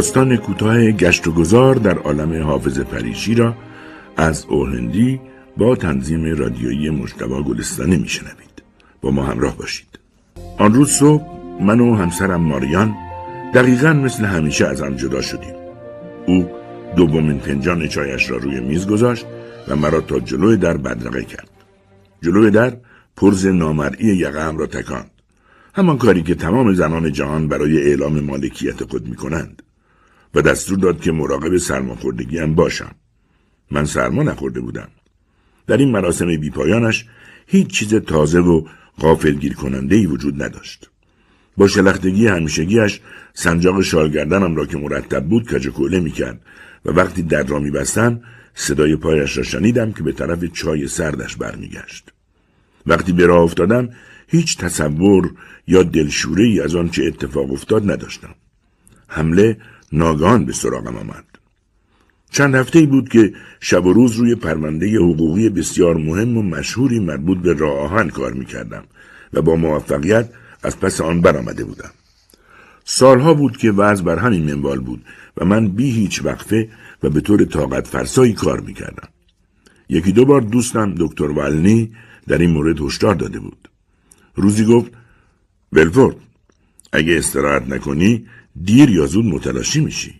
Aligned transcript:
داستان 0.00 0.36
کوتاه 0.36 0.90
گشت 0.90 1.26
و 1.26 1.32
گذار 1.32 1.74
در 1.74 1.98
عالم 1.98 2.42
حافظ 2.42 2.78
پریشی 2.78 3.34
را 3.34 3.54
از 4.16 4.46
اوهندی 4.48 5.20
با 5.56 5.76
تنظیم 5.76 6.36
رادیویی 6.36 6.90
مجتبا 6.90 7.42
گلستانی 7.42 7.96
میشنوید. 7.96 8.62
با 9.00 9.10
ما 9.10 9.22
همراه 9.22 9.56
باشید. 9.56 9.98
آن 10.58 10.74
روز 10.74 10.90
صبح 10.90 11.24
من 11.60 11.80
و 11.80 11.94
همسرم 11.94 12.40
ماریان 12.40 12.94
دقیقا 13.54 13.92
مثل 13.92 14.24
همیشه 14.24 14.66
از 14.66 14.82
هم 14.82 14.96
جدا 14.96 15.20
شدیم. 15.20 15.54
او 16.26 16.50
دومین 16.96 17.38
فنجان 17.38 17.88
چایش 17.88 18.30
را 18.30 18.36
روی 18.36 18.60
میز 18.60 18.86
گذاشت 18.86 19.26
و 19.68 19.76
مرا 19.76 20.00
تا 20.00 20.20
جلوی 20.20 20.56
در 20.56 20.76
بدرقه 20.76 21.24
کرد. 21.24 21.50
جلوی 22.22 22.50
در 22.50 22.76
پرز 23.16 23.46
نامرئی 23.46 24.06
یقم 24.06 24.56
را 24.56 24.66
تکاند. 24.66 25.10
همان 25.74 25.98
کاری 25.98 26.22
که 26.22 26.34
تمام 26.34 26.74
زنان 26.74 27.12
جهان 27.12 27.48
برای 27.48 27.82
اعلام 27.82 28.20
مالکیت 28.20 28.84
خود 28.90 29.08
می 29.08 29.16
کنند 29.16 29.62
و 30.34 30.42
دستور 30.42 30.78
داد 30.78 31.00
که 31.00 31.12
مراقب 31.12 31.56
سرماخوردگی 31.56 32.38
هم 32.38 32.54
باشم. 32.54 32.94
من 33.70 33.84
سرما 33.84 34.22
نخورده 34.22 34.60
بودم. 34.60 34.88
در 35.66 35.76
این 35.76 35.90
مراسم 35.90 36.26
بیپایانش 36.26 37.06
هیچ 37.46 37.66
چیز 37.66 37.94
تازه 37.94 38.40
و 38.40 38.64
غافلگیر 39.00 39.54
کننده 39.54 39.96
ای 39.96 40.06
وجود 40.06 40.42
نداشت. 40.42 40.90
با 41.56 41.68
شلختگی 41.68 42.26
همیشگیش 42.26 43.00
سنجاق 43.34 43.82
شالگردنم 43.82 44.56
را 44.56 44.66
که 44.66 44.78
مرتب 44.78 45.24
بود 45.24 45.50
کجکوله 45.50 46.00
می‌کرد 46.00 46.40
و 46.84 46.90
وقتی 46.90 47.22
در 47.22 47.42
را 47.42 47.58
میبستم 47.58 48.20
صدای 48.54 48.96
پایش 48.96 49.36
را 49.36 49.42
شنیدم 49.42 49.92
که 49.92 50.02
به 50.02 50.12
طرف 50.12 50.44
چای 50.44 50.88
سردش 50.88 51.36
برمیگشت. 51.36 52.12
وقتی 52.86 53.12
به 53.12 53.26
راه 53.26 53.42
افتادم 53.42 53.88
هیچ 54.28 54.58
تصور 54.58 55.34
یا 55.66 55.82
دلشوره 55.82 56.44
ای 56.44 56.60
از 56.60 56.74
آنچه 56.74 57.04
اتفاق 57.04 57.52
افتاد 57.52 57.90
نداشتم. 57.90 58.34
حمله 59.08 59.56
ناگهان 59.92 60.44
به 60.44 60.52
سراغم 60.52 60.96
آمد. 60.96 61.24
چند 62.30 62.54
هفته 62.54 62.86
بود 62.86 63.08
که 63.08 63.32
شب 63.60 63.86
و 63.86 63.92
روز 63.92 64.16
روی 64.16 64.34
پرونده 64.34 64.96
حقوقی 64.96 65.48
بسیار 65.48 65.96
مهم 65.96 66.36
و 66.36 66.42
مشهوری 66.42 66.98
مربوط 66.98 67.38
به 67.38 67.52
راه 67.52 67.78
آهن 67.78 68.08
کار 68.08 68.32
می‌کردم 68.32 68.84
و 69.32 69.42
با 69.42 69.56
موفقیت 69.56 70.28
از 70.62 70.80
پس 70.80 71.00
آن 71.00 71.20
برآمده 71.20 71.64
بودم. 71.64 71.90
سالها 72.84 73.34
بود 73.34 73.56
که 73.56 73.70
وضع 73.70 74.04
بر 74.04 74.18
همین 74.18 74.54
منوال 74.54 74.80
بود 74.80 75.04
و 75.36 75.44
من 75.44 75.68
بی 75.68 75.90
هیچ 75.90 76.24
وقفه 76.24 76.68
و 77.02 77.10
به 77.10 77.20
طور 77.20 77.44
طاقت 77.44 77.86
فرسایی 77.86 78.32
کار 78.32 78.60
می‌کردم. 78.60 79.08
یکی 79.88 80.12
دو 80.12 80.24
بار 80.24 80.40
دوستم 80.40 80.94
دکتر 80.98 81.30
والنی 81.30 81.92
در 82.28 82.38
این 82.38 82.50
مورد 82.50 82.80
هشدار 82.80 83.14
داده 83.14 83.40
بود. 83.40 83.68
روزی 84.34 84.64
گفت 84.64 84.90
بلفورد 85.72 86.16
اگه 86.92 87.18
استراحت 87.18 87.68
نکنی 87.68 88.26
دیر 88.64 88.90
یا 88.90 89.06
زود 89.06 89.24
متلاشی 89.24 89.80
میشی 89.80 90.14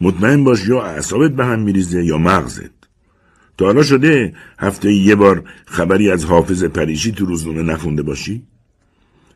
مطمئن 0.00 0.44
باش 0.44 0.68
یا 0.68 0.82
اعصابت 0.82 1.30
به 1.30 1.44
هم 1.44 1.60
میریزه 1.62 2.04
یا 2.04 2.18
مغزت 2.18 2.70
تا 3.58 3.64
حالا 3.64 3.82
شده 3.82 4.34
هفته 4.58 4.92
یه 4.92 5.14
بار 5.14 5.44
خبری 5.66 6.10
از 6.10 6.24
حافظ 6.24 6.64
پریشی 6.64 7.12
تو 7.12 7.26
روزنامه 7.26 7.62
نخونده 7.62 8.02
باشی؟ 8.02 8.42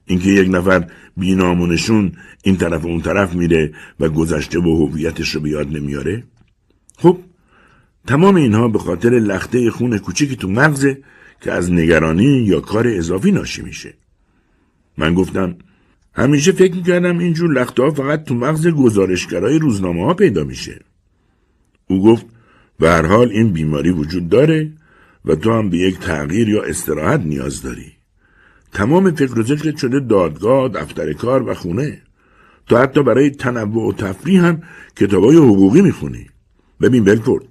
اینکه 0.07 0.29
یک 0.29 0.49
نفر 0.51 0.91
بینامونشون 1.17 2.13
این 2.43 2.57
طرف 2.57 2.85
و 2.85 2.89
اون 2.89 3.01
طرف 3.01 3.35
میره 3.35 3.73
و 4.01 4.09
گذشته 4.09 4.59
و 4.59 4.87
هویتش 4.87 5.35
رو 5.35 5.41
به 5.41 5.51
یاد 5.51 5.77
نمیاره؟ 5.77 6.25
خب 6.99 7.19
تمام 8.07 8.35
اینها 8.35 8.69
به 8.69 8.79
خاطر 8.79 9.11
لخته 9.11 9.71
خون 9.71 9.99
کوچیکی 9.99 10.37
تو 10.37 10.49
مغزه 10.49 11.03
که 11.41 11.53
از 11.53 11.73
نگرانی 11.73 12.25
یا 12.25 12.61
کار 12.61 12.89
اضافی 12.89 13.33
ناشی 13.33 13.63
میشه. 13.63 13.95
من 14.99 15.15
گفتم 15.15 15.57
همیشه 16.17 16.53
فکر 16.53 16.75
می‌کردم 16.75 17.19
اینجور 17.19 17.53
لخته 17.53 17.83
ها 17.83 17.91
فقط 17.91 18.25
تو 18.25 18.35
مغز 18.35 18.69
گزارشگرای 18.69 19.59
روزنامه 19.59 20.05
ها 20.05 20.15
پیدا 20.15 20.45
میشه. 20.45 20.81
او 21.87 22.03
گفت 22.03 22.27
به 22.79 22.91
هر 22.91 23.07
حال 23.07 23.31
این 23.31 23.53
بیماری 23.53 23.91
وجود 23.91 24.29
داره 24.29 24.73
و 25.25 25.35
تو 25.35 25.53
هم 25.53 25.71
به 25.71 25.77
یک 25.77 25.99
تغییر 25.99 26.49
یا 26.49 26.63
استراحت 26.63 27.21
نیاز 27.21 27.63
داری. 27.63 27.93
تمام 28.73 29.11
فکر 29.11 29.39
و 29.39 29.43
ذکرت 29.43 29.77
شده 29.77 30.01
دادگاه، 30.01 30.69
دفتر 30.69 31.13
کار 31.13 31.51
و 31.51 31.55
خونه. 31.55 32.03
تو 32.67 32.77
حتی 32.77 33.03
برای 33.03 33.31
تنوع 33.31 33.89
و 33.89 33.93
تفریح 33.93 34.45
هم 34.45 34.63
کتابای 34.97 35.37
حقوقی 35.37 35.83
می‌خونی. 35.83 36.27
ببین 36.81 37.05
بلفورد 37.05 37.45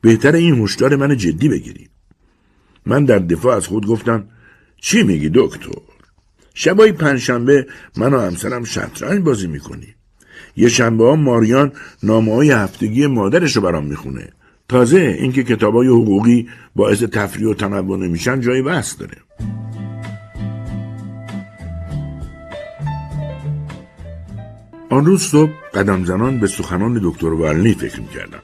بهتر 0.00 0.34
این 0.34 0.62
هشدار 0.62 0.96
من 0.96 1.16
جدی 1.16 1.48
بگیری. 1.48 1.88
من 2.86 3.04
در 3.04 3.18
دفاع 3.18 3.56
از 3.56 3.66
خود 3.66 3.86
گفتم 3.86 4.24
چی 4.80 5.02
میگی 5.02 5.30
دکتر؟ 5.34 5.87
شبای 6.60 6.92
پنجشنبه 6.92 7.66
من 7.96 8.14
و 8.14 8.20
همسرم 8.20 8.64
شطرنج 8.64 9.22
بازی 9.22 9.46
می‌کنیم. 9.46 9.94
یه 10.56 10.68
شنبه 10.68 11.04
ها 11.04 11.16
ماریان 11.16 11.72
نامه 12.02 12.34
های 12.34 12.50
هفتگی 12.50 13.06
مادرش 13.06 13.56
رو 13.56 13.62
برام 13.62 13.86
می‌خونه. 13.86 14.28
تازه 14.68 14.98
اینکه 14.98 15.42
کتابای 15.42 15.88
حقوقی 15.88 16.48
باعث 16.76 17.02
تفریح 17.02 17.48
و 17.48 17.54
تنوع 17.54 17.98
نمیشن 17.98 18.40
جای 18.40 18.62
بحث 18.62 18.98
داره. 18.98 19.16
آن 24.90 25.06
روز 25.06 25.22
صبح 25.22 25.50
قدم 25.74 26.04
زنان 26.04 26.40
به 26.40 26.46
سخنان 26.46 27.00
دکتر 27.02 27.26
ورلی 27.26 27.74
فکر 27.74 28.00
می‌کردم. 28.00 28.42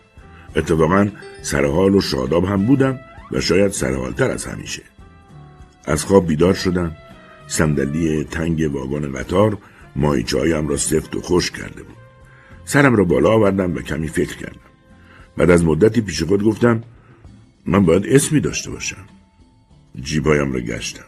اتفاقا 0.57 1.09
سرحال 1.43 1.95
و 1.95 2.01
شاداب 2.01 2.45
هم 2.45 2.67
بودم 2.67 3.01
و 3.33 3.41
شاید 3.41 3.73
سرحالتر 3.73 4.31
از 4.31 4.45
همیشه. 4.45 4.83
از 5.85 6.05
خواب 6.05 6.27
بیدار 6.27 6.55
شدم 6.55 6.97
صندلی 7.49 8.25
تنگ 8.25 8.75
واگن 8.75 9.13
قطار 9.13 9.59
ماهیچه 9.97 10.61
را 10.61 10.77
سفت 10.77 11.17
و 11.17 11.21
خوش 11.21 11.51
کرده 11.51 11.83
بود. 11.83 11.97
سرم 12.65 12.97
را 12.97 13.05
بالا 13.05 13.31
آوردم 13.31 13.75
و 13.75 13.81
کمی 13.81 14.09
فکر 14.09 14.37
کردم. 14.37 14.61
بعد 15.37 15.51
از 15.51 15.65
مدتی 15.65 16.01
پیش 16.01 16.23
خود 16.23 16.43
گفتم 16.43 16.83
من 17.67 17.87
باید 17.87 18.07
اسمی 18.07 18.41
داشته 18.41 18.71
باشم. 18.71 19.05
جیبایم 20.01 20.53
را 20.53 20.61
گشتم. 20.61 21.05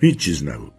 هیچ 0.00 0.18
چیز 0.18 0.44
نبود. 0.44 0.72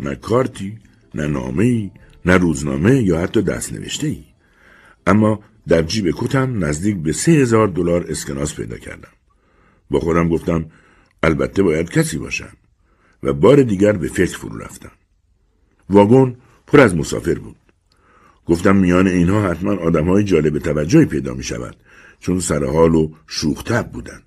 نه 0.00 0.14
کارتی 0.14 0.78
نه 1.14 1.26
نامه 1.26 1.90
نه 2.24 2.36
روزنامه 2.36 3.02
یا 3.02 3.20
حتی 3.20 3.42
دست 3.42 3.72
نوشته 3.72 4.06
ای 4.06 4.24
اما 5.06 5.40
در 5.68 5.82
جیب 5.82 6.10
کتم 6.16 6.64
نزدیک 6.64 6.96
به 6.96 7.12
سه 7.12 7.32
هزار 7.32 7.68
دلار 7.68 8.06
اسکناس 8.08 8.54
پیدا 8.54 8.78
کردم. 8.78 9.08
با 9.90 10.00
خودم 10.00 10.28
گفتم 10.28 10.66
البته 11.22 11.62
باید 11.62 11.90
کسی 11.90 12.18
باشم. 12.18 12.52
و 13.24 13.32
بار 13.32 13.62
دیگر 13.62 13.92
به 13.92 14.08
فکر 14.08 14.38
فرو 14.38 14.58
رفتم. 14.58 14.90
واگن 15.90 16.36
پر 16.66 16.80
از 16.80 16.96
مسافر 16.96 17.34
بود. 17.34 17.56
گفتم 18.46 18.76
میان 18.76 19.06
اینها 19.06 19.50
حتما 19.50 19.72
آدم 19.72 20.08
های 20.08 20.24
جالب 20.24 20.58
توجهی 20.58 21.04
پیدا 21.04 21.34
می 21.34 21.42
شود 21.42 21.76
چون 22.20 22.40
سرحال 22.40 22.94
و 22.94 23.10
شوختب 23.26 23.90
بودند. 23.92 24.22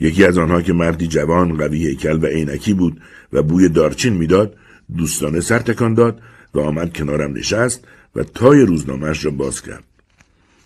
یکی 0.00 0.24
از 0.24 0.38
آنها 0.38 0.62
که 0.62 0.72
مردی 0.72 1.06
جوان 1.06 1.56
قوی 1.56 1.86
هیکل 1.86 2.18
و 2.22 2.26
عینکی 2.26 2.74
بود 2.74 3.00
و 3.32 3.42
بوی 3.42 3.68
دارچین 3.68 4.12
می‌داد 4.12 4.56
دوستانه 4.96 5.40
سر 5.40 5.58
تکان 5.58 5.94
داد 5.94 6.22
و 6.54 6.60
آمد 6.60 6.96
کنارم 6.96 7.32
نشست 7.32 7.84
و 8.16 8.22
تای 8.22 8.60
روزنامهش 8.60 9.24
را 9.24 9.30
باز 9.30 9.62
کرد. 9.62 9.84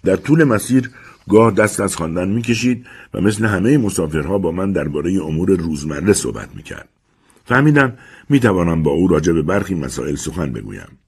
در 0.05 0.17
طول 0.17 0.45
مسیر 0.45 0.91
گاه 1.29 1.51
دست 1.51 1.81
از 1.81 1.97
خواندن 1.97 2.29
می‌کشید 2.29 2.87
و 3.15 3.21
مثل 3.21 3.45
همه 3.45 3.79
مسافرها 3.79 4.39
با 4.39 4.53
من 4.53 4.73
درباره 4.73 5.25
امور 5.25 5.51
روزمره 5.51 6.13
صحبت 6.13 6.49
می‌کرد. 6.55 6.89
فهمیدم 7.51 7.93
می‌توانم 8.29 8.83
با 8.83 8.91
او 8.91 9.09
راجع 9.09 9.33
به 9.33 9.43
برخی 9.43 9.75
مسائل 9.75 10.15
سخن 10.15 10.53
بگویم. 10.53 10.99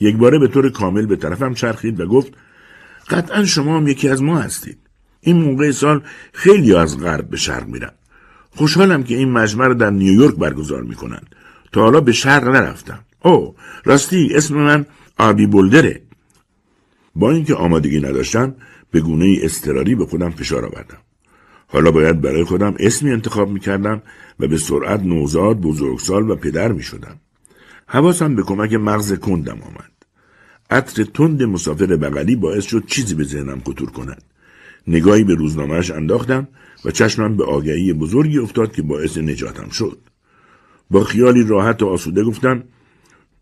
یک 0.00 0.16
باره 0.16 0.38
به 0.38 0.48
طور 0.48 0.70
کامل 0.70 1.06
به 1.06 1.16
طرفم 1.16 1.54
چرخید 1.54 2.00
و 2.00 2.06
گفت 2.06 2.32
قطعا 3.08 3.44
شما 3.44 3.76
هم 3.76 3.88
یکی 3.88 4.08
از 4.08 4.22
ما 4.22 4.38
هستید. 4.38 4.78
این 5.20 5.36
موقع 5.36 5.70
سال 5.70 6.02
خیلی 6.32 6.74
از 6.74 7.00
غرب 7.00 7.30
به 7.30 7.36
شرق 7.36 7.66
میرن. 7.66 7.90
خوشحالم 8.50 9.02
که 9.02 9.14
این 9.16 9.30
مجمع 9.30 9.66
رو 9.66 9.74
در 9.74 9.90
نیویورک 9.90 10.34
برگزار 10.34 10.82
می‌کنند. 10.82 11.34
تا 11.72 11.80
حالا 11.80 12.00
به 12.00 12.12
شرق 12.12 12.48
نرفتم. 12.48 13.04
او 13.24 13.54
راستی 13.84 14.30
اسم 14.34 14.54
من 14.54 14.86
آبی 15.18 15.46
بولدره. 15.46 16.02
با 17.14 17.30
اینکه 17.30 17.54
آمادگی 17.54 18.00
نداشتم 18.00 18.54
به 18.90 19.00
گونه 19.00 19.38
استراری 19.42 19.94
به 19.94 20.06
خودم 20.06 20.30
فشار 20.30 20.64
آوردم. 20.64 20.98
حالا 21.72 21.90
باید 21.90 22.20
برای 22.20 22.44
خودم 22.44 22.74
اسمی 22.78 23.10
انتخاب 23.10 23.50
می 23.50 23.60
کردم 23.60 24.02
و 24.40 24.48
به 24.48 24.58
سرعت 24.58 25.00
نوزاد 25.00 25.60
بزرگسال 25.60 26.30
و 26.30 26.36
پدر 26.36 26.72
می 26.72 26.82
شدم. 26.82 27.20
حواسم 27.86 28.36
به 28.36 28.42
کمک 28.42 28.72
مغز 28.72 29.12
کندم 29.12 29.58
آمد. 29.62 29.92
عطر 30.70 31.04
تند 31.04 31.42
مسافر 31.42 31.86
بغلی 31.86 32.36
باعث 32.36 32.64
شد 32.64 32.84
چیزی 32.86 33.14
به 33.14 33.24
ذهنم 33.24 33.60
خطور 33.66 33.90
کند. 33.90 34.22
نگاهی 34.86 35.24
به 35.24 35.34
روزنامهش 35.34 35.90
انداختم 35.90 36.48
و 36.84 36.90
چشمم 36.90 37.36
به 37.36 37.44
آگهی 37.44 37.92
بزرگی 37.92 38.38
افتاد 38.38 38.72
که 38.72 38.82
باعث 38.82 39.18
نجاتم 39.18 39.68
شد. 39.68 39.98
با 40.90 41.04
خیالی 41.04 41.42
راحت 41.42 41.82
و 41.82 41.86
آسوده 41.86 42.24
گفتم 42.24 42.62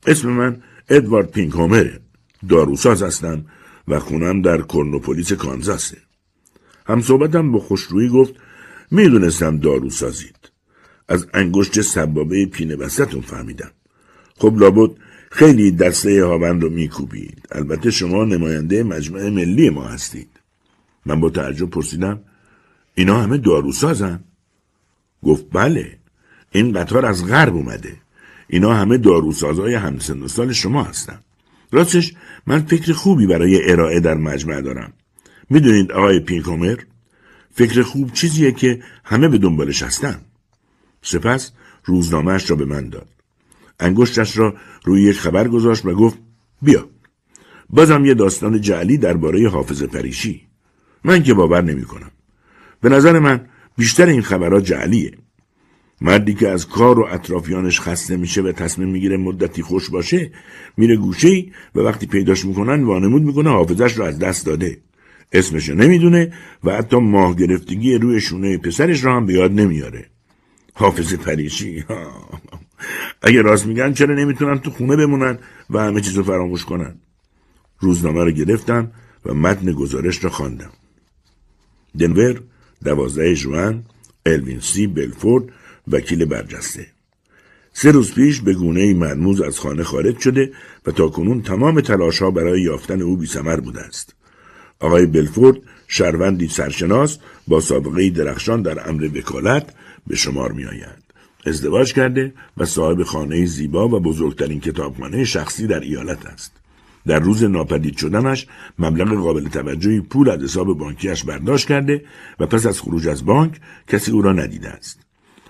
اسم 0.07 0.29
من 0.29 0.63
ادوارد 0.89 1.31
پینکومره. 1.31 2.01
داروساز 2.49 3.03
هستم 3.03 3.45
و 3.89 3.99
خونم 3.99 4.43
در 4.43 4.63
کرنوپولیس 4.63 5.33
کانزاسه. 5.33 5.97
هم 6.93 7.01
صحبتم 7.01 7.53
با 7.53 7.59
خوشرویی 7.59 8.09
گفت 8.09 8.35
می‌دونستم 8.91 9.57
دارو 9.57 9.91
سازید. 9.91 10.37
از 11.09 11.27
انگشت 11.35 11.81
سبابه 11.81 12.47
پینه 12.47 12.77
وسطتون 12.77 13.21
فهمیدم. 13.21 13.71
خب 14.37 14.55
لابد 14.59 14.91
خیلی 15.31 15.71
دسته 15.71 16.25
هاون 16.25 16.61
رو 16.61 16.71
میکوبید. 16.71 17.49
البته 17.53 17.91
شما 17.91 18.25
نماینده 18.25 18.83
مجمع 18.83 19.29
ملی 19.29 19.71
ما 19.71 19.85
هستید. 19.85 20.29
من 21.07 21.21
با 21.21 21.31
تعجب 21.31 21.71
پرسیدم 21.71 22.21
اینا 22.95 23.23
همه 23.23 23.39
داروسازن 23.39 24.21
گفت 25.23 25.47
بله 25.53 25.99
این 26.53 26.73
قطار 26.73 27.07
از 27.07 27.27
غرب 27.27 27.55
اومده. 27.55 27.97
اینا 28.49 28.75
همه 28.75 28.99
داروسازهای 28.99 29.75
همسن 29.75 30.23
و 30.23 30.29
سال 30.29 30.53
شما 30.53 30.83
هستن. 30.83 31.21
راستش 31.73 32.15
من 32.47 32.61
فکر 32.61 32.93
خوبی 32.93 33.27
برای 33.27 33.71
ارائه 33.71 34.01
در 34.01 34.15
مجمع 34.15 34.61
دارم. 34.61 34.93
می‌دونید 35.51 35.93
آقای 35.93 36.21
پینکومر 36.21 36.77
فکر 37.55 37.83
خوب 37.83 38.13
چیزیه 38.13 38.53
که 38.53 38.83
همه 39.05 39.29
به 39.29 39.39
دنبالش 39.39 39.83
هستن. 39.83 40.21
سپس 41.03 41.53
روزنامهش 41.85 42.51
را 42.51 42.57
به 42.57 42.65
من 42.65 42.89
داد. 42.89 43.09
انگشتش 43.81 44.37
را 44.37 44.55
روی 44.85 45.03
یک 45.03 45.19
خبر 45.19 45.49
گذاشت 45.49 45.87
و 45.87 45.95
گفت 45.95 46.19
بیا. 46.63 46.89
بازم 47.71 48.05
یه 48.05 48.15
داستان 48.15 48.61
جعلی 48.61 48.99
درباره 48.99 49.49
حافظ 49.49 49.83
پریشی. 49.83 50.41
من 51.05 51.23
که 51.23 51.35
باور 51.35 51.63
نمی 51.63 51.85
کنم. 51.85 52.11
به 52.81 52.89
نظر 52.89 53.19
من 53.19 53.47
بیشتر 53.77 54.07
این 54.07 54.23
خبرها 54.23 54.61
جعلیه. 54.61 55.13
مردی 56.01 56.35
که 56.35 56.49
از 56.49 56.69
کار 56.69 56.99
و 56.99 57.07
اطرافیانش 57.11 57.81
خسته 57.81 58.17
میشه 58.17 58.43
و 58.43 58.53
تصمیم 58.53 58.89
می‌گیره 58.89 59.17
مدتی 59.17 59.63
خوش 59.63 59.91
باشه 59.91 60.31
میره 60.77 60.97
گوشه 60.97 61.45
و 61.75 61.81
وقتی 61.81 62.07
پیداش 62.07 62.45
می‌کنن 62.45 62.85
وانمود 62.85 63.23
می‌کنه 63.23 63.51
حافظش 63.51 63.93
رو 63.93 64.05
از 64.05 64.19
دست 64.19 64.47
داده. 64.47 64.79
اسمش 65.33 65.69
نمی‌دونه 65.69 66.33
و 66.65 66.73
حتی 66.73 66.97
ماه 66.97 67.37
گرفتگی 67.37 67.95
روی 67.95 68.21
شونه 68.21 68.59
پسرش 68.59 69.05
را 69.05 69.17
هم 69.17 69.27
به 69.27 69.33
یاد 69.33 69.53
نمیاره. 69.53 70.07
حافظ 70.75 71.15
پریشی. 71.15 71.85
اگه 73.23 73.43
راست 73.43 73.67
میگن 73.67 73.93
چرا 73.93 74.15
نمی‌تونن 74.15 74.59
تو 74.59 74.71
خونه 74.71 74.97
بمونن 74.97 75.39
و 75.71 75.79
همه 75.79 76.01
چیز 76.01 76.15
رو 76.15 76.23
فراموش 76.23 76.65
کنن؟ 76.65 76.95
روزنامه 77.81 78.25
رو 78.25 78.31
گرفتم 78.31 78.93
و 79.27 79.35
متن 79.35 79.73
گزارش 79.73 80.25
را 80.25 80.31
خواندم. 80.31 80.71
دنور 81.99 82.41
دوازده 82.85 83.35
جوان 83.35 83.85
الوین 84.27 84.61
سی 84.61 84.87
بلفورد 84.87 85.45
وکیل 85.89 86.25
برجسته. 86.25 86.87
سه 87.73 87.91
روز 87.91 88.15
پیش 88.15 88.41
به 88.41 88.55
گونه 88.55 88.95
مرموز 88.95 89.41
از 89.41 89.59
خانه 89.59 89.83
خارج 89.83 90.19
شده 90.19 90.53
و 90.87 90.91
تا 90.91 91.09
کنون 91.09 91.43
تمام 91.43 91.81
تلاش 91.81 92.23
ها 92.23 92.31
برای 92.31 92.63
یافتن 92.63 93.03
او 93.03 93.17
بیسمر 93.17 93.61
بوده 93.61 93.81
است. 93.81 94.15
آقای 94.81 95.07
بلفورد 95.07 95.59
شهروندی 95.89 96.49
سرشناس 96.49 97.19
با 97.49 97.61
سابقه 97.61 98.11
درخشان 98.11 98.63
در 98.63 98.89
امر 98.89 99.05
وکالت 99.05 99.75
به 100.07 100.17
شمار 100.17 100.53
می 100.53 100.65
آید. 100.65 101.01
ازدواج 101.47 101.93
کرده 101.93 102.33
و 102.57 102.65
صاحب 102.65 103.03
خانه 103.03 103.47
زیبا 103.47 103.89
و 103.89 104.01
بزرگترین 104.01 104.61
کتابخانه 104.61 105.25
شخصی 105.25 105.67
در 105.67 105.81
ایالت 105.81 106.27
است. 106.27 106.53
در 107.07 107.19
روز 107.19 107.45
ناپدید 107.45 107.97
شدنش 107.97 108.47
مبلغ 108.79 109.23
قابل 109.23 109.49
توجهی 109.49 110.01
پول 110.01 110.31
از 110.31 110.43
حساب 110.43 110.79
بانکیش 110.79 111.25
برداشت 111.25 111.69
کرده 111.69 112.05
و 112.41 112.47
پس 112.47 112.67
از 112.67 112.81
خروج 112.81 113.09
از 113.09 113.25
بانک 113.25 113.61
کسی 113.89 114.13
او 114.13 114.23
را 114.23 114.33
ندیده 114.33 114.69
است. 114.69 115.01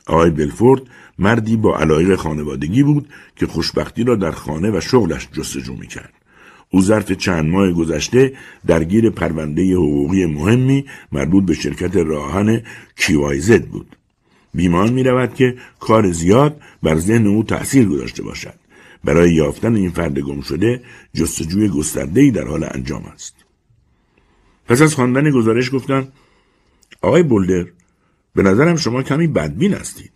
آقای 0.06 0.30
بلفورد 0.30 0.82
مردی 1.18 1.56
با 1.56 1.78
علایق 1.78 2.14
خانوادگی 2.14 2.82
بود 2.82 3.08
که 3.36 3.46
خوشبختی 3.46 4.04
را 4.04 4.16
در 4.16 4.30
خانه 4.30 4.70
و 4.70 4.80
شغلش 4.80 5.28
جستجو 5.32 5.74
می‌کرد. 5.74 6.19
او 6.70 6.82
ظرف 6.82 7.12
چند 7.12 7.50
ماه 7.50 7.72
گذشته 7.72 8.32
درگیر 8.66 9.10
پرونده 9.10 9.74
حقوقی 9.74 10.26
مهمی 10.26 10.84
مربوط 11.12 11.44
به 11.44 11.54
شرکت 11.54 11.96
راهن 11.96 12.62
کیوایزد 12.96 13.64
بود. 13.66 13.96
بیمان 14.54 14.92
می 14.92 15.02
رود 15.02 15.34
که 15.34 15.56
کار 15.80 16.12
زیاد 16.12 16.60
بر 16.82 16.98
ذهن 16.98 17.26
او 17.26 17.42
تأثیر 17.42 17.88
گذاشته 17.88 18.22
باشد. 18.22 18.54
برای 19.04 19.34
یافتن 19.34 19.74
این 19.74 19.90
فرد 19.90 20.18
گم 20.18 20.40
شده 20.40 20.82
جستجوی 21.14 21.68
گستردهی 21.68 22.30
در 22.30 22.44
حال 22.44 22.64
انجام 22.70 23.04
است. 23.04 23.34
پس 24.66 24.82
از 24.82 24.94
خواندن 24.94 25.30
گزارش 25.30 25.74
گفتم 25.74 26.08
آقای 27.02 27.22
بولدر 27.22 27.66
به 28.34 28.42
نظرم 28.42 28.76
شما 28.76 29.02
کمی 29.02 29.26
بدبین 29.26 29.74
هستید. 29.74 30.12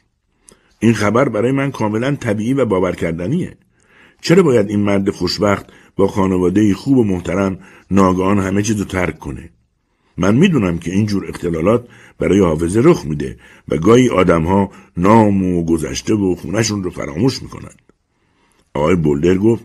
این 0.78 0.94
خبر 0.94 1.28
برای 1.28 1.52
من 1.52 1.70
کاملا 1.70 2.16
طبیعی 2.16 2.54
و 2.54 2.64
باور 2.64 2.94
کردنیه. 2.94 3.56
چرا 4.24 4.42
باید 4.42 4.68
این 4.68 4.80
مرد 4.80 5.10
خوشبخت 5.10 5.66
با 5.96 6.08
خانواده 6.08 6.74
خوب 6.74 6.98
و 6.98 7.04
محترم 7.04 7.58
ناگهان 7.90 8.38
همه 8.38 8.62
چیز 8.62 8.78
رو 8.78 8.84
ترک 8.84 9.18
کنه؟ 9.18 9.50
من 10.16 10.34
می‌دونم 10.34 10.78
که 10.78 10.92
این 10.92 11.06
جور 11.06 11.28
اختلالات 11.28 11.88
برای 12.18 12.40
حافظه 12.40 12.80
رخ 12.84 13.04
میده 13.04 13.36
و 13.68 13.76
گاهی 13.76 14.08
آدمها 14.08 14.70
نام 14.96 15.44
و 15.44 15.64
گذشته 15.64 16.14
و 16.14 16.34
خونشون 16.34 16.82
رو 16.82 16.90
فراموش 16.90 17.42
می‌کنند. 17.42 17.82
آقای 18.74 18.96
بولدر 18.96 19.34
گفت 19.34 19.64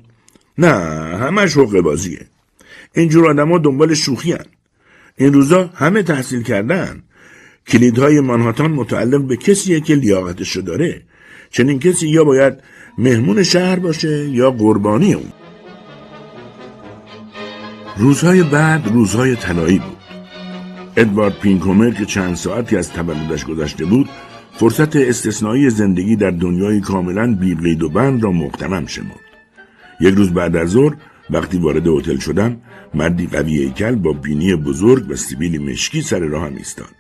نه 0.57 0.71
همش 1.17 1.57
حقه 1.57 1.81
بازیه. 1.81 2.27
اینجور 2.95 3.29
آدم 3.29 3.51
ها 3.51 3.57
دنبال 3.57 3.93
شوخی 3.93 4.31
هن. 4.31 4.45
این 5.17 5.33
روزا 5.33 5.69
همه 5.75 6.03
تحصیل 6.03 6.43
کردن 6.43 7.03
کلیدهای 7.67 8.19
مانهاتان 8.19 8.71
متعلق 8.71 9.21
به 9.21 9.37
کسیه 9.37 9.81
که 9.81 9.95
لیاقتش 9.95 10.55
رو 10.55 10.61
داره 10.61 11.01
چنین 11.49 11.79
کسی 11.79 12.07
یا 12.07 12.23
باید 12.23 12.53
مهمون 12.97 13.43
شهر 13.43 13.79
باشه 13.79 14.29
یا 14.29 14.51
قربانی 14.51 15.13
اون. 15.13 15.31
روزهای 17.97 18.43
بعد 18.43 18.87
روزهای 18.87 19.35
طلایی 19.35 19.79
بود. 19.79 19.97
ادوارد 20.97 21.39
پینکومر 21.39 21.91
که 21.91 22.05
چند 22.05 22.35
ساعتی 22.35 22.77
از 22.77 22.93
تولدش 22.93 23.45
گذشته 23.45 23.85
بود 23.85 24.09
فرصت 24.53 24.95
استثنایی 24.95 25.69
زندگی 25.69 26.15
در 26.15 26.31
دنیای 26.31 26.79
کاملا 26.79 27.35
بیقید 27.35 27.83
و 27.83 27.89
بند 27.89 28.23
را 28.23 28.31
مقتنم 28.31 28.85
شمرد. 28.85 29.19
یک 29.99 30.15
روز 30.15 30.33
بعد 30.33 30.55
از 30.55 30.69
ظهر 30.69 30.95
وقتی 31.29 31.57
وارد 31.57 31.87
هتل 31.87 32.17
شدم 32.17 32.57
مردی 32.93 33.27
قوی 33.27 33.57
هیکل 33.57 33.95
با 33.95 34.13
بینی 34.13 34.55
بزرگ 34.55 35.05
و 35.09 35.15
سیبیلی 35.15 35.57
مشکی 35.57 36.01
سر 36.01 36.19
راهم 36.19 36.55
ایستاد. 36.55 36.95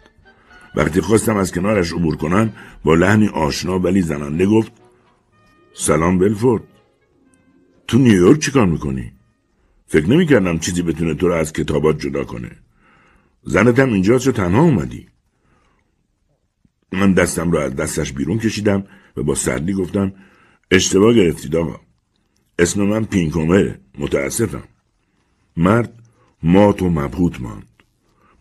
وقتی 0.75 1.01
خواستم 1.01 1.37
از 1.37 1.51
کنارش 1.51 1.93
عبور 1.93 2.15
کنم 2.15 2.53
با 2.83 2.95
لحنی 2.95 3.27
آشنا 3.27 3.79
ولی 3.79 4.01
زننده 4.01 4.45
گفت 4.45 4.71
سلام 5.73 6.17
بلفورد. 6.17 6.63
تو 7.87 7.97
نیویورک 7.97 8.39
چیکار 8.39 8.65
می‌کنی؟ 8.65 9.11
فکر 9.87 10.09
نمی‌کردم 10.09 10.57
چیزی 10.57 10.81
بتونه 10.81 11.13
تو 11.13 11.27
رو 11.27 11.33
از 11.33 11.53
کتابات 11.53 11.99
جدا 11.99 12.23
کنه. 12.23 12.51
زنتم 13.43 13.93
اینجاست 13.93 14.27
و 14.27 14.31
تنها 14.31 14.61
اومدی. 14.61 15.07
من 16.91 17.13
دستم 17.13 17.51
رو 17.51 17.59
از 17.59 17.75
دستش 17.75 18.13
بیرون 18.13 18.39
کشیدم 18.39 18.83
و 19.17 19.23
با 19.23 19.35
سردی 19.35 19.73
گفتم 19.73 20.13
اشتباه 20.71 21.13
گرفتید 21.13 21.55
آقا. 21.55 21.79
اسم 22.59 22.83
من 22.83 23.05
پینکومره 23.05 23.79
متاسفم. 23.97 24.63
مرد 25.57 25.93
مات 26.43 26.81
و 26.81 26.89
مبهوت 26.89 27.41
ماند. 27.41 27.65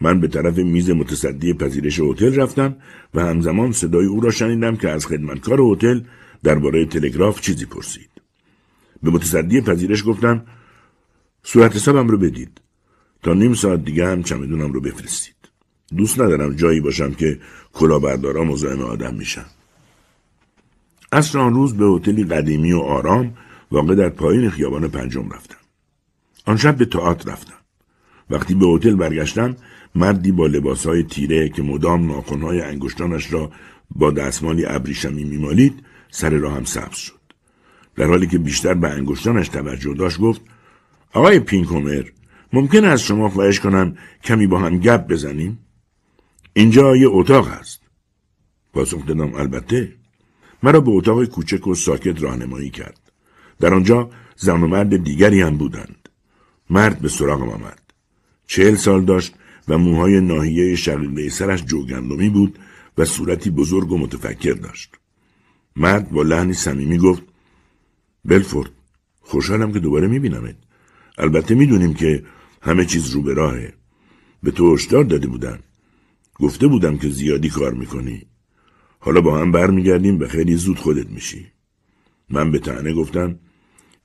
من 0.00 0.20
به 0.20 0.28
طرف 0.28 0.58
میز 0.58 0.90
متصدی 0.90 1.54
پذیرش 1.54 2.00
هتل 2.00 2.35
رفتم 2.35 2.76
و 3.14 3.20
همزمان 3.20 3.73
صدای 3.73 4.06
او 4.06 4.20
را 4.20 4.30
شنیدم 4.30 4.76
که 4.76 4.88
از 4.88 5.06
خدمتکار 5.06 5.61
هتل 5.61 6.00
درباره 6.42 6.87
تلگراف 6.87 7.40
چیزی 7.40 7.66
پرسید. 7.66 8.11
به 9.02 9.11
متصدی 9.11 9.61
پذیرش 9.61 10.04
گفتم 10.07 10.47
صورت 11.42 11.76
حسابم 11.76 12.09
رو 12.09 12.18
بدید 12.18 12.61
تا 13.23 13.35
نیم 13.35 13.54
ساعت 13.54 13.85
دیگه 13.85 14.07
هم 14.07 14.23
چمدونم 14.23 14.73
رو 14.73 14.80
بفرستید. 14.80 15.35
دوست 15.97 16.21
ندارم 16.21 16.54
جایی 16.54 16.80
باشم 16.80 17.14
که 17.14 17.40
کلاهبردارا 17.73 18.45
مزاحم 18.45 18.80
آدم 18.80 19.14
میشن. 19.14 19.45
اصر 21.12 21.38
آن 21.38 21.54
روز 21.54 21.76
به 21.76 21.87
هتلی 21.87 22.25
قدیمی 22.25 22.73
و 22.73 22.78
آرام 22.78 23.35
واقع 23.71 23.95
در 23.95 24.09
پایین 24.09 24.50
خیابان 24.50 24.88
پنجم 24.88 25.28
رفتم. 25.30 25.57
آن 26.47 26.57
شب 26.57 26.76
به 26.76 26.85
تئاتر 26.85 27.33
رفتم. 27.33 27.54
وقتی 28.30 28.54
به 28.54 28.66
هتل 28.66 28.95
برگشتم 28.95 29.57
مردی 29.95 30.33
با 30.33 30.47
لباسهای 30.47 31.02
تیره 31.02 31.49
که 31.49 31.62
مدام 31.62 32.07
ناخنهای 32.07 32.61
انگشتانش 32.61 33.33
را 33.33 33.50
با 33.90 34.11
دستمالی 34.11 34.66
ابریشمی 34.66 35.25
میمالید 35.25 35.83
سر 36.11 36.31
راه 36.31 36.57
هم 36.57 36.65
سبز 36.65 36.97
شد. 36.97 37.19
در 37.97 38.07
حالی 38.07 38.27
که 38.27 38.38
بیشتر 38.38 38.75
به 38.75 38.88
انگشتانش 38.88 39.49
توجه 39.49 39.95
داشت 39.95 40.19
گفت 40.19 40.41
آقای 41.12 41.41
پینکومر 41.41 42.05
ممکن 42.53 42.85
از 42.85 43.03
شما 43.03 43.29
خواهش 43.29 43.61
کنم 43.61 43.97
کمی 44.25 44.47
با 44.47 44.59
هم 44.59 44.79
گپ 44.79 45.07
بزنیم؟ 45.07 45.59
اینجا 46.53 46.97
یه 46.97 47.09
اتاق 47.09 47.49
هست. 47.49 47.81
پاسخ 48.73 49.07
دادم 49.07 49.35
البته. 49.35 49.93
مرا 50.62 50.81
به 50.81 50.91
اتاق 50.91 51.25
کوچک 51.25 51.67
و 51.67 51.75
ساکت 51.75 52.23
راهنمایی 52.23 52.71
کرد. 52.71 53.00
در 53.61 53.75
آنجا 53.75 54.11
زن 54.37 54.62
و 54.62 54.67
مرد 54.67 55.05
دیگری 55.05 55.41
هم 55.41 55.57
بودند. 55.57 56.09
مرد 56.71 56.99
به 56.99 57.09
سراغم 57.09 57.49
آمد. 57.49 57.81
چهل 58.47 58.75
سال 58.75 59.05
داشت 59.05 59.35
و 59.69 59.79
موهای 59.79 60.21
ناحیه 60.21 60.77
شقیقه 60.77 61.29
سرش 61.29 61.65
جوگندمی 61.65 62.29
بود 62.29 62.59
و 62.99 63.05
صورتی 63.05 63.50
بزرگ 63.50 63.93
و 63.93 63.99
متفکر 63.99 64.53
داشت. 64.53 64.98
مرد 65.78 66.11
با 66.11 66.23
لحنی 66.23 66.52
صمیمی 66.52 66.99
گفت 66.99 67.23
بلفورد 68.25 68.70
خوشحالم 69.20 69.73
که 69.73 69.78
دوباره 69.78 70.06
میبینمت. 70.06 70.56
البته 71.18 71.54
می‌دونیم 71.54 71.94
که 71.94 72.25
همه 72.62 72.85
چیز 72.85 73.11
رو 73.11 73.23
به 73.23 73.35
راهه. 73.35 73.73
به 74.42 74.50
تو 74.50 74.75
هشدار 74.75 75.04
داده 75.04 75.26
بودم. 75.26 75.58
گفته 76.35 76.66
بودم 76.66 76.99
که 76.99 77.08
زیادی 77.08 77.49
کار 77.49 77.75
می‌کنی. 77.75 78.26
حالا 78.99 79.20
با 79.20 79.38
هم 79.38 79.52
برمیگردیم 79.52 80.18
به 80.18 80.28
خیلی 80.28 80.56
زود 80.56 80.78
خودت 80.78 81.11
میشی. 81.11 81.47
من 82.30 82.52
به 82.52 82.58
تنه 82.58 82.92
گفتم 82.92 83.38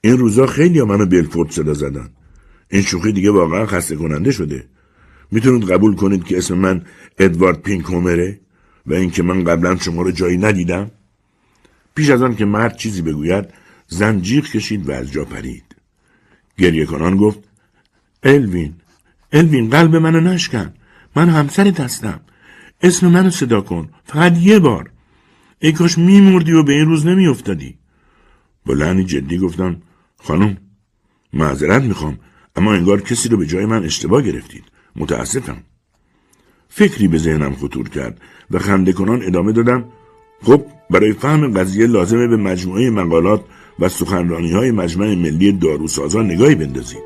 این 0.01 0.17
روزا 0.17 0.45
خیلی 0.47 0.79
ها 0.79 0.85
منو 0.85 1.05
بلفورد 1.05 1.51
صدا 1.51 1.73
زدن 1.73 2.09
این 2.71 2.81
شوخی 2.81 3.11
دیگه 3.11 3.31
واقعا 3.31 3.65
خسته 3.65 3.95
کننده 3.95 4.31
شده 4.31 4.69
می‌تونید 5.31 5.71
قبول 5.71 5.95
کنید 5.95 6.23
که 6.23 6.37
اسم 6.37 6.57
من 6.57 6.85
ادوارد 7.19 7.61
پینکومره 7.61 8.39
و 8.85 8.93
اینکه 8.93 9.23
من 9.23 9.43
قبلا 9.43 9.75
شما 9.75 10.01
رو 10.01 10.11
جایی 10.11 10.37
ندیدم 10.37 10.91
پیش 11.95 12.09
از 12.09 12.21
آن 12.21 12.35
که 12.35 12.45
مرد 12.45 12.77
چیزی 12.77 13.01
بگوید 13.01 13.45
زن 13.87 14.21
جیغ 14.21 14.45
کشید 14.45 14.89
و 14.89 14.91
از 14.91 15.11
جا 15.11 15.25
پرید. 15.25 15.75
گریه 16.57 16.85
کنان 16.85 17.17
گفت 17.17 17.39
الوین 18.23 18.73
الوین 19.33 19.69
قلب 19.69 19.95
منو 19.95 20.19
نشکن. 20.19 20.73
من 21.15 21.29
همسرت 21.29 21.79
هستم. 21.79 22.19
اسم 22.81 23.07
منو 23.07 23.29
صدا 23.29 23.61
کن. 23.61 23.89
فقط 24.05 24.37
یه 24.37 24.59
بار. 24.59 24.89
ای 25.59 25.71
کاش 25.71 25.97
میمردی 25.97 26.51
و 26.51 26.63
به 26.63 26.73
این 26.73 26.85
روز 26.85 27.05
نمیافتادی. 27.05 27.77
با 28.65 28.73
لحنی 28.73 29.03
جدی 29.03 29.37
گفتم 29.37 29.81
خانم 30.17 30.57
معذرت 31.33 31.83
می‌خوام 31.83 32.19
اما 32.55 32.73
انگار 32.73 33.01
کسی 33.01 33.29
رو 33.29 33.37
به 33.37 33.45
جای 33.45 33.65
من 33.65 33.83
اشتباه 33.83 34.21
گرفتید. 34.21 34.63
متاسفم. 34.95 35.63
فکری 36.69 37.07
به 37.07 37.17
ذهنم 37.17 37.55
خطور 37.55 37.89
کرد 37.89 38.21
و 38.51 38.59
خنده 38.59 38.93
کنان 38.93 39.23
ادامه 39.23 39.51
دادم 39.51 39.85
خب 40.43 40.65
برای 40.89 41.13
فهم 41.13 41.53
قضیه 41.53 41.87
لازمه 41.87 42.27
به 42.27 42.37
مجموعه 42.37 42.89
مقالات 42.89 43.43
و 43.79 43.89
سخنرانی 43.89 44.51
های 44.51 44.71
مجمع 44.71 45.15
ملی 45.15 45.51
داروسازان 45.51 46.25
نگاهی 46.25 46.55
بندازید 46.55 47.03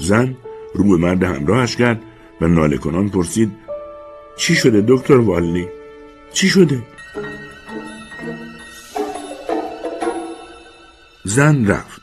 زن 0.00 0.36
رو 0.74 0.84
به 0.84 0.96
مرد 0.96 1.22
همراهش 1.22 1.76
کرد 1.76 2.02
و 2.40 2.46
ناله 2.46 2.76
کنان 2.76 3.08
پرسید 3.08 3.52
چی 4.36 4.54
شده 4.54 4.84
دکتر 4.88 5.16
والی؟ 5.16 5.66
چی 6.32 6.48
شده؟ 6.48 6.82
زن 11.24 11.66
رفت 11.66 12.02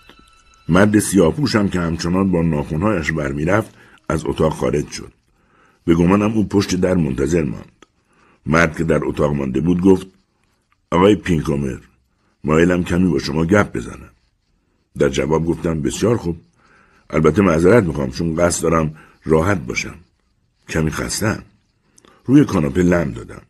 مرد 0.70 1.00
سیاپوشم 1.00 1.68
که 1.68 1.80
همچنان 1.80 2.32
با 2.32 2.42
ناخونهایش 2.42 3.12
برمیرفت 3.12 3.74
از 4.10 4.26
اتاق 4.26 4.54
خارج 4.54 4.90
شد 4.90 5.12
به 5.86 5.96
گمانم 5.96 6.34
او 6.34 6.48
پشت 6.48 6.76
در 6.76 6.94
منتظر 6.94 7.44
ماند 7.44 7.86
مرد 8.46 8.78
که 8.78 8.84
در 8.84 9.06
اتاق 9.06 9.34
مانده 9.34 9.62
بود 9.62 9.82
گفت 9.82 10.08
آقای 10.94 11.16
پینکومر 11.16 11.78
مایلم 12.44 12.84
کمی 12.84 13.12
با 13.12 13.20
شما 13.20 13.46
گپ 13.46 13.74
بزنم. 13.74 14.10
در 15.00 15.10
جواب 15.10 15.46
گفتم 15.46 15.82
بسیار 15.82 16.18
خوب. 16.18 16.38
البته 17.10 17.42
معذرت 17.42 17.84
می‌خوام 17.84 18.12
چون 18.12 18.36
قصد 18.36 18.64
دارم 18.64 18.96
راحت 19.24 19.58
باشم. 19.58 19.96
کمی 20.70 20.92
خستم. 20.92 21.44
روی 22.26 22.46
کاناپه 22.46 22.82
لم 22.82 23.12
دادم. 23.12 23.42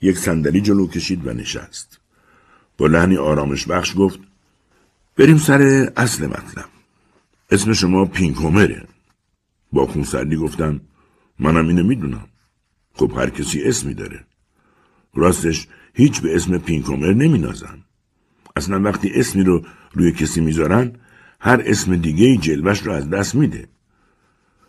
یک 0.00 0.18
صندلی 0.18 0.60
جلو 0.60 0.86
کشید 0.86 1.26
و 1.26 1.32
نشست. 1.32 1.98
با 2.78 2.86
لحنی 2.86 3.16
آرامش 3.16 3.66
بخش 3.66 3.94
گفت 3.98 4.18
بریم 5.16 5.38
سر 5.38 5.92
اصل 5.96 6.26
مطلب. 6.26 6.68
اسم 7.50 7.72
شما 7.72 8.04
پینکومره. 8.04 8.84
با 9.72 9.86
خونسردی 9.86 10.36
گفتم 10.36 10.80
منم 11.38 11.68
اینو 11.68 11.84
می‌دونم. 11.84 12.28
خب 12.94 13.12
هر 13.16 13.30
کسی 13.30 13.62
اسمی 13.62 13.94
داره. 13.94 14.24
راستش 15.14 15.68
هیچ 15.94 16.20
به 16.20 16.36
اسم 16.36 16.58
پینکومر 16.58 17.12
نمینازن. 17.12 17.84
اصلا 18.56 18.80
وقتی 18.80 19.10
اسمی 19.14 19.42
رو 19.42 19.64
روی 19.92 20.12
کسی 20.12 20.40
می‌ذارن 20.40 20.92
هر 21.40 21.62
اسم 21.66 21.96
دیگه 21.96 22.36
جلوش 22.36 22.78
رو 22.78 22.92
از 22.92 23.10
دست 23.10 23.34
میده. 23.34 23.68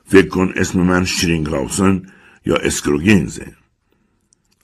فکر 0.05 0.27
کن 0.27 0.53
اسم 0.55 0.79
من 0.79 1.05
شرینگهاوسن 1.05 2.03
یا 2.45 2.55
اسکروگینزه. 2.55 3.53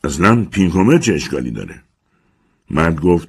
اصلا 0.03 0.45
پینکومر 0.45 0.97
چه 0.97 1.13
اشکالی 1.13 1.51
داره؟ 1.51 1.81
مرد 2.69 3.01
گفت 3.01 3.27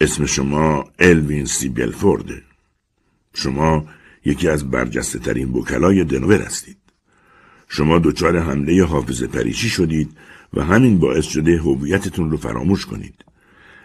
اسم 0.00 0.26
شما 0.26 0.84
الوین 0.98 1.44
سی 1.44 1.68
بلفورده. 1.68 2.42
شما 3.34 3.86
یکی 4.24 4.48
از 4.48 4.70
برجسته 4.70 5.18
ترین 5.18 5.52
بکلای 5.52 6.04
دنور 6.04 6.42
هستید. 6.42 6.76
شما 7.68 7.98
دچار 7.98 8.38
حمله 8.38 8.84
حافظ 8.84 9.22
پریشی 9.22 9.68
شدید 9.68 10.16
و 10.54 10.64
همین 10.64 10.98
باعث 10.98 11.24
شده 11.24 11.58
هویتتون 11.58 12.30
رو 12.30 12.36
فراموش 12.36 12.86
کنید. 12.86 13.24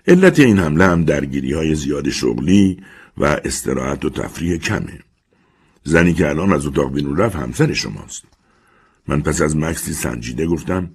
علت 0.07 0.39
این 0.39 0.59
حمله 0.59 0.85
هم 0.85 1.03
درگیری 1.03 1.53
های 1.53 1.75
زیاد 1.75 2.09
شغلی 2.09 2.77
و 3.17 3.25
استراحت 3.25 4.05
و 4.05 4.09
تفریح 4.09 4.57
کمه. 4.57 4.99
زنی 5.83 6.13
که 6.13 6.29
الان 6.29 6.53
از 6.53 6.65
اتاق 6.65 6.93
بیرون 6.93 7.17
رفت 7.17 7.35
همسر 7.35 7.73
شماست. 7.73 8.23
من 9.07 9.21
پس 9.21 9.41
از 9.41 9.57
مکسی 9.57 9.93
سنجیده 9.93 10.47
گفتم 10.47 10.89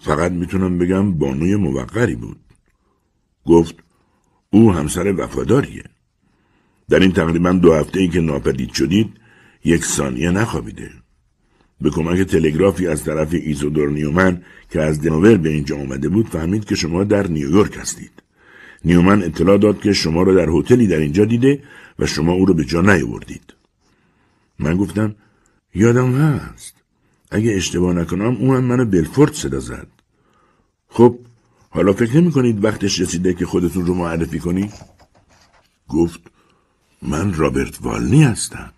فقط 0.00 0.32
می‌تونم 0.32 0.78
بگم 0.78 1.12
بانوی 1.12 1.56
موقری 1.56 2.14
بود. 2.14 2.40
گفت 3.46 3.74
او 4.50 4.72
همسر 4.72 5.14
وفاداریه. 5.18 5.84
در 6.88 6.98
این 6.98 7.12
تقریبا 7.12 7.52
دو 7.52 7.74
هفته 7.74 8.00
ای 8.00 8.08
که 8.08 8.20
ناپدید 8.20 8.72
شدید 8.72 9.20
یک 9.64 9.84
ثانیه 9.84 10.30
نخوابیده. 10.30 10.90
به 11.80 11.90
کمک 11.90 12.20
تلگرافی 12.20 12.86
از 12.86 13.04
طرف 13.04 13.28
ایزودور 13.32 13.90
نیومن 13.90 14.42
که 14.70 14.80
از 14.80 15.02
دنوور 15.02 15.36
به 15.36 15.48
اینجا 15.48 15.76
آمده 15.76 16.08
بود 16.08 16.28
فهمید 16.28 16.64
که 16.64 16.74
شما 16.74 17.04
در 17.04 17.26
نیویورک 17.26 17.76
هستید. 17.76 18.12
نیومن 18.84 19.22
اطلاع 19.22 19.58
داد 19.58 19.80
که 19.80 19.92
شما 19.92 20.22
را 20.22 20.34
در 20.34 20.48
هتلی 20.48 20.86
در 20.86 20.98
اینجا 20.98 21.24
دیده 21.24 21.62
و 21.98 22.06
شما 22.06 22.32
او 22.32 22.46
را 22.46 22.54
به 22.54 22.64
جا 22.64 22.80
نیاوردید. 22.80 23.54
من 24.58 24.76
گفتم 24.76 25.14
یادم 25.74 26.14
هست. 26.14 26.74
اگه 27.30 27.52
اشتباه 27.52 27.94
نکنم 27.94 28.36
او 28.36 28.54
هم 28.54 28.64
منو 28.64 28.84
بلفورد 28.84 29.32
صدا 29.32 29.60
زد. 29.60 29.86
خب 30.88 31.18
حالا 31.70 31.92
فکر 31.92 32.16
نمی 32.16 32.32
کنید 32.32 32.64
وقتش 32.64 33.00
رسیده 33.00 33.34
که 33.34 33.46
خودتون 33.46 33.86
رو 33.86 33.94
معرفی 33.94 34.38
کنی؟ 34.38 34.70
گفت 35.88 36.20
من 37.02 37.34
رابرت 37.34 37.82
والنی 37.82 38.22
هستم. 38.22 38.72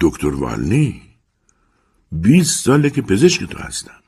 دکتر 0.00 0.34
والنی. 0.34 1.11
بیست 2.12 2.64
ساله 2.64 2.90
که 2.90 3.02
پزشک 3.02 3.44
تو 3.44 3.58
هستم. 3.58 4.00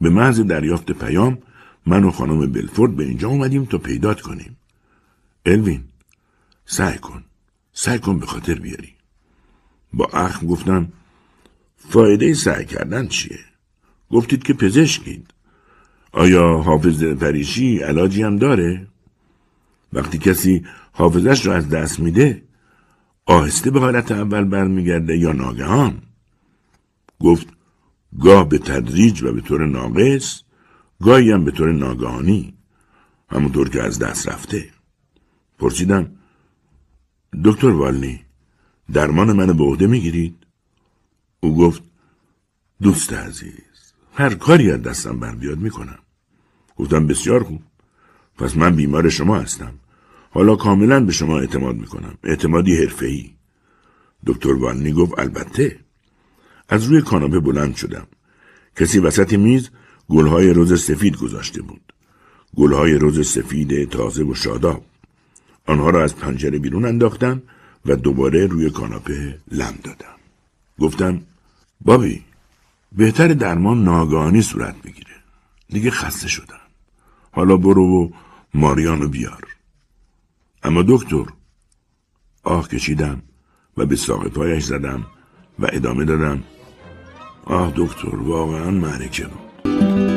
به 0.00 0.10
محض 0.10 0.40
دریافت 0.40 0.92
پیام 0.92 1.38
من 1.86 2.04
و 2.04 2.10
خانم 2.10 2.52
بلفورد 2.52 2.96
به 2.96 3.04
اینجا 3.04 3.28
اومدیم 3.28 3.64
تا 3.64 3.78
پیدات 3.78 4.20
کنیم. 4.20 4.56
الوین 5.46 5.84
سعی 6.64 6.98
کن. 6.98 7.24
سعی 7.72 7.98
کن 7.98 8.18
به 8.18 8.26
خاطر 8.26 8.54
بیاری. 8.54 8.94
با 9.92 10.06
اخم 10.12 10.46
گفتم 10.46 10.92
فایده 11.76 12.34
سعی 12.34 12.64
کردن 12.64 13.06
چیه؟ 13.06 13.38
گفتید 14.10 14.42
که 14.42 14.52
پزشکید. 14.52 15.26
آیا 16.12 16.56
حافظ 16.56 17.04
پریشی 17.04 17.78
علاجی 17.78 18.22
هم 18.22 18.36
داره؟ 18.36 18.86
وقتی 19.92 20.18
کسی 20.18 20.64
حافظش 20.92 21.46
رو 21.46 21.52
از 21.52 21.68
دست 21.68 22.00
میده 22.00 22.42
آهسته 23.26 23.70
به 23.70 23.80
حالت 23.80 24.12
اول 24.12 24.44
برمیگرده 24.44 25.18
یا 25.18 25.32
ناگهان؟ 25.32 26.02
گفت 27.20 27.46
گاه 28.20 28.48
به 28.48 28.58
تدریج 28.58 29.22
و 29.22 29.32
به 29.32 29.40
طور 29.40 29.66
ناقص 29.66 30.42
گاهی 31.02 31.30
هم 31.30 31.44
به 31.44 31.50
طور 31.50 31.72
ناگهانی 31.72 32.54
همونطور 33.28 33.68
که 33.68 33.82
از 33.82 33.98
دست 33.98 34.28
رفته. 34.28 34.70
پرسیدم 35.58 36.12
دکتر 37.44 37.70
والنی 37.70 38.20
درمان 38.92 39.32
منو 39.32 39.54
به 39.54 39.64
عهده 39.64 39.86
می‌گیرید؟ 39.86 40.36
او 41.40 41.56
گفت 41.56 41.82
دوست 42.82 43.12
عزیز 43.12 43.92
هر 44.14 44.34
کاری 44.34 44.70
از 44.70 44.82
دستم 44.82 45.20
بر 45.20 45.34
بیاد 45.34 45.58
می‌کنم. 45.58 45.98
گفتم 46.76 47.06
بسیار 47.06 47.44
خوب. 47.44 47.62
پس 48.38 48.56
من 48.56 48.76
بیمار 48.76 49.08
شما 49.08 49.38
هستم. 49.38 49.74
حالا 50.30 50.56
کاملا 50.56 51.04
به 51.04 51.12
شما 51.12 51.38
اعتماد 51.38 51.76
می‌کنم. 51.76 52.18
اعتمادی 52.24 52.76
حرفه‌ای. 52.76 53.30
دکتر 54.26 54.52
والنی 54.52 54.92
گفت 54.92 55.18
البته. 55.18 55.78
از 56.70 56.84
روی 56.84 57.02
کاناپه 57.02 57.40
بلند 57.40 57.76
شدم. 57.76 58.06
کسی 58.76 58.98
وسط 58.98 59.32
میز 59.32 59.70
گلهای 60.08 60.50
روز 60.50 60.82
سفید 60.82 61.16
گذاشته 61.16 61.62
بود. 61.62 61.92
گلهای 62.56 62.94
روز 62.94 63.28
سفید 63.28 63.88
تازه 63.88 64.24
و 64.24 64.34
شاداب. 64.34 64.84
آنها 65.66 65.90
را 65.90 66.02
از 66.02 66.16
پنجره 66.16 66.58
بیرون 66.58 66.84
انداختم 66.84 67.42
و 67.86 67.96
دوباره 67.96 68.46
روی 68.46 68.70
کاناپه 68.70 69.38
لم 69.50 69.74
دادم. 69.84 70.16
گفتم 70.78 71.22
بابی 71.80 72.24
بهتر 72.92 73.28
درمان 73.28 73.84
ناگهانی 73.84 74.42
صورت 74.42 74.82
بگیره. 74.82 75.16
دیگه 75.68 75.90
خسته 75.90 76.28
شدم. 76.28 76.60
حالا 77.32 77.56
برو 77.56 77.86
و 77.86 78.10
ماریانو 78.54 79.08
بیار. 79.08 79.44
اما 80.62 80.84
دکتر 80.88 81.24
آه 82.42 82.68
کشیدم 82.68 83.22
و 83.76 83.86
به 83.86 83.96
ساق 83.96 84.28
پایش 84.28 84.64
زدم 84.64 85.06
و 85.58 85.68
ادامه 85.72 86.04
دادم. 86.04 86.42
آه 87.46 87.72
دکتر 87.76 88.16
واقعا 88.16 88.70
معرکه 88.70 89.26
بود. 89.26 90.09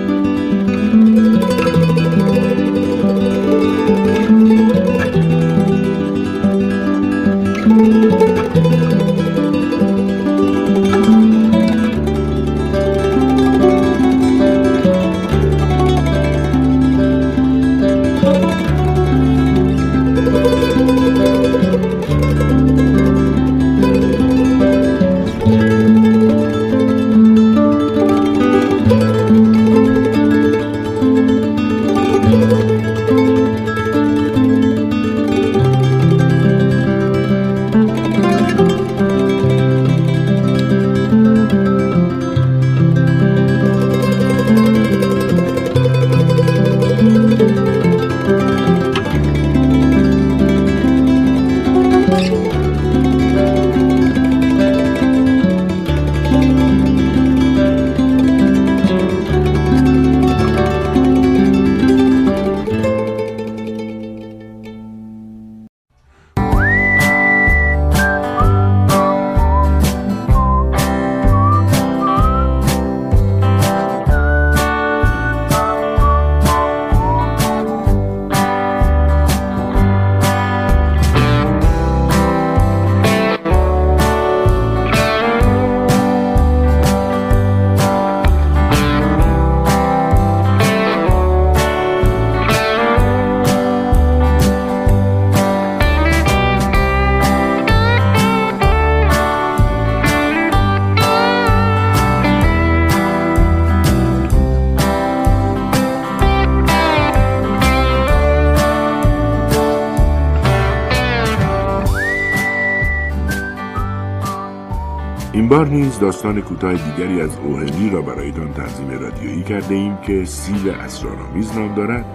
این 115.64 115.72
بار 115.72 115.82
نیز 115.82 116.00
داستان 116.00 116.42
کوتاه 116.42 116.74
دیگری 116.74 117.22
از 117.22 117.38
اوهنی 117.44 117.90
را 117.90 118.02
برایتان 118.02 118.54
تنظیم 118.54 118.90
رادیویی 119.00 119.44
کرده 119.44 119.76
ایم 119.76 119.98
که 119.98 120.26
سیل 120.26 120.70
اسرارآمیز 120.70 121.58
نام 121.58 121.76
دارد 121.76 122.06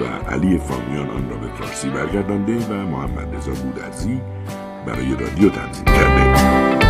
و 0.00 0.30
علی 0.30 0.58
فامیان 0.58 1.10
آن 1.10 1.30
را 1.30 1.36
به 1.36 1.46
فارسی 1.46 1.88
برگردانده 1.88 2.56
و 2.56 2.72
محمد 2.72 3.36
رضا 3.36 3.52
بودرزی 3.52 4.20
برای 4.86 5.16
رادیو 5.16 5.50
تنظیم 5.50 5.84
کرده. 5.84 6.83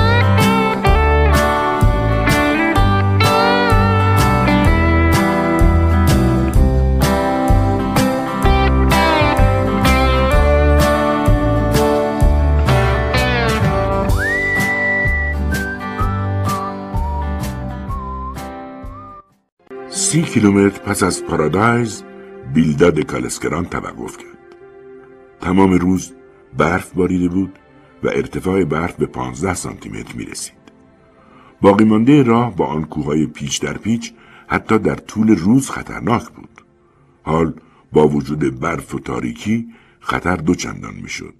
سی 20.14 20.22
کیلومتر 20.22 20.78
پس 20.78 21.02
از 21.02 21.24
پارادایز 21.24 22.02
بیلداد 22.54 23.00
کالسکران 23.00 23.64
توقف 23.64 24.16
کرد. 24.16 24.56
تمام 25.40 25.72
روز 25.72 26.12
برف 26.56 26.92
باریده 26.92 27.28
بود 27.28 27.58
و 28.02 28.08
ارتفاع 28.08 28.64
برف 28.64 28.96
به 28.96 29.06
15 29.06 29.54
سانتی 29.54 29.88
متر 29.88 30.14
می 30.14 30.24
رسید. 30.24 30.54
باقی 31.60 31.84
مانده 31.84 32.22
راه 32.22 32.56
با 32.56 32.66
آن 32.66 32.84
کوههای 32.84 33.26
پیچ 33.26 33.60
در 33.60 33.78
پیچ 33.78 34.12
حتی 34.46 34.78
در 34.78 34.94
طول 34.94 35.36
روز 35.36 35.70
خطرناک 35.70 36.28
بود. 36.28 36.62
حال 37.22 37.54
با 37.92 38.08
وجود 38.08 38.60
برف 38.60 38.94
و 38.94 38.98
تاریکی 38.98 39.66
خطر 40.00 40.36
دو 40.36 40.54
چندان 40.54 40.94
می 40.94 41.08
شد 41.08 41.34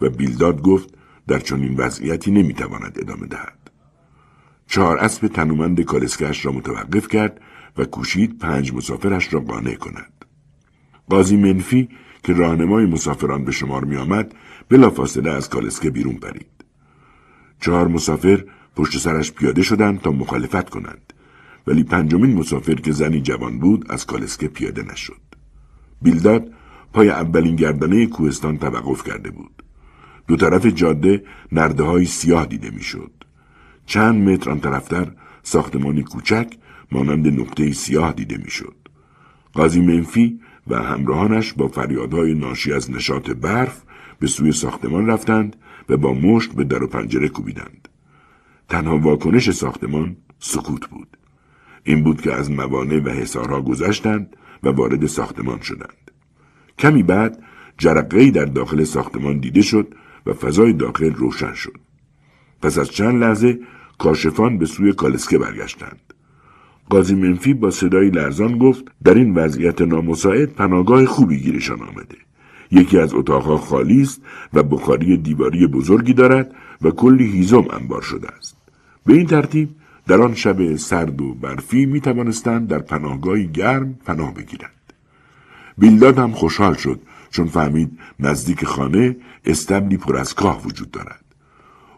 و 0.00 0.10
بیلداد 0.10 0.62
گفت 0.62 0.94
در 1.28 1.38
چنین 1.38 1.76
وضعیتی 1.76 2.30
نمی 2.30 2.54
تواند 2.54 2.98
ادامه 3.00 3.26
دهد. 3.26 3.70
چهار 4.66 4.98
اسب 4.98 5.26
تنومند 5.26 5.80
کالسکش 5.80 6.46
را 6.46 6.52
متوقف 6.52 7.08
کرد 7.08 7.40
و 7.78 7.84
کوشید 7.84 8.38
پنج 8.38 8.74
مسافرش 8.74 9.34
را 9.34 9.40
قانع 9.40 9.74
کند. 9.74 10.24
قاضی 11.10 11.36
منفی 11.36 11.88
که 12.22 12.32
راهنمای 12.32 12.86
مسافران 12.86 13.44
به 13.44 13.52
شمار 13.52 13.84
می 13.84 13.96
آمد 13.96 14.34
بلافاصله 14.68 15.30
از 15.30 15.48
کالسکه 15.48 15.90
بیرون 15.90 16.14
پرید. 16.14 16.64
چهار 17.60 17.88
مسافر 17.88 18.44
پشت 18.76 18.98
سرش 18.98 19.32
پیاده 19.32 19.62
شدند 19.62 20.00
تا 20.00 20.10
مخالفت 20.10 20.70
کنند 20.70 21.12
ولی 21.66 21.84
پنجمین 21.84 22.34
مسافر 22.34 22.74
که 22.74 22.92
زنی 22.92 23.20
جوان 23.20 23.58
بود 23.58 23.92
از 23.92 24.06
کالسکه 24.06 24.48
پیاده 24.48 24.82
نشد. 24.82 25.20
بیلداد 26.02 26.52
پای 26.92 27.08
اولین 27.10 27.56
گردنه 27.56 28.06
کوهستان 28.06 28.58
توقف 28.58 29.02
کرده 29.02 29.30
بود. 29.30 29.62
دو 30.28 30.36
طرف 30.36 30.66
جاده 30.66 31.24
نرده 31.52 31.82
های 31.82 32.04
سیاه 32.04 32.46
دیده 32.46 32.70
می‌شد. 32.70 33.12
چند 33.86 34.28
متر 34.28 34.50
آن 34.50 34.60
طرفتر 34.60 35.12
ساختمانی 35.42 36.02
کوچک 36.02 36.52
مانند 36.92 37.40
نقطه 37.40 37.72
سیاه 37.72 38.12
دیده 38.12 38.36
می‌شد. 38.36 38.76
قاضی 39.52 39.80
منفی 39.80 40.40
و 40.66 40.82
همراهانش 40.82 41.52
با 41.52 41.68
فریادهای 41.68 42.34
ناشی 42.34 42.72
از 42.72 42.90
نشاط 42.90 43.30
برف 43.30 43.82
به 44.18 44.26
سوی 44.26 44.52
ساختمان 44.52 45.06
رفتند 45.06 45.56
و 45.88 45.96
با 45.96 46.12
مشت 46.12 46.52
به 46.52 46.64
در 46.64 46.82
و 46.82 46.86
پنجره 46.86 47.28
کوبیدند. 47.28 47.88
تنها 48.68 48.98
واکنش 48.98 49.50
ساختمان 49.50 50.16
سکوت 50.38 50.86
بود. 50.86 51.16
این 51.84 52.02
بود 52.02 52.20
که 52.20 52.32
از 52.32 52.50
موانع 52.50 53.00
و 53.00 53.08
حسارها 53.08 53.62
گذشتند 53.62 54.36
و 54.62 54.68
وارد 54.68 55.06
ساختمان 55.06 55.60
شدند. 55.60 56.10
کمی 56.78 57.02
بعد 57.02 57.42
جرقهای 57.78 58.30
در 58.30 58.44
داخل 58.44 58.84
ساختمان 58.84 59.38
دیده 59.38 59.62
شد 59.62 59.94
و 60.26 60.32
فضای 60.32 60.72
داخل 60.72 61.14
روشن 61.14 61.54
شد. 61.54 61.78
پس 62.62 62.78
از 62.78 62.90
چند 62.90 63.22
لحظه 63.22 63.58
کاشفان 63.98 64.58
به 64.58 64.66
سوی 64.66 64.92
کالسکه 64.92 65.38
برگشتند. 65.38 66.14
قاضی 66.90 67.14
منفی 67.14 67.54
با 67.54 67.70
صدای 67.70 68.10
لرزان 68.10 68.58
گفت 68.58 68.84
در 69.04 69.14
این 69.14 69.34
وضعیت 69.34 69.82
نامساعد 69.82 70.52
پناهگاه 70.52 71.04
خوبی 71.04 71.38
گیرشان 71.40 71.80
آمده. 71.82 72.16
یکی 72.70 72.98
از 72.98 73.14
اتاقها 73.14 73.56
خالی 73.56 74.02
است 74.02 74.22
و 74.54 74.62
بخاری 74.62 75.16
دیواری 75.16 75.66
بزرگی 75.66 76.12
دارد 76.12 76.54
و 76.82 76.90
کلی 76.90 77.26
هیزم 77.26 77.64
انبار 77.70 78.02
شده 78.02 78.28
است. 78.28 78.56
به 79.06 79.14
این 79.14 79.26
ترتیب 79.26 79.68
در 80.06 80.22
آن 80.22 80.34
شب 80.34 80.76
سرد 80.76 81.20
و 81.20 81.34
برفی 81.34 81.86
می 81.86 82.00
توانستند 82.00 82.68
در 82.68 82.78
پناهگاهی 82.78 83.46
گرم 83.46 83.98
پناه 84.04 84.34
بگیرند. 84.34 84.70
بیلداد 85.78 86.18
هم 86.18 86.32
خوشحال 86.32 86.74
شد 86.74 87.00
چون 87.30 87.46
فهمید 87.46 87.98
نزدیک 88.20 88.64
خانه 88.64 89.16
استبلی 89.44 89.96
پر 89.96 90.16
از 90.16 90.34
کاه 90.34 90.62
وجود 90.66 90.90
دارد. 90.90 91.24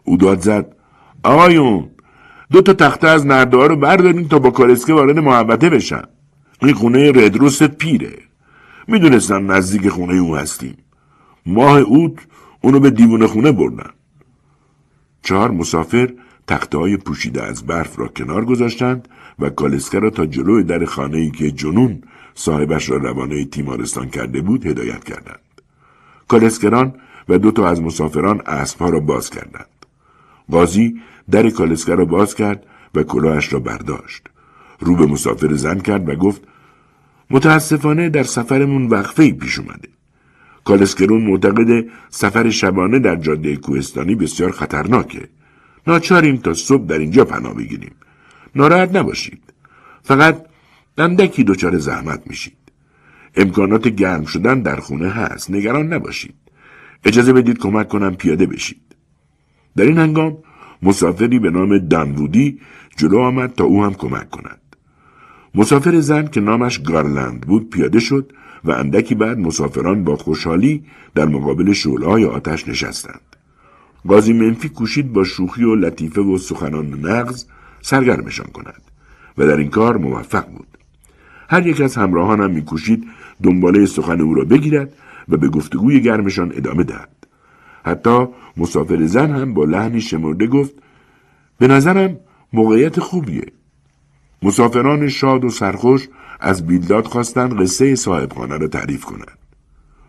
او 0.03 0.17
داد 0.17 0.39
زد 0.39 0.75
آقایون 1.23 1.89
دو 2.51 2.61
تا 2.61 2.73
تخته 2.73 3.07
از 3.07 3.25
نرده 3.25 3.57
ها 3.57 3.65
رو 3.65 3.75
بردارین 3.75 4.27
تا 4.27 4.39
با 4.39 4.51
کالسکه 4.51 4.93
وارد 4.93 5.19
محبته 5.19 5.69
بشن 5.69 6.03
این 6.61 6.73
خونه 6.73 7.11
ردروست 7.11 7.63
پیره 7.63 8.17
می‌دونستم 8.87 9.51
نزدیک 9.51 9.89
خونه 9.89 10.13
او 10.13 10.35
هستیم 10.35 10.77
ماه 11.45 11.77
اوت 11.77 12.13
اونو 12.61 12.79
به 12.79 12.89
دیوونه 12.89 13.27
خونه 13.27 13.51
بردن 13.51 13.89
چهار 15.23 15.51
مسافر 15.51 16.13
تخته 16.47 16.77
های 16.77 16.97
پوشیده 16.97 17.43
از 17.43 17.65
برف 17.65 17.99
را 17.99 18.07
کنار 18.07 18.45
گذاشتند 18.45 19.07
و 19.39 19.49
کالسکه 19.49 19.99
را 19.99 20.09
تا 20.09 20.25
جلوی 20.25 20.63
در 20.63 20.85
خانه 20.85 21.17
ای 21.17 21.31
که 21.31 21.51
جنون 21.51 22.01
صاحبش 22.35 22.89
را 22.89 22.97
روانه 22.97 23.45
تیمارستان 23.45 24.09
کرده 24.09 24.41
بود 24.41 24.65
هدایت 24.65 25.03
کردند. 25.03 25.39
کالسکران 26.27 26.93
و 27.29 27.37
دو 27.37 27.51
تا 27.51 27.67
از 27.67 27.81
مسافران 27.81 28.41
اسبها 28.45 28.89
را 28.89 28.99
باز 28.99 29.29
کردند. 29.29 29.78
قاضی 30.51 31.01
در 31.31 31.49
کالسکه 31.49 31.95
را 31.95 32.05
باز 32.05 32.35
کرد 32.35 32.65
و 32.95 33.03
کلاهش 33.03 33.53
را 33.53 33.59
برداشت. 33.59 34.27
رو 34.79 34.95
به 34.95 35.05
مسافر 35.05 35.53
زن 35.53 35.79
کرد 35.79 36.09
و 36.09 36.15
گفت 36.15 36.41
متاسفانه 37.29 38.09
در 38.09 38.23
سفرمون 38.23 38.87
وقفه 38.87 39.31
پیش 39.31 39.59
اومده. 39.59 39.89
کالسکرون 40.65 41.21
معتقد 41.21 41.85
سفر 42.09 42.49
شبانه 42.49 42.99
در 42.99 43.15
جاده 43.15 43.55
کوهستانی 43.55 44.15
بسیار 44.15 44.51
خطرناکه. 44.51 45.29
ناچاریم 45.87 46.37
تا 46.37 46.53
صبح 46.53 46.85
در 46.85 46.97
اینجا 46.97 47.25
پناه 47.25 47.53
بگیریم. 47.53 47.95
ناراحت 48.55 48.95
نباشید. 48.95 49.43
فقط 50.03 50.45
اندکی 50.97 51.43
دچار 51.43 51.77
زحمت 51.77 52.21
میشید. 52.25 52.57
امکانات 53.35 53.87
گرم 53.87 54.25
شدن 54.25 54.61
در 54.61 54.75
خونه 54.75 55.09
هست. 55.09 55.51
نگران 55.51 55.93
نباشید. 55.93 56.35
اجازه 57.05 57.33
بدید 57.33 57.57
کمک 57.57 57.87
کنم 57.87 58.15
پیاده 58.15 58.45
بشید. 58.45 58.88
در 59.77 59.85
این 59.85 59.97
هنگام 59.97 60.37
مسافری 60.83 61.39
به 61.39 61.49
نام 61.49 61.77
دنوودی 61.77 62.59
جلو 62.97 63.19
آمد 63.19 63.53
تا 63.53 63.63
او 63.63 63.83
هم 63.83 63.93
کمک 63.93 64.29
کند. 64.29 64.59
مسافر 65.55 65.99
زن 65.99 66.27
که 66.27 66.41
نامش 66.41 66.79
گارلند 66.79 67.41
بود 67.41 67.69
پیاده 67.69 67.99
شد 67.99 68.33
و 68.63 68.71
اندکی 68.71 69.15
بعد 69.15 69.39
مسافران 69.39 70.03
با 70.03 70.15
خوشحالی 70.15 70.83
در 71.15 71.25
مقابل 71.25 71.73
شعله‌های 71.73 72.25
آتش 72.25 72.67
نشستند. 72.67 73.21
قاضی 74.07 74.33
منفی 74.33 74.69
کوشید 74.69 75.13
با 75.13 75.23
شوخی 75.23 75.63
و 75.63 75.75
لطیفه 75.75 76.21
و 76.21 76.37
سخنان 76.37 77.05
نغز 77.05 77.45
سرگرمشان 77.81 78.47
کند 78.47 78.81
و 79.37 79.47
در 79.47 79.57
این 79.57 79.69
کار 79.69 79.97
موفق 79.97 80.45
بود. 80.45 80.67
هر 81.49 81.67
یک 81.67 81.81
از 81.81 81.95
همراهانم 81.95 82.51
میکوشید 82.51 83.07
دنباله 83.43 83.85
سخن 83.85 84.21
او 84.21 84.33
را 84.33 84.43
بگیرد 84.43 84.93
و 85.29 85.37
به 85.37 85.47
گفتگوی 85.49 86.01
گرمشان 86.01 86.51
ادامه 86.55 86.83
دهد. 86.83 87.18
حتی 87.85 88.27
مسافر 88.57 89.05
زن 89.05 89.31
هم 89.31 89.53
با 89.53 89.65
لحنی 89.65 90.01
شمرده 90.01 90.47
گفت 90.47 90.73
به 91.57 91.67
نظرم 91.67 92.17
موقعیت 92.53 92.99
خوبیه. 92.99 93.45
مسافران 94.43 95.09
شاد 95.09 95.43
و 95.43 95.49
سرخوش 95.49 96.07
از 96.39 96.67
بیلداد 96.67 97.05
خواستن 97.05 97.57
قصه 97.63 97.95
صاحبخانه 97.95 98.57
را 98.57 98.67
تعریف 98.67 99.05
کنند. 99.05 99.37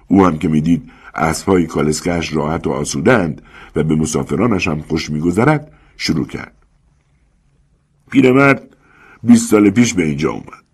او 0.08 0.26
هم 0.26 0.38
که 0.38 0.48
می‌دید 0.48 0.90
اسبهای 1.14 1.66
کالسکش 1.66 2.32
راحت 2.32 2.66
و 2.66 2.70
آسودند 2.70 3.42
و 3.76 3.82
به 3.82 3.94
مسافرانش 3.94 4.68
هم 4.68 4.80
خوش 4.80 5.10
میگذرد 5.10 5.72
شروع 5.96 6.26
کرد. 6.26 6.54
پیرمرد 8.10 8.76
بیست 9.22 9.50
سال 9.50 9.70
پیش 9.70 9.94
به 9.94 10.04
اینجا 10.04 10.30
اومد. 10.30 10.64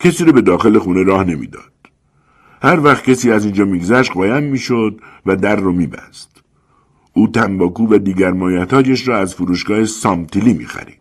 کسی 0.00 0.24
رو 0.24 0.32
به 0.32 0.40
داخل 0.40 0.78
خونه 0.78 1.02
راه 1.02 1.24
نمی‌داد. 1.24 1.69
هر 2.62 2.80
وقت 2.80 3.10
کسی 3.10 3.32
از 3.32 3.44
اینجا 3.44 3.64
میگذشت 3.64 4.12
قایم 4.12 4.44
می‌شد 4.44 5.00
و 5.26 5.36
در 5.36 5.56
رو 5.56 5.72
میبست. 5.72 6.42
او 7.12 7.28
تنباکو 7.28 7.86
و 7.86 7.98
دیگر 7.98 8.30
مایتاجش 8.30 9.08
را 9.08 9.18
از 9.18 9.34
فروشگاه 9.34 9.84
سامتیلی 9.84 10.52
می‌خرید. 10.52 11.00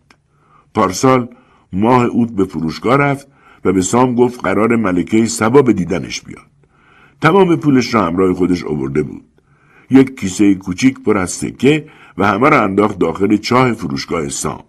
پارسال 0.73 1.27
ماه 1.73 2.03
اوت 2.05 2.31
به 2.31 2.45
فروشگاه 2.45 2.97
رفت 2.97 3.27
و 3.65 3.73
به 3.73 3.81
سام 3.81 4.15
گفت 4.15 4.43
قرار 4.43 4.75
ملکه 4.75 5.25
سبا 5.25 5.61
به 5.61 5.73
دیدنش 5.73 6.21
بیاد. 6.21 6.45
تمام 7.21 7.55
پولش 7.55 7.93
را 7.93 8.05
همراه 8.05 8.33
خودش 8.33 8.63
آورده 8.63 9.03
بود. 9.03 9.25
یک 9.89 10.19
کیسه 10.19 10.55
کوچیک 10.55 10.99
پر 10.99 11.17
از 11.17 11.31
سکه 11.31 11.87
و 12.17 12.27
همه 12.27 12.49
را 12.49 12.63
انداخت 12.63 12.99
داخل 12.99 13.37
چاه 13.37 13.73
فروشگاه 13.73 14.29
سام. 14.29 14.63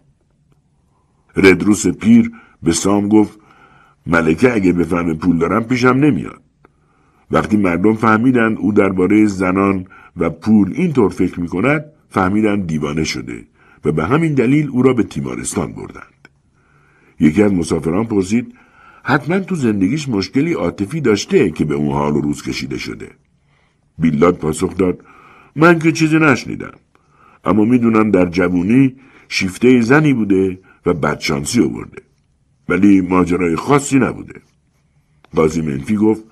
ردروس 1.36 1.86
پیر 1.86 2.32
به 2.62 2.72
سام 2.72 3.08
گفت 3.08 3.38
ملکه 4.06 4.54
اگه 4.54 4.72
بفهمه 4.72 5.14
پول 5.14 5.38
دارم 5.38 5.64
پیشم 5.64 5.88
نمیاد. 5.88 6.42
وقتی 7.30 7.56
مردم 7.56 7.94
فهمیدند 7.94 8.58
او 8.58 8.72
درباره 8.72 9.26
زنان 9.26 9.86
و 10.16 10.30
پول 10.30 10.72
اینطور 10.74 11.10
فکر 11.10 11.40
می 11.40 11.48
کند 11.48 11.84
فهمیدند 12.08 12.66
دیوانه 12.66 13.04
شده 13.04 13.46
و 13.84 13.92
به 13.92 14.04
همین 14.04 14.34
دلیل 14.34 14.68
او 14.68 14.82
را 14.82 14.92
به 14.92 15.02
تیمارستان 15.02 15.72
بردند. 15.72 16.28
یکی 17.20 17.42
از 17.42 17.52
مسافران 17.52 18.06
پرسید 18.06 18.54
حتما 19.02 19.38
تو 19.38 19.54
زندگیش 19.54 20.08
مشکلی 20.08 20.52
عاطفی 20.52 21.00
داشته 21.00 21.50
که 21.50 21.64
به 21.64 21.74
اون 21.74 21.92
حال 21.92 22.14
روز 22.14 22.42
کشیده 22.42 22.78
شده. 22.78 23.10
بیلاد 23.98 24.36
پاسخ 24.36 24.76
داد 24.76 25.04
من 25.56 25.78
که 25.78 25.92
چیزی 25.92 26.18
نشنیدم. 26.18 26.72
اما 27.44 27.64
می‌دونم 27.64 28.10
در 28.10 28.26
جوونی 28.26 28.96
شیفته 29.28 29.80
زنی 29.80 30.12
بوده 30.12 30.58
و 30.86 30.94
بدشانسی 30.94 31.62
آورده. 31.62 32.02
ولی 32.68 33.00
ماجرای 33.00 33.56
خاصی 33.56 33.98
نبوده. 33.98 34.40
قاضی 35.34 35.60
منفی 35.62 35.96
گفت 35.96 36.24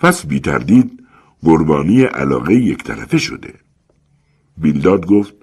پس 0.00 0.26
بی 0.26 0.40
تردید 0.40 1.02
قربانی 1.42 2.02
علاقه 2.02 2.54
یک 2.54 2.84
طرفه 2.84 3.18
شده. 3.18 3.54
بیلداد 4.58 5.06
گفت 5.06 5.34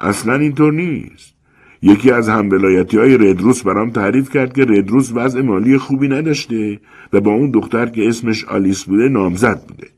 اصلا 0.00 0.34
اینطور 0.34 0.72
نیست. 0.72 1.34
یکی 1.82 2.10
از 2.10 2.28
همبلایتی 2.28 2.98
های 2.98 3.18
ردروس 3.18 3.62
برام 3.62 3.90
تعریف 3.90 4.30
کرد 4.30 4.52
که 4.52 4.64
ردروس 4.64 5.12
وضع 5.14 5.40
مالی 5.40 5.78
خوبی 5.78 6.08
نداشته 6.08 6.80
و 7.12 7.20
با 7.20 7.30
اون 7.30 7.50
دختر 7.50 7.86
که 7.86 8.08
اسمش 8.08 8.44
آلیس 8.44 8.84
بوده 8.84 9.08
نامزد 9.08 9.66
بوده. 9.66 9.88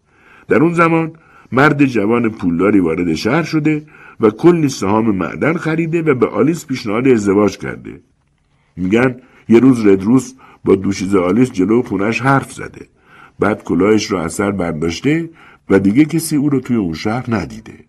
در 0.48 0.62
اون 0.62 0.74
زمان 0.74 1.12
مرد 1.52 1.84
جوان 1.84 2.28
پولداری 2.28 2.80
وارد 2.80 3.14
شهر 3.14 3.42
شده 3.42 3.82
و 4.20 4.30
کلی 4.30 4.68
سهام 4.68 5.16
معدن 5.16 5.52
خریده 5.52 6.02
و 6.02 6.14
به 6.14 6.26
آلیس 6.26 6.66
پیشنهاد 6.66 7.08
ازدواج 7.08 7.58
کرده. 7.58 8.00
میگن 8.76 9.16
یه 9.48 9.58
روز 9.58 9.86
ردروس 9.86 10.32
با 10.64 10.74
دوشیزه 10.74 11.18
آلیس 11.18 11.52
جلو 11.52 11.82
خونش 11.82 12.20
حرف 12.20 12.52
زده. 12.52 12.86
بعد 13.40 13.64
کلاهش 13.64 14.10
را 14.10 14.24
از 14.24 14.32
سر 14.32 14.50
برداشته 14.50 15.30
و 15.70 15.78
دیگه 15.78 16.04
کسی 16.04 16.36
او 16.36 16.50
رو 16.50 16.60
توی 16.60 16.76
اون 16.76 16.94
شهر 16.94 17.34
ندیده. 17.34 17.84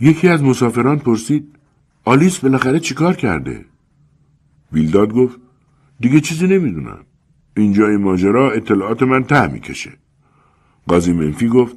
یکی 0.00 0.28
از 0.28 0.42
مسافران 0.42 0.98
پرسید 0.98 1.56
آلیس 2.04 2.38
بالاخره 2.38 2.80
چیکار 2.80 3.16
کرده؟ 3.16 3.64
ویلداد 4.72 5.12
گفت 5.12 5.38
دیگه 6.00 6.20
چیزی 6.20 6.46
نمی‌دونم. 6.46 6.98
اینجای 7.56 7.96
ماجرا 7.96 8.50
اطلاعات 8.50 9.02
من 9.02 9.24
ته 9.24 9.46
می‌کشه. 9.46 9.92
قاضی 10.88 11.12
منفی 11.12 11.48
گفت 11.48 11.76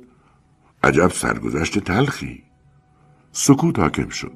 عجب 0.84 1.12
سرگذشت 1.12 1.80
تلخی. 1.80 2.44
سکوت 3.32 3.80
حاکم 3.80 4.10
شد. 4.10 4.32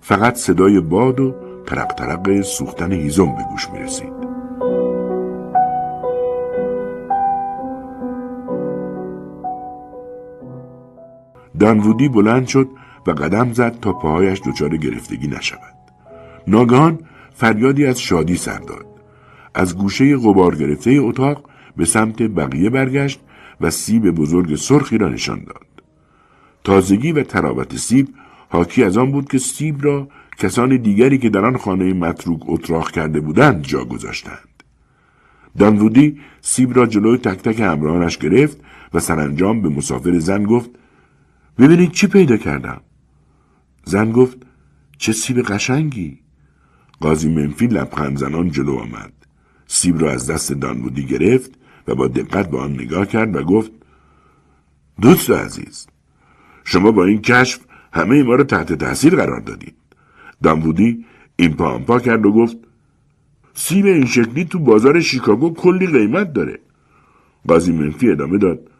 فقط 0.00 0.36
صدای 0.36 0.80
باد 0.80 1.20
و 1.20 1.34
ترق 1.66 1.94
ترق 1.94 2.42
سوختن 2.42 2.92
هیزم 2.92 3.36
به 3.36 3.42
گوش 3.50 3.70
می 3.70 4.21
دانوودی 11.62 12.08
بلند 12.08 12.46
شد 12.46 12.68
و 13.06 13.10
قدم 13.10 13.52
زد 13.52 13.80
تا 13.80 13.92
پاهایش 13.92 14.40
دچار 14.46 14.76
گرفتگی 14.76 15.28
نشود. 15.28 15.74
ناگهان 16.46 16.98
فریادی 17.34 17.86
از 17.86 18.00
شادی 18.00 18.36
سر 18.36 18.58
داد. 18.58 18.86
از 19.54 19.78
گوشه 19.78 20.16
غبار 20.16 20.56
گرفته 20.56 20.90
اتاق 20.90 21.50
به 21.76 21.84
سمت 21.84 22.22
بقیه 22.22 22.70
برگشت 22.70 23.20
و 23.60 23.70
سیب 23.70 24.10
بزرگ 24.10 24.56
سرخی 24.56 24.98
را 24.98 25.08
نشان 25.08 25.44
داد. 25.44 25.66
تازگی 26.64 27.12
و 27.12 27.22
تراوت 27.22 27.76
سیب 27.76 28.08
حاکی 28.48 28.84
از 28.84 28.98
آن 28.98 29.12
بود 29.12 29.28
که 29.28 29.38
سیب 29.38 29.84
را 29.84 30.08
کسان 30.38 30.76
دیگری 30.76 31.18
که 31.18 31.30
در 31.30 31.44
آن 31.44 31.56
خانه 31.56 31.92
متروک 31.92 32.40
اتراق 32.46 32.90
کرده 32.90 33.20
بودند 33.20 33.62
جا 33.62 33.84
گذاشتند. 33.84 34.62
دانوودی 35.58 36.20
سیب 36.40 36.76
را 36.76 36.86
جلوی 36.86 37.18
تک 37.18 37.42
تک 37.42 37.60
همراهانش 37.60 38.18
گرفت 38.18 38.60
و 38.94 39.00
سرانجام 39.00 39.62
به 39.62 39.68
مسافر 39.68 40.18
زن 40.18 40.42
گفت 40.42 40.70
ببینید 41.58 41.92
چی 41.92 42.06
پیدا 42.06 42.36
کردم. 42.36 42.80
زن 43.84 44.12
گفت 44.12 44.38
چه 44.98 45.12
سیب 45.12 45.42
قشنگی. 45.42 46.18
قاضی 47.00 47.28
منفی 47.28 47.66
لبخند 47.66 48.18
زنان 48.18 48.50
جلو 48.50 48.76
آمد. 48.76 49.12
سیب 49.66 50.00
را 50.00 50.10
از 50.12 50.30
دست 50.30 50.52
دانوودی 50.52 51.06
گرفت 51.06 51.50
و 51.88 51.94
با 51.94 52.08
دقت 52.08 52.50
به 52.50 52.58
آن 52.58 52.72
نگاه 52.72 53.06
کرد 53.06 53.36
و 53.36 53.42
گفت 53.44 53.70
دوست 55.00 55.30
عزیز 55.30 55.86
شما 56.64 56.90
با 56.92 57.04
این 57.04 57.20
کشف 57.20 57.60
همه 57.92 58.22
ما 58.22 58.34
را 58.34 58.44
تحت 58.44 58.72
تاثیر 58.72 59.16
قرار 59.16 59.40
دادید. 59.40 59.74
دانوودی 60.42 61.04
این 61.36 61.54
پا 61.54 61.78
پا 61.78 61.98
کرد 61.98 62.26
و 62.26 62.32
گفت 62.32 62.56
سیب 63.54 63.86
این 63.86 64.06
شکلی 64.06 64.44
تو 64.44 64.58
بازار 64.58 65.00
شیکاگو 65.00 65.54
کلی 65.54 65.86
قیمت 65.86 66.32
داره. 66.32 66.58
قاضی 67.48 67.72
منفی 67.72 68.10
ادامه 68.10 68.38
داد 68.38 68.70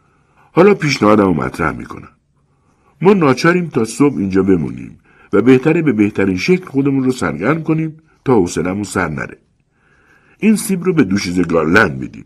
حالا 0.51 0.73
پیشنهادم 0.73 1.29
مطرح 1.29 1.71
می‌کنم. 1.71 2.09
ما 3.03 3.13
ناچاریم 3.13 3.67
تا 3.67 3.85
صبح 3.85 4.17
اینجا 4.17 4.43
بمونیم 4.43 4.99
و 5.33 5.41
بهتره 5.41 5.81
به 5.81 5.93
بهترین 5.93 6.37
شکل 6.37 6.65
خودمون 6.65 7.03
رو 7.03 7.11
سرگرم 7.11 7.63
کنیم 7.63 7.97
تا 8.25 8.35
حوصلمون 8.35 8.83
سر 8.83 9.07
نره. 9.07 9.37
این 10.39 10.55
سیب 10.55 10.83
رو 10.83 10.93
به 10.93 11.03
دوشیز 11.03 11.41
گارلند 11.41 11.99
میدیم. 11.99 12.25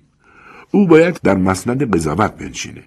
او 0.71 0.87
باید 0.87 1.19
در 1.23 1.37
مسند 1.37 1.95
قضاوت 1.95 2.37
بنشینه. 2.37 2.83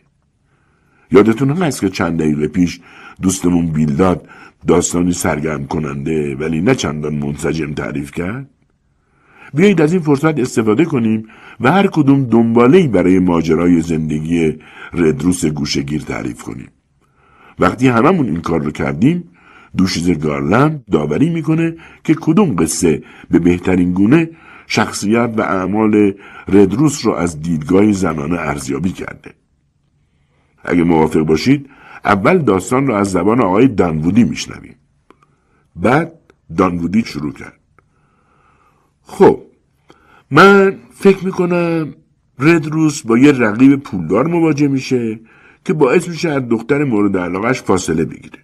یادتون 1.12 1.50
هست 1.50 1.80
که 1.80 1.88
چند 1.88 2.18
دقیقه 2.18 2.48
پیش 2.48 2.80
دوستمون 3.22 3.66
بیلداد 3.66 4.28
داستانی 4.66 5.12
سرگرم 5.12 5.66
کننده 5.66 6.36
ولی 6.36 6.60
نه 6.60 6.74
چندان 6.74 7.14
منسجم 7.14 7.74
تعریف 7.74 8.12
کرد؟ 8.12 8.50
بیایید 9.54 9.80
از 9.80 9.92
این 9.92 10.02
فرصت 10.02 10.38
استفاده 10.38 10.84
کنیم 10.84 11.26
و 11.60 11.72
هر 11.72 11.86
کدوم 11.86 12.24
دنبالهی 12.24 12.88
برای 12.88 13.18
ماجرای 13.18 13.80
زندگی 13.80 14.58
ردروس 14.92 15.44
گوشگیر 15.44 16.02
تعریف 16.02 16.42
کنیم. 16.42 16.68
وقتی 17.60 17.88
هممون 17.88 18.26
این 18.26 18.40
کار 18.40 18.62
رو 18.62 18.70
کردیم 18.70 19.28
دوشیز 19.76 20.10
گارلند 20.10 20.84
داوری 20.90 21.30
می‌کنه 21.30 21.76
که 22.04 22.14
کدوم 22.14 22.56
قصه 22.56 23.02
به 23.30 23.38
بهترین 23.38 23.92
گونه 23.92 24.30
شخصیت 24.66 25.34
و 25.36 25.40
اعمال 25.40 26.14
ردروس 26.48 27.06
رو 27.06 27.12
از 27.12 27.42
دیدگاه 27.42 27.92
زنانه 27.92 28.38
ارزیابی 28.38 28.92
کرده. 28.92 29.34
اگه 30.64 30.84
موافق 30.84 31.20
باشید 31.20 31.70
اول 32.04 32.38
داستان 32.38 32.86
رو 32.86 32.94
از 32.94 33.10
زبان 33.10 33.40
آقای 33.40 33.68
دانوودی 33.68 34.24
میشنویم. 34.24 34.76
بعد 35.76 36.12
دانوودی 36.56 37.02
شروع 37.04 37.32
کرد. 37.32 37.60
خب 39.02 39.40
من 40.30 40.76
فکر 40.94 41.24
می‌کنم 41.24 41.94
ردروس 42.38 43.02
با 43.02 43.18
یه 43.18 43.32
رقیب 43.32 43.76
پولدار 43.76 44.26
مواجه 44.26 44.68
میشه 44.68 45.20
که 45.64 45.72
باعث 45.72 46.08
میشه 46.08 46.28
از 46.28 46.48
دختر 46.48 46.84
مورد 46.84 47.16
علاقش 47.16 47.62
فاصله 47.62 48.04
بگیره. 48.04 48.38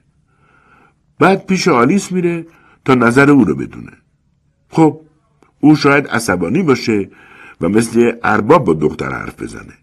بعد 1.18 1.46
پیش 1.46 1.68
آلیس 1.68 2.12
میره 2.12 2.46
تا 2.84 2.94
نظر 2.94 3.30
او 3.30 3.44
رو 3.44 3.54
بدونه. 3.54 3.92
خب 4.68 5.00
او 5.60 5.76
شاید 5.76 6.06
عصبانی 6.06 6.62
باشه 6.62 7.10
و 7.60 7.68
مثل 7.68 8.12
ارباب 8.22 8.64
با 8.64 8.72
دختر 8.72 9.12
حرف 9.12 9.42
بزنه. 9.42 9.74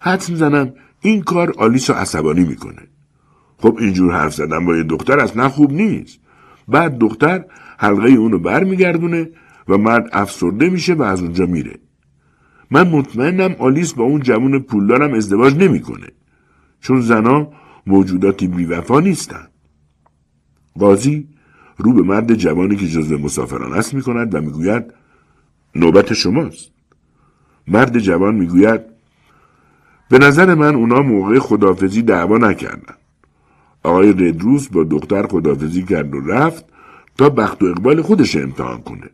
حدس 0.00 0.30
می‌زنم 0.30 0.72
این 1.00 1.22
کار 1.22 1.54
آلیس 1.58 1.90
رو 1.90 1.96
عصبانی 1.96 2.44
می‌کنه. 2.44 2.82
خب 3.58 3.76
اینجور 3.80 4.12
حرف 4.12 4.34
زدن 4.34 4.64
با 4.64 4.76
یه 4.76 4.82
دختر 4.82 5.18
اصلا 5.18 5.48
خوب 5.48 5.72
نیست. 5.72 6.18
بعد 6.68 6.98
دختر 6.98 7.44
حلقه 7.78 8.08
اونو 8.08 8.38
برمیگردونه 8.38 9.30
و 9.68 9.78
مرد 9.78 10.08
افسرده 10.12 10.68
میشه 10.68 10.94
و 10.94 11.02
از 11.02 11.22
اونجا 11.22 11.46
میره. 11.46 11.78
من 12.70 12.88
مطمئنم 12.88 13.56
آلیس 13.58 13.92
با 13.92 14.04
اون 14.04 14.20
جوون 14.20 14.58
پولدارم 14.58 15.14
ازدواج 15.14 15.56
نمی‌کنه. 15.56 16.06
چون 16.84 17.00
زنا 17.00 17.48
موجوداتی 17.86 18.46
بیوفا 18.46 19.00
نیستند. 19.00 19.50
قاضی 20.78 21.28
رو 21.76 21.92
به 21.92 22.02
مرد 22.02 22.34
جوانی 22.34 22.76
که 22.76 22.86
جزو 22.86 23.18
مسافران 23.18 23.72
است 23.72 23.94
می 23.94 24.02
کند 24.02 24.34
و 24.34 24.40
می‌گوید 24.40 24.84
نوبت 25.74 26.12
شماست. 26.12 26.70
مرد 27.68 27.98
جوان 27.98 28.34
می‌گوید 28.34 28.80
به 30.10 30.18
نظر 30.18 30.54
من 30.54 30.74
اونا 30.74 31.02
موقع 31.02 31.38
خدافزی 31.38 32.02
دعوا 32.02 32.38
نکردن 32.38 32.94
آقای 33.82 34.12
ردروس 34.12 34.68
با 34.68 34.84
دختر 34.84 35.26
خدافزی 35.26 35.82
کرد 35.82 36.14
و 36.14 36.20
رفت 36.20 36.64
تا 37.18 37.28
بخت 37.28 37.62
و 37.62 37.66
اقبال 37.66 38.02
خودش 38.02 38.36
امتحان 38.36 38.80
کنه. 38.82 39.10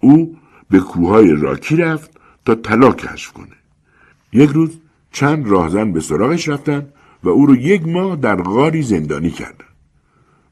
او 0.00 0.36
به 0.70 0.80
کوههای 0.80 1.32
راکی 1.32 1.76
رفت 1.76 2.10
تا 2.44 2.54
طلا 2.54 2.92
کشف 2.92 3.32
کنه. 3.32 3.56
یک 4.32 4.50
روز 4.50 4.78
چند 5.12 5.48
راهزن 5.48 5.92
به 5.92 6.00
سراغش 6.00 6.48
رفتن 6.48 6.86
و 7.24 7.28
او 7.28 7.46
رو 7.46 7.56
یک 7.56 7.88
ماه 7.88 8.16
در 8.16 8.36
غاری 8.36 8.82
زندانی 8.82 9.30
کردن 9.30 9.64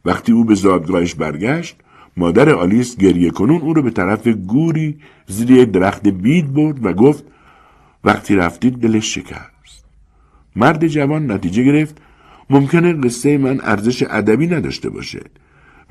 وقتی 0.05 0.33
او 0.33 0.45
به 0.45 0.55
زادگاهش 0.55 1.15
برگشت 1.15 1.77
مادر 2.17 2.51
آلیس 2.51 2.97
گریه 2.97 3.31
کنون 3.31 3.61
او 3.61 3.75
رو 3.75 3.83
به 3.83 3.91
طرف 3.91 4.29
گوری 4.29 4.99
زیر 5.27 5.51
یک 5.51 5.71
درخت 5.71 6.09
بید 6.09 6.53
برد 6.53 6.87
و 6.87 6.93
گفت 6.93 7.25
وقتی 8.05 8.37
رفتید 8.37 8.81
دلش 8.81 9.15
شکست. 9.15 9.85
مرد 10.57 10.87
جوان 10.87 11.33
نتیجه 11.33 11.63
گرفت 11.63 11.99
ممکنه 12.51 12.93
قصه 12.93 13.39
من 13.39 13.61
ارزش 13.63 14.03
ادبی 14.03 14.47
نداشته 14.47 14.91
باشه 14.91 15.21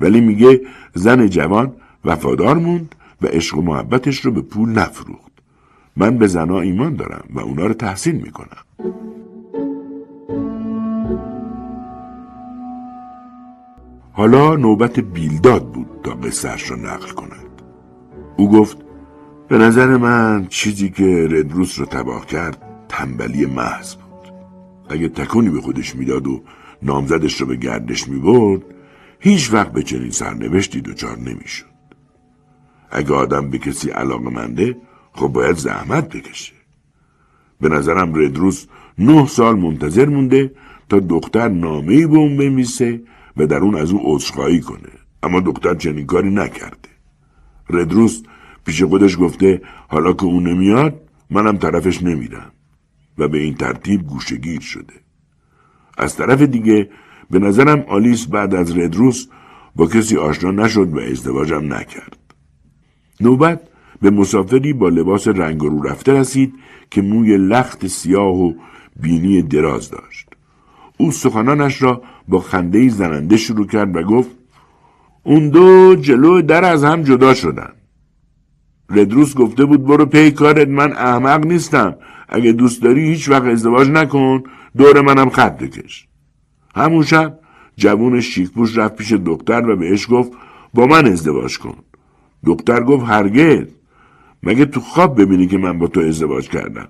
ولی 0.00 0.20
میگه 0.20 0.60
زن 0.94 1.26
جوان 1.28 1.72
وفادار 2.04 2.58
موند 2.58 2.94
و 3.22 3.26
عشق 3.26 3.58
و 3.58 3.62
محبتش 3.62 4.20
رو 4.20 4.30
به 4.30 4.40
پول 4.42 4.68
نفروخت. 4.68 5.23
من 5.96 6.18
به 6.18 6.26
زنها 6.26 6.60
ایمان 6.60 6.94
دارم 6.94 7.24
و 7.30 7.40
اونا 7.40 7.66
رو 7.66 7.74
تحسین 7.74 8.16
می‌کنم. 8.16 8.64
حالا 14.12 14.56
نوبت 14.56 15.00
بیلداد 15.00 15.72
بود 15.72 15.86
تا 16.02 16.14
قصهش 16.14 16.70
را 16.70 16.76
نقل 16.76 17.08
کند. 17.10 17.62
او 18.36 18.50
گفت 18.50 18.78
به 19.48 19.58
نظر 19.58 19.96
من 19.96 20.46
چیزی 20.48 20.90
که 20.90 21.28
ردروس 21.30 21.78
رو 21.78 21.86
تباه 21.86 22.26
کرد 22.26 22.62
تنبلی 22.88 23.46
محض 23.46 23.94
بود. 23.94 24.32
اگه 24.88 25.08
تکونی 25.08 25.50
به 25.50 25.60
خودش 25.60 25.96
می‌داد 25.96 26.26
و 26.26 26.42
نامزدش 26.82 27.40
رو 27.40 27.46
به 27.46 27.56
گردش 27.56 28.08
می‌برد 28.08 28.62
هیچ 29.20 29.52
وقت 29.52 29.72
به 29.72 29.82
چنین 29.82 30.10
سرنوشتی 30.10 30.80
دچار 30.80 31.18
نمی‌شد. 31.18 31.66
اگه 32.90 33.14
آدم 33.14 33.50
به 33.50 33.58
کسی 33.58 33.90
علاقه 33.90 34.30
منده 34.30 34.76
خب 35.14 35.28
باید 35.28 35.56
زحمت 35.56 36.08
بکشه. 36.08 36.52
به 37.60 37.68
نظرم 37.68 38.14
ردروس 38.14 38.66
نه 38.98 39.26
سال 39.26 39.58
منتظر 39.58 40.06
مونده 40.08 40.54
تا 40.88 40.98
دختر 40.98 41.48
نامه 41.48 42.06
به 42.06 42.16
اون 42.16 42.36
بنویسه 42.36 43.02
و 43.36 43.46
در 43.46 43.56
اون 43.56 43.74
از 43.74 43.90
او 43.90 44.00
عذرخواهی 44.02 44.60
کنه. 44.60 44.92
اما 45.22 45.40
دختر 45.40 45.74
چنین 45.74 46.06
کاری 46.06 46.30
نکرده. 46.30 46.88
ردروس 47.70 48.22
پیش 48.66 48.82
خودش 48.82 49.18
گفته 49.18 49.62
حالا 49.88 50.12
که 50.12 50.24
اون 50.24 50.48
نمیاد 50.48 51.00
منم 51.30 51.56
طرفش 51.56 52.02
نمیرم. 52.02 52.52
و 53.18 53.28
به 53.28 53.38
این 53.38 53.54
ترتیب 53.54 54.06
گوشگیر 54.06 54.60
شده. 54.60 54.94
از 55.98 56.16
طرف 56.16 56.42
دیگه 56.42 56.90
به 57.30 57.38
نظرم 57.38 57.84
آلیس 57.88 58.26
بعد 58.26 58.54
از 58.54 58.78
ردروس 58.78 59.26
با 59.76 59.86
کسی 59.86 60.16
آشنا 60.16 60.50
نشد 60.50 60.94
و 60.94 60.98
ازدواجم 60.98 61.72
نکرد. 61.74 62.34
نوبت 63.20 63.60
به 64.04 64.10
مسافری 64.10 64.72
با 64.72 64.88
لباس 64.88 65.28
رنگ 65.28 65.60
رو 65.60 65.82
رفته 65.82 66.12
رسید 66.12 66.54
که 66.90 67.02
موی 67.02 67.36
لخت 67.36 67.86
سیاه 67.86 68.36
و 68.36 68.52
بینی 69.00 69.42
دراز 69.42 69.90
داشت. 69.90 70.28
او 70.98 71.12
سخنانش 71.12 71.82
را 71.82 72.02
با 72.28 72.40
خنده 72.40 72.88
زننده 72.88 73.36
شروع 73.36 73.66
کرد 73.66 73.96
و 73.96 74.02
گفت 74.02 74.30
اون 75.22 75.48
دو 75.48 75.94
جلو 75.94 76.42
در 76.42 76.64
از 76.64 76.84
هم 76.84 77.02
جدا 77.02 77.34
شدن. 77.34 77.72
ردروس 78.90 79.34
گفته 79.34 79.64
بود 79.64 79.84
برو 79.84 80.06
پی 80.06 80.30
کارت 80.30 80.68
من 80.68 80.92
احمق 80.92 81.46
نیستم. 81.46 81.96
اگه 82.28 82.52
دوست 82.52 82.82
داری 82.82 83.08
هیچ 83.08 83.28
وقت 83.28 83.44
ازدواج 83.44 83.88
نکن 83.88 84.42
دور 84.76 85.00
منم 85.00 85.30
خط 85.30 85.58
بکش. 85.58 86.08
همون 86.74 87.02
شب 87.02 87.38
جوون 87.76 88.20
شیکپوش 88.20 88.78
رفت 88.78 88.96
پیش 88.96 89.12
دکتر 89.12 89.70
و 89.70 89.76
بهش 89.76 90.06
گفت 90.10 90.32
با 90.74 90.86
من 90.86 91.06
ازدواج 91.06 91.58
کن. 91.58 91.76
دکتر 92.44 92.80
گفت 92.80 93.04
هرگز. 93.06 93.66
مگه 94.46 94.64
تو 94.64 94.80
خواب 94.80 95.20
ببینی 95.20 95.46
که 95.46 95.58
من 95.58 95.78
با 95.78 95.86
تو 95.86 96.00
ازدواج 96.00 96.48
کردم؟ 96.48 96.88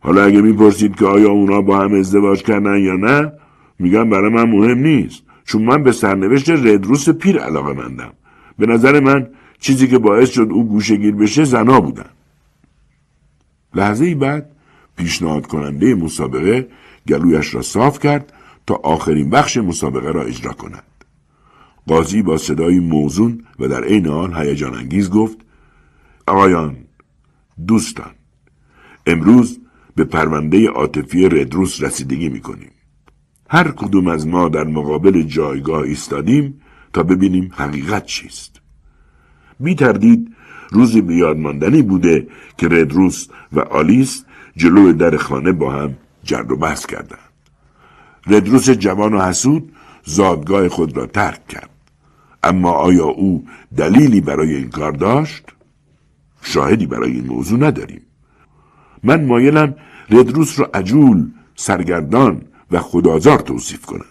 حالا 0.00 0.24
اگه 0.24 0.40
می‌پرسید 0.40 0.96
که 0.96 1.06
آیا 1.06 1.30
اونا 1.30 1.62
با 1.62 1.80
هم 1.80 1.94
ازدواج 1.94 2.42
کردن 2.42 2.78
یا 2.78 2.96
نه 2.96 3.32
میگم 3.78 4.10
برای 4.10 4.30
من 4.30 4.50
مهم 4.50 4.78
نیست. 4.78 5.22
چون 5.44 5.62
من 5.62 5.82
به 5.82 5.92
سرنوشت 5.92 6.50
ردروس 6.50 7.08
پیر 7.08 7.38
علاقه 7.38 7.72
مندم. 7.72 8.12
به 8.58 8.66
نظر 8.66 9.00
من 9.00 9.28
چیزی 9.58 9.88
که 9.88 9.98
باعث 9.98 10.30
شد 10.30 10.48
او 10.50 10.68
گوشگیر 10.68 11.14
بشه 11.14 11.44
زنا 11.44 11.80
بودن. 11.80 12.10
لحظه 13.74 14.04
ای 14.04 14.14
بعد 14.14 14.50
پیشنهاد 14.96 15.46
کننده 15.46 15.94
مسابقه 15.94 16.68
گلویش 17.08 17.54
را 17.54 17.62
صاف 17.62 17.98
کرد 17.98 18.32
تا 18.66 18.74
آخرین 18.74 19.30
بخش 19.30 19.56
مسابقه 19.56 20.12
را 20.12 20.22
اجرا 20.22 20.52
کند. 20.52 20.82
قاضی 21.86 22.22
با 22.22 22.36
صدایی 22.36 22.80
موزون 22.80 23.44
و 23.58 23.68
در 23.68 23.84
عین 23.84 24.06
حال 24.06 24.36
هیجان 24.36 24.74
انگیز 24.74 25.10
گفت 25.10 25.38
آقایان 26.28 26.76
دوستان 27.66 28.10
امروز 29.06 29.60
به 29.96 30.04
پرونده 30.04 30.68
عاطفی 30.68 31.28
ردروس 31.28 31.82
رسیدگی 31.82 32.28
می‌کنیم. 32.28 32.70
هر 33.50 33.70
کدوم 33.70 34.08
از 34.08 34.26
ما 34.26 34.48
در 34.48 34.64
مقابل 34.64 35.22
جایگاه 35.22 35.82
ایستادیم 35.82 36.60
تا 36.92 37.02
ببینیم 37.02 37.50
حقیقت 37.54 38.06
چیست. 38.06 38.60
بی 39.60 39.74
تردید 39.74 40.34
روزی 40.70 41.00
بیادماندنی 41.00 41.82
بوده 41.82 42.26
که 42.58 42.68
ردروس 42.68 43.28
و 43.52 43.60
آلیس 43.60 44.24
جلو 44.56 44.92
در 44.92 45.16
خانه 45.16 45.52
با 45.52 45.72
هم 45.72 45.96
جر 46.24 46.52
و 46.52 46.56
بحث 46.56 46.86
کردند. 46.86 47.32
ردروس 48.26 48.70
جوان 48.70 49.14
و 49.14 49.20
حسود 49.20 49.72
زادگاه 50.04 50.68
خود 50.68 50.96
را 50.96 51.06
ترک 51.06 51.46
کرد. 51.46 51.70
اما 52.42 52.70
آیا 52.70 53.04
او 53.04 53.46
دلیلی 53.76 54.20
برای 54.20 54.54
این 54.54 54.70
کار 54.70 54.92
داشت؟ 54.92 55.52
شاهدی 56.42 56.86
برای 56.86 57.12
این 57.12 57.26
موضوع 57.26 57.60
نداریم 57.60 58.02
من 59.02 59.24
مایلم 59.24 59.74
ردروس 60.10 60.60
را 60.60 60.70
عجول، 60.74 61.30
سرگردان 61.56 62.42
و 62.70 62.80
خدازار 62.80 63.38
توصیف 63.38 63.86
کنم 63.86 64.04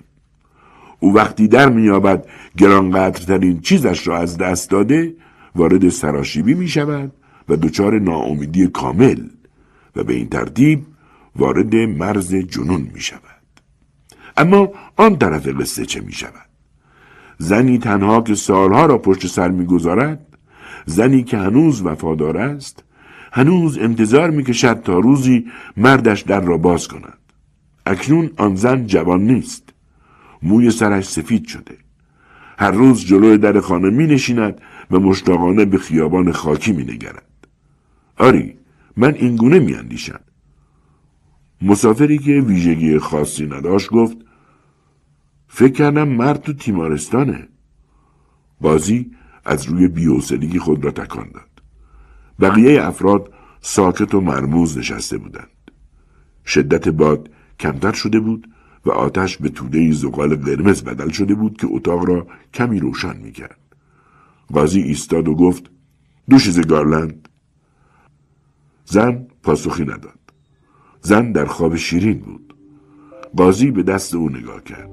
او 0.99 1.13
وقتی 1.13 1.47
در 1.47 1.69
میابد 1.69 2.25
گرانقدرترین 2.57 3.59
چیزش 3.59 4.07
را 4.07 4.17
از 4.17 4.37
دست 4.37 4.69
داده 4.69 5.15
وارد 5.55 5.89
سراشیبی 5.89 6.53
می 6.53 6.67
شود 6.67 7.11
و 7.49 7.55
دچار 7.55 7.99
ناامیدی 7.99 8.67
کامل 8.67 9.19
و 9.95 10.03
به 10.03 10.13
این 10.13 10.29
ترتیب 10.29 10.85
وارد 11.35 11.75
مرز 11.75 12.35
جنون 12.35 12.87
می 12.93 13.01
شود. 13.01 13.21
اما 14.37 14.69
آن 14.95 15.17
طرف 15.17 15.47
قصه 15.47 15.85
چه 15.85 16.01
می 16.01 16.13
شود؟ 16.13 16.47
زنی 17.37 17.77
تنها 17.77 18.21
که 18.21 18.35
سالها 18.35 18.85
را 18.85 18.97
پشت 18.97 19.27
سر 19.27 19.49
می‌گذارد 19.49 20.26
زنی 20.87 21.23
که 21.23 21.37
هنوز 21.37 21.81
وفادار 21.81 22.37
است 22.37 22.83
هنوز 23.31 23.77
انتظار 23.77 24.29
می‌کشد 24.29 24.81
تا 24.81 24.99
روزی 24.99 25.45
مردش 25.77 26.21
در 26.21 26.41
را 26.41 26.57
باز 26.57 26.87
کند 26.87 27.17
اکنون 27.85 28.29
آن 28.37 28.55
زن 28.55 28.85
جوان 28.85 29.21
نیست 29.21 29.73
موی 30.43 30.71
سرش 30.71 31.09
سفید 31.09 31.47
شده 31.47 31.77
هر 32.59 32.71
روز 32.71 33.05
جلوی 33.05 33.37
در 33.37 33.59
خانه 33.59 33.89
می 33.89 34.07
نشیند 34.07 34.61
و 34.91 34.99
مشتاقانه 34.99 35.65
به 35.65 35.77
خیابان 35.77 36.31
خاکی 36.31 36.71
می 36.71 36.83
نگرد. 36.83 37.47
آری 38.17 38.57
من 38.97 39.13
اینگونه 39.13 39.59
می 39.59 39.73
اندیشم. 39.73 40.19
مسافری 41.61 42.17
که 42.17 42.31
ویژگی 42.31 42.99
خاصی 42.99 43.45
نداشت 43.45 43.89
گفت 43.89 44.17
فکر 45.47 45.73
کردم 45.73 46.07
مرد 46.07 46.41
تو 46.41 46.53
تیمارستانه. 46.53 47.47
بازی 48.61 49.11
از 49.47 49.65
روی 49.65 49.87
بیوسدگی 49.87 50.59
خود 50.59 50.85
را 50.85 50.91
تکان 50.91 51.29
داد. 51.33 51.61
بقیه 52.39 52.83
افراد 52.83 53.33
ساکت 53.61 54.15
و 54.15 54.21
مرموز 54.21 54.77
نشسته 54.77 55.17
بودند. 55.17 55.71
شدت 56.45 56.89
باد 56.89 57.29
کمتر 57.59 57.93
شده 57.93 58.19
بود 58.19 58.47
و 58.85 58.91
آتش 58.91 59.37
به 59.37 59.49
توده 59.49 59.91
زغال 59.91 60.35
قرمز 60.35 60.83
بدل 60.83 61.09
شده 61.09 61.35
بود 61.35 61.57
که 61.57 61.67
اتاق 61.71 62.05
را 62.05 62.27
کمی 62.53 62.79
روشن 62.79 63.17
می 63.17 63.31
کرد. 63.31 63.59
قاضی 64.53 64.81
ایستاد 64.81 65.27
و 65.27 65.35
گفت 65.35 65.63
دوشیز 66.29 66.59
گارلند 66.59 67.29
زن 68.85 69.27
پاسخی 69.43 69.83
نداد. 69.83 70.19
زن 71.01 71.31
در 71.31 71.45
خواب 71.45 71.75
شیرین 71.75 72.19
بود. 72.19 72.53
قاضی 73.37 73.71
به 73.71 73.83
دست 73.83 74.15
او 74.15 74.29
نگاه 74.29 74.63
کرد. 74.63 74.89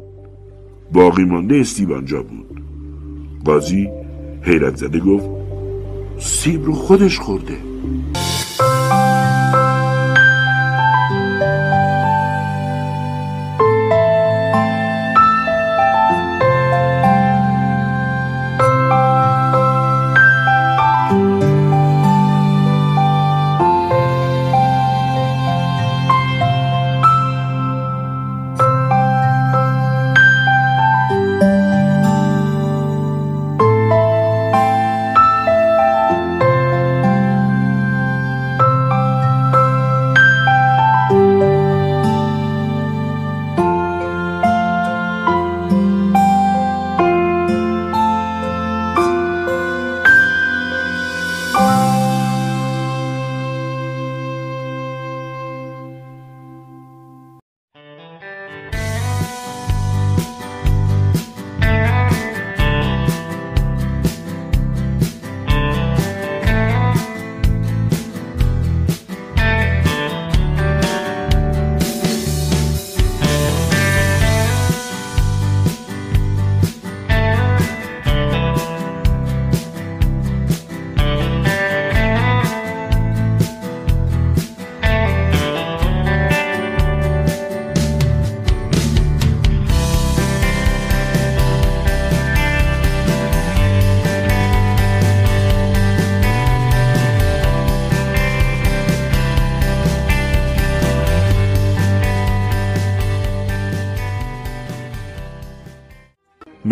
باقی 0.92 1.24
مانده 1.24 1.56
استیو 1.56 1.94
آنجا 1.94 2.22
بود. 2.22 2.62
قاضی 3.44 4.03
حیرت 4.44 4.76
زده 4.76 5.00
گفت 5.00 5.26
سیب 6.18 6.64
رو 6.64 6.72
خودش 6.72 7.18
خورده. 7.18 7.58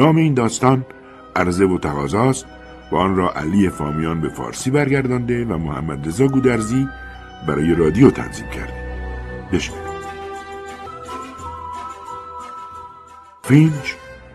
نام 0.02 0.16
این 0.16 0.34
داستان 0.34 0.86
عرضه 1.36 1.64
و 1.64 1.78
تقاضاست 1.78 2.46
و 2.92 2.96
آن 2.96 3.16
را 3.16 3.32
علی 3.32 3.68
فامیان 3.68 4.20
به 4.20 4.28
فارسی 4.28 4.70
برگردانده 4.70 5.44
و 5.44 5.58
محمد 5.58 6.08
رضا 6.08 6.26
گودرزی 6.26 6.88
برای 7.48 7.74
رادیو 7.74 8.10
تنظیم 8.10 8.46
کرده. 8.48 8.72
بشنوید. 9.52 9.82
فینچ 13.42 13.92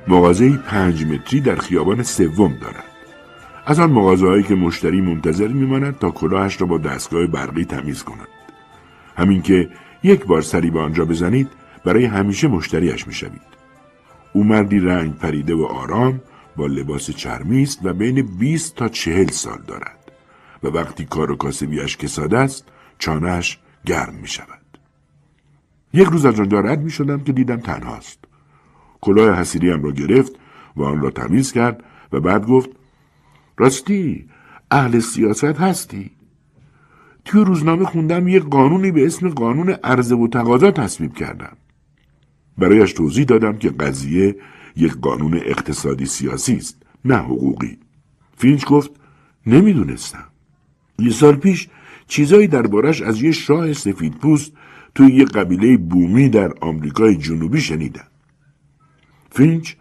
مغازه 0.07 0.57
پنج 0.57 1.05
متری 1.05 1.41
در 1.41 1.55
خیابان 1.55 2.03
سوم 2.03 2.57
دارد. 2.61 2.83
از 3.65 3.79
آن 3.79 3.91
مغازه 3.91 4.43
که 4.43 4.55
مشتری 4.55 5.01
منتظر 5.01 5.47
میماند 5.47 5.99
تا 5.99 6.11
کلاهش 6.11 6.61
را 6.61 6.67
با 6.67 6.77
دستگاه 6.77 7.27
برقی 7.27 7.65
تمیز 7.65 8.03
کند. 8.03 8.27
همین 9.17 9.41
که 9.41 9.69
یک 10.03 10.25
بار 10.25 10.41
سری 10.41 10.71
به 10.71 10.79
آنجا 10.79 11.05
بزنید 11.05 11.49
برای 11.85 12.05
همیشه 12.05 12.47
مشتریش 12.47 13.07
می‌شوید. 13.07 13.56
او 14.33 14.43
مردی 14.43 14.79
رنگ 14.79 15.15
پریده 15.15 15.55
و 15.55 15.63
آرام 15.63 16.21
با 16.55 16.67
لباس 16.67 17.11
چرمی 17.11 17.63
است 17.63 17.79
و 17.83 17.93
بین 17.93 18.21
20 18.21 18.75
تا 18.75 18.87
چهل 18.87 19.27
سال 19.27 19.61
دارد 19.67 20.11
و 20.63 20.67
وقتی 20.67 21.05
کار 21.05 21.31
و 21.31 21.35
کاسبیش 21.35 21.97
کساده 21.97 22.37
است 22.37 22.65
چانهش 22.99 23.59
گرم 23.85 24.13
می 24.21 24.27
شود. 24.27 24.77
یک 25.93 26.07
روز 26.07 26.25
از 26.25 26.39
آنجا 26.39 26.59
رد 26.59 26.79
می 26.81 26.91
شدم 26.91 27.19
که 27.19 27.33
دیدم 27.33 27.59
تنهاست. 27.59 28.19
کلاه 29.01 29.39
حسیریم 29.39 29.83
را 29.83 29.91
گرفت 29.91 30.35
و 30.75 30.83
آن 30.83 31.01
را 31.01 31.09
تمیز 31.09 31.51
کرد 31.51 31.83
و 32.11 32.19
بعد 32.19 32.45
گفت 32.45 32.69
راستی 33.57 34.29
اهل 34.71 34.99
سیاست 34.99 35.43
هستی؟ 35.43 36.11
توی 37.25 37.45
روزنامه 37.45 37.85
خوندم 37.85 38.27
یک 38.27 38.43
قانونی 38.43 38.91
به 38.91 39.05
اسم 39.05 39.29
قانون 39.29 39.69
عرضه 39.69 40.15
و 40.15 40.27
تقاضا 40.27 40.71
تصویب 40.71 41.13
کردن. 41.13 41.57
برایش 42.57 42.93
توضیح 42.93 43.25
دادم 43.25 43.57
که 43.57 43.69
قضیه 43.69 44.35
یک 44.75 44.93
قانون 44.93 45.33
اقتصادی 45.33 46.05
سیاسی 46.05 46.55
است 46.55 46.77
نه 47.05 47.17
حقوقی. 47.17 47.77
فینچ 48.37 48.65
گفت 48.65 48.91
نمی‌دونستم. 49.45 50.25
یه 50.99 51.11
سال 51.11 51.35
پیش 51.35 51.67
چیزایی 52.07 52.47
دربارش 52.47 53.01
از 53.01 53.21
یه 53.21 53.31
شاه 53.31 53.73
سفید 53.73 54.13
پوست 54.13 54.51
توی 54.95 55.13
یه 55.13 55.25
قبیله 55.25 55.77
بومی 55.77 56.29
در 56.29 56.53
آمریکای 56.61 57.15
جنوبی 57.15 57.61
شنیدم. 57.61 58.07
فینچ 59.31 59.73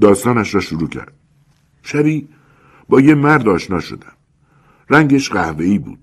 داستانش 0.00 0.54
را 0.54 0.60
شروع 0.60 0.88
کرد. 0.88 1.12
شبی 1.82 2.28
با 2.88 3.00
یه 3.00 3.14
مرد 3.14 3.48
آشنا 3.48 3.80
شدم. 3.80 4.12
رنگش 4.90 5.30
قهوه‌ای 5.30 5.78
بود. 5.78 5.98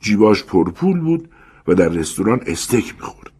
جیباش 0.00 0.44
پرپول 0.44 1.00
بود 1.00 1.28
و 1.68 1.74
در 1.74 1.88
رستوران 1.88 2.40
استیک 2.46 2.94
می‌خورد. 2.94 3.32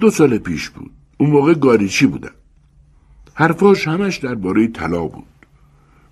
دو 0.00 0.10
سال 0.10 0.38
پیش 0.38 0.70
بود. 0.70 0.90
اون 1.22 1.30
موقع 1.30 1.54
گاریچی 1.54 2.06
بودم. 2.06 2.30
حرفاش 3.34 3.88
همش 3.88 4.16
درباره 4.16 4.66
طلا 4.66 5.06
بود. 5.06 5.24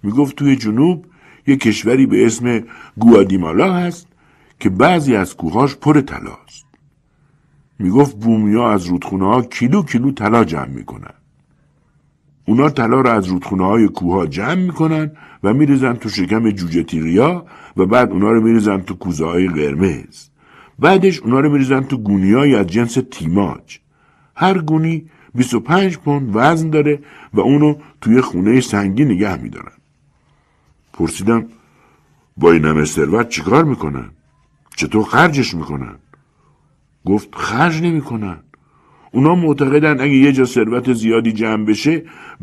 می‌گفت 0.02 0.36
توی 0.36 0.56
جنوب 0.56 1.06
یه 1.46 1.56
کشوری 1.56 2.06
به 2.06 2.26
اسم 2.26 2.64
گوادیمالا 2.98 3.74
هست 3.74 4.06
که 4.61 4.70
بعضی 4.70 5.16
از 5.16 5.36
کوهاش 5.36 5.76
پر 5.76 6.00
طلاست. 6.00 6.64
می‌گفت 7.78 8.16
بومیا 8.16 8.72
از 8.72 8.86
رودخونه 8.86 9.24
ها 9.24 9.42
کیلو 9.42 9.82
کیلو 9.82 10.11
طلا 10.11 10.44
جمع 10.44 10.68
می‌کنن. 10.68 11.14
اونا 12.44 12.70
طلا 12.70 13.00
را 13.00 13.12
از 13.12 13.26
رودخونه 13.26 13.64
های 13.64 13.88
کوه 13.88 14.26
جمع 14.26 14.54
می‌کنن 14.54 15.11
و 15.42 15.54
میریزن 15.54 15.94
تو 15.94 16.08
شکم 16.08 16.50
جوجه 16.50 16.82
تیغیا 16.82 17.46
و 17.76 17.86
بعد 17.86 18.11
اونا 18.11 18.32
رو 18.32 18.40
میریزن 18.40 18.80
تو 18.80 18.94
کوزه 18.94 19.24
های 19.24 19.48
قرمز. 19.48 20.28
بعدش 20.78 21.20
اونا 21.20 21.40
رو 21.40 21.52
میریزن 21.52 21.80
تو 21.80 21.96
گونی 21.96 22.54
از 22.54 22.66
جنس 22.66 22.98
تیماج. 23.11 23.80
هر 24.37 24.59
گونی 24.59 25.11
25 25.35 25.99
پوند 25.99 26.31
وزن 26.35 26.70
داره 26.70 26.99
و 27.35 27.41
اونو 27.41 27.74
توی 28.01 28.20
خونه 28.20 28.61
سنگی 28.61 29.05
نگه 29.05 29.43
میدارن. 29.43 29.72
پرسیدم 30.93 31.47
با 32.37 32.53
این 32.53 32.64
همه 32.64 32.85
ثروت 32.85 33.28
چیکار 33.28 33.64
می‌کنن؟ 33.64 34.11
چطور 34.76 35.05
خرجش 35.05 35.55
می‌کنن؟ 35.55 35.95
گفت 37.05 37.35
خرج 37.35 37.83
نمی‌کنن. 37.83 38.37
اونا 39.12 39.35
معتقدن 39.35 40.01
اگه 40.01 40.14
یه 40.14 40.33
جا 40.33 40.45
ثروت 40.45 40.93
زیادی 40.93 41.33
جمع 41.33 41.64
بشه 41.64 42.03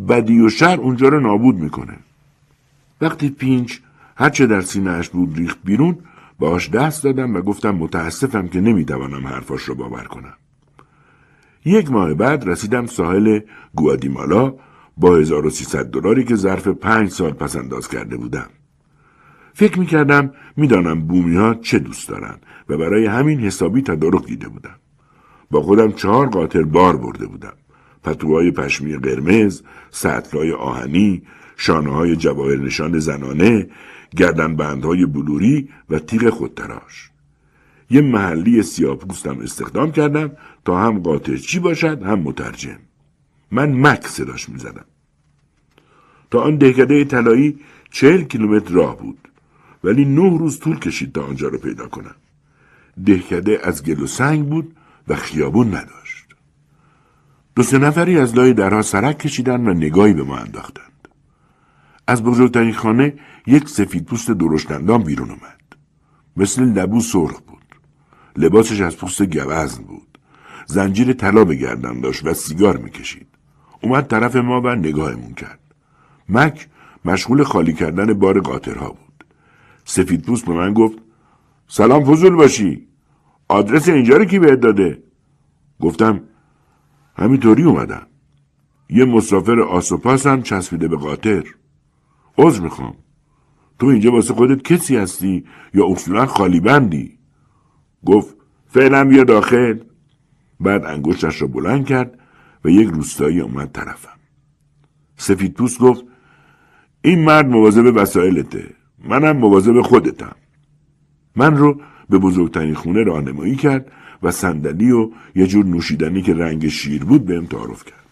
بدی 0.10 0.40
و 0.42 0.50
شر 0.50 0.78
اونجا 0.80 1.08
رو 1.08 1.20
نابود 1.20 1.56
می‌کنه. 1.56 1.98
وقتی 3.02 3.30
پینچ 3.30 3.78
هرچه 4.16 4.48
در 4.48 4.62
سینهاش 4.62 5.10
بود 5.10 5.38
ریخت 5.38 5.60
بیرون 5.64 5.98
باش 6.40 6.70
دست 6.70 7.04
دادم 7.04 7.36
و 7.36 7.42
گفتم 7.42 7.72
متاسفم 7.72 8.48
که 8.48 8.62
نمی‌توانم 8.62 9.28
حرفاش 9.28 9.62
رو 9.62 9.76
باور 9.76 10.04
کنم. 10.04 10.34
یک 11.68 11.92
ماه 11.92 12.14
بعد 12.14 12.50
رسیدم 12.50 12.86
ساحل 12.86 13.40
گوادیمالا 13.76 14.54
با 14.98 15.16
1300 15.16 15.86
دلاری 15.86 16.24
که 16.24 16.36
ظرف 16.36 16.68
پنج 16.68 17.10
سال 17.10 17.32
پس 17.32 17.56
انداز 17.56 17.88
کرده 17.88 18.18
بودم. 18.18 18.50
فکر 19.54 19.80
می‌کردم 19.80 20.32
می‌دانم 20.58 21.02
بومی 21.02 21.36
ها 21.36 21.54
چه 21.54 21.80
دوست 21.80 22.10
دارن 22.10 22.36
و 22.70 22.78
برای 22.78 23.06
همین 23.06 23.40
حسابی 23.40 23.82
تدارک 23.82 24.26
دیده 24.26 24.48
بودم. 24.50 24.76
با 25.52 25.62
خودم 25.62 25.92
چهار 25.92 26.28
قاطر 26.28 26.64
بار 26.64 26.98
برده 26.98 27.28
بودم. 27.28 27.54
پتوهای 28.04 28.52
پشمی 28.52 28.98
قرمز، 28.98 29.62
سطلای 29.92 30.52
آهنی، 30.52 31.22
شانه 31.58 31.90
های 31.90 32.16
جواهر 32.16 32.58
نشان 32.58 33.00
زنانه، 33.00 33.68
گردن 34.16 34.56
بندهای 34.56 35.06
بلوری 35.06 35.70
و 35.90 36.00
تیغ 36.00 36.30
خودتراش. 36.30 37.12
یه 37.90 38.02
محلی 38.02 38.64
سیاپوستم 38.64 39.40
استخدام 39.40 39.92
کردم 39.92 40.32
تا 40.68 40.78
هم 40.80 41.00
قاطرچی 41.00 41.60
باشد 41.60 42.04
هم 42.04 42.20
مترجم. 42.20 42.80
من 43.52 43.74
مک 43.74 44.08
صداش 44.08 44.50
می‌زدم. 44.50 44.86
تا 46.32 46.42
آن 46.42 46.56
دهکده 46.56 47.06
طلایی 47.06 47.60
چهل 47.92 48.24
کیلومتر 48.24 48.74
راه 48.74 48.98
بود 48.98 49.18
ولی 49.84 50.06
نه 50.06 50.38
روز 50.38 50.60
طول 50.60 50.80
کشید 50.80 51.14
تا 51.14 51.26
آنجا 51.26 51.48
رو 51.48 51.58
پیدا 51.58 51.88
کنم. 51.88 52.16
دهکده 53.06 53.60
از 53.64 53.84
گل 53.84 54.02
و 54.02 54.08
سنگ 54.08 54.50
بود 54.50 54.76
و 55.08 55.16
خیابون 55.16 55.68
نداشت. 55.68 56.26
دو 57.56 57.64
سه 57.64 57.78
نفری 57.78 58.20
از 58.20 58.36
لای 58.36 58.54
درها 58.54 58.82
سرک 58.82 59.20
کشیدن 59.20 59.68
و 59.68 59.74
نگاهی 59.74 60.14
به 60.14 60.24
ما 60.24 60.38
انداختند. 60.38 61.08
از 62.08 62.24
بزرگترین 62.24 62.74
خانه 62.74 63.14
یک 63.48 63.70
سفید 63.70 64.06
پوست 64.06 64.32
درشتندان 64.32 65.04
بیرون 65.04 65.30
اومد. 65.30 65.62
مثل 66.38 66.64
لبو 66.64 67.02
سرخ 67.02 67.42
بود. 67.42 67.64
لباسش 68.38 68.82
از 68.82 68.98
پوست 68.98 69.24
گوزن 69.24 69.84
بود. 69.84 70.17
زنجیر 70.68 71.14
طلا 71.14 71.44
به 71.44 71.56
گردن 71.56 72.02
داشت 72.02 72.26
و 72.26 72.34
سیگار 72.34 72.78
می‌کشید. 72.78 73.28
اومد 73.82 74.08
طرف 74.08 74.36
ما 74.36 74.62
و 74.62 74.76
نگاهمون 74.76 75.34
کرد. 75.34 75.60
مک 76.30 76.68
مشغول 77.06 77.44
خالی 77.44 77.74
کردن 77.74 78.14
بار 78.14 78.40
قاطرها 78.40 78.90
بود. 78.90 79.26
سفید 79.86 80.22
پوست 80.26 80.46
به 80.46 80.54
من 80.54 80.74
گفت 80.74 80.98
سلام 81.68 82.04
فضول 82.04 82.36
باشی. 82.36 82.88
آدرس 83.48 83.90
اینجا 83.90 84.18
رو 84.18 84.26
کی 84.26 84.40
بهت 84.40 84.60
داده؟ 84.60 85.04
گفتم 85.80 86.22
همینطوری 87.18 87.64
اومدم. 87.64 88.08
یه 88.90 89.06
مسافر 89.06 89.60
آسوپاس 89.60 90.28
هم 90.28 90.42
چسبیده 90.42 90.88
به 90.88 90.98
قاطر. 90.98 91.44
عذر 92.38 92.64
می‌خوام. 92.64 92.96
تو 93.80 93.88
اینجا 93.88 94.12
واسه 94.12 94.34
خودت 94.34 94.62
کسی 94.64 94.98
هستی 94.98 95.46
یا 95.74 95.88
اصولا 95.88 96.26
خالی 96.26 96.60
بندی؟ 96.60 97.18
گفت 98.06 98.36
فعلا 98.68 99.04
بیا 99.04 99.24
داخل. 99.24 99.80
بعد 100.60 100.86
انگشتش 100.86 101.42
را 101.42 101.48
بلند 101.48 101.86
کرد 101.86 102.20
و 102.66 102.70
یک 102.70 102.90
روستایی 102.90 103.40
اومد 103.40 103.72
طرفم. 103.72 104.18
سفید 105.18 105.54
پوست 105.54 105.80
گفت 105.80 106.04
این 107.02 107.24
مرد 107.24 107.48
مواظب 107.48 107.92
وسایلته. 107.96 108.74
منم 109.04 109.38
مواظب 109.38 109.82
خودتم. 109.82 110.36
من 111.36 111.58
رو 111.58 111.82
به 112.10 112.18
بزرگترین 112.18 112.74
خونه 112.74 113.04
راهنمایی 113.04 113.56
کرد 113.56 113.92
و 114.24 114.32
صندلی 114.32 114.92
و 114.92 115.10
یه 115.36 115.48
جور 115.48 115.66
نوشیدنی 115.66 116.22
که 116.22 116.34
رنگ 116.34 116.68
شیر 116.68 117.04
بود 117.04 117.26
بهم 117.26 117.46
تعارف 117.46 117.86
کرد. 117.86 118.06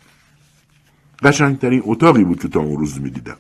قشنگترین 1.24 1.82
اتاقی 1.86 2.24
بود 2.24 2.40
که 2.40 2.48
تا 2.48 2.60
اون 2.60 2.80
روز 2.80 3.02
می‌دیدم. 3.02 3.38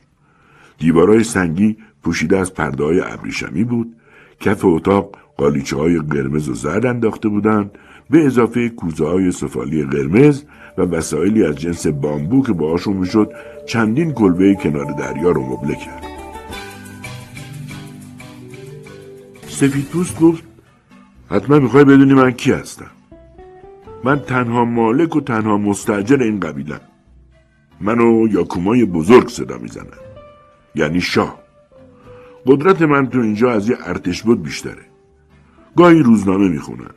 دیوارای 0.78 1.24
سنگی 1.24 1.78
پوشیده 2.04 2.38
از 2.38 2.54
پرده 2.54 3.14
ابریشمی 3.14 3.64
بود. 3.64 3.96
کف 4.40 4.66
اتاق 4.66 5.18
قالیچه 5.38 5.78
های 5.78 6.00
قرمز 6.00 6.50
و 6.50 6.54
زرد 6.54 6.86
انداخته 6.86 7.30
بودند 7.30 7.72
به 8.10 8.26
اضافه 8.26 8.70
کوزه 8.70 9.06
های 9.06 9.32
سفالی 9.32 9.84
قرمز 9.84 10.44
و 10.78 10.82
وسایلی 10.82 11.46
از 11.46 11.56
جنس 11.56 11.88
بامبو 11.88 12.44
که 12.44 12.54
باهاشون 12.54 12.98
می‌شد 12.98 13.32
چندین 13.68 14.12
کلبه 14.12 14.56
کنار 14.56 14.92
دریا 14.92 15.32
رو 15.32 15.42
مبله 15.42 15.76
کرد. 15.76 16.04
سفیدپوست 19.48 20.20
گفت 20.20 20.44
حتما 21.30 21.60
می‌خوای 21.60 21.84
بدونی 21.84 22.14
من 22.14 22.32
کی 22.32 22.52
هستم. 22.52 22.92
من 24.04 24.20
تنها 24.20 24.66
مالک 24.66 25.16
و 25.16 25.22
تنها 25.22 25.58
مستجر 25.58 26.24
این 26.24 26.40
قبیلم. 26.40 26.82
منو 27.82 28.28
یاکومای 28.28 28.86
بزرگ 28.86 29.28
صدا 29.28 29.58
می‌زنن. 29.58 30.00
یعنی 30.76 31.02
شاه. 31.02 31.40
قدرت 32.46 32.82
من 32.82 33.08
تو 33.08 33.20
اینجا 33.20 33.52
از 33.52 33.70
یه 33.70 33.78
ارتش 33.86 34.24
بود 34.24 34.44
بیشتره. 34.44 34.86
گاهی 35.76 36.00
روزنامه 36.00 36.50
می‌خونم. 36.50 36.94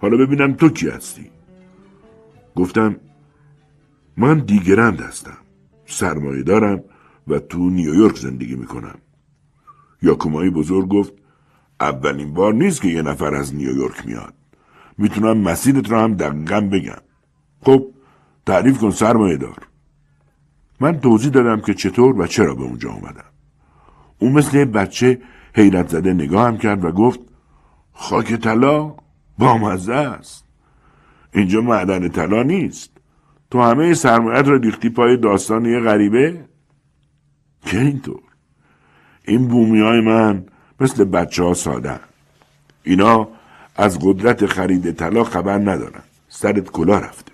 حالا 0.00 0.16
ببینم 0.16 0.52
تو 0.52 0.68
کی 0.68 0.88
هستی؟ 0.88 1.30
گفتم 2.56 2.96
من 4.16 4.38
دیگرند 4.38 5.00
هستم. 5.00 5.36
سرمایه 5.86 6.42
دارم 6.42 6.84
و 7.28 7.38
تو 7.38 7.70
نیویورک 7.70 8.16
زندگی 8.16 8.56
می‌کنم. 8.56 8.98
یاکومای 10.02 10.50
بزرگ 10.50 10.88
گفت 10.88 11.12
اولین 11.80 12.34
بار 12.34 12.54
نیست 12.54 12.82
که 12.82 12.88
یه 12.88 13.02
نفر 13.02 13.34
از 13.34 13.54
نیویورک 13.54 14.06
میاد. 14.06 14.34
می‌تونم 14.98 15.38
مسیرت 15.38 15.90
را 15.90 16.04
هم 16.04 16.14
دقیقا 16.14 16.60
بگم. 16.60 17.02
خب 17.62 17.86
تعریف 18.46 18.78
کن 18.78 18.90
سرمایه 18.90 19.36
دار. 19.36 19.58
من 20.80 21.00
توضیح 21.00 21.30
دادم 21.30 21.60
که 21.60 21.74
چطور 21.74 22.20
و 22.20 22.26
چرا 22.26 22.54
به 22.54 22.62
اونجا 22.62 22.90
اومدم. 22.90 23.24
اون 24.18 24.32
مثل 24.32 24.64
بچه 24.64 25.20
حیرت 25.54 25.88
زده 25.88 26.12
نگاه 26.12 26.46
هم 26.46 26.58
کرد 26.58 26.84
و 26.84 26.92
گفت 26.92 27.20
خاک 27.92 28.34
طلا 28.34 28.94
بامزه 29.40 29.94
است. 29.94 30.44
اینجا 31.34 31.60
معدن 31.60 32.08
طلا 32.08 32.42
نیست. 32.42 32.90
تو 33.50 33.60
همه 33.60 33.94
سرمایت 33.94 34.48
را 34.48 34.56
ریختی 34.56 34.90
پای 34.90 35.16
داستان 35.16 35.64
یه 35.64 35.80
غریبه؟ 35.80 36.44
که 37.66 37.78
اینطور؟ 37.78 38.22
این 39.24 39.48
بومی 39.48 39.80
های 39.80 40.00
من 40.00 40.44
مثل 40.80 41.04
بچه 41.04 41.42
ها 41.42 41.54
ساده 41.54 42.00
اینا 42.82 43.28
از 43.76 43.98
قدرت 44.02 44.46
خرید 44.46 44.90
طلا 44.90 45.24
خبر 45.24 45.58
ندارن. 45.58 46.02
سرت 46.28 46.70
کلا 46.70 46.98
رفته. 46.98 47.32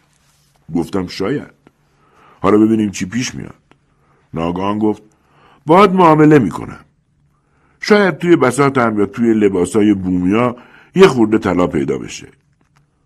گفتم 0.75 1.07
شاید. 1.07 1.57
حالا 2.41 2.59
ببینیم 2.59 2.91
چی 2.91 3.07
پیش 3.07 3.35
میاد. 3.35 3.55
ناگان 4.35 4.79
گفت 4.79 5.03
باید 5.67 5.93
معامله 5.93 6.39
می‌کنم. 6.39 6.81
شاید 7.81 8.19
توی 8.19 8.37
بساتم 8.37 8.99
یا 8.99 9.07
توی 9.07 9.35
لباسای 9.35 9.95
بومیا 9.95 10.57
یه 10.97 11.07
خورده 11.07 11.39
طلا 11.39 11.67
پیدا 11.67 11.99
بشه. 11.99 12.29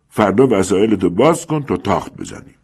فردا 0.08 0.46
وسایلتو 0.46 1.10
باز 1.10 1.46
کن 1.46 1.62
تا 1.62 1.76
تاخت 1.76 2.16
بزنیم 2.16 2.54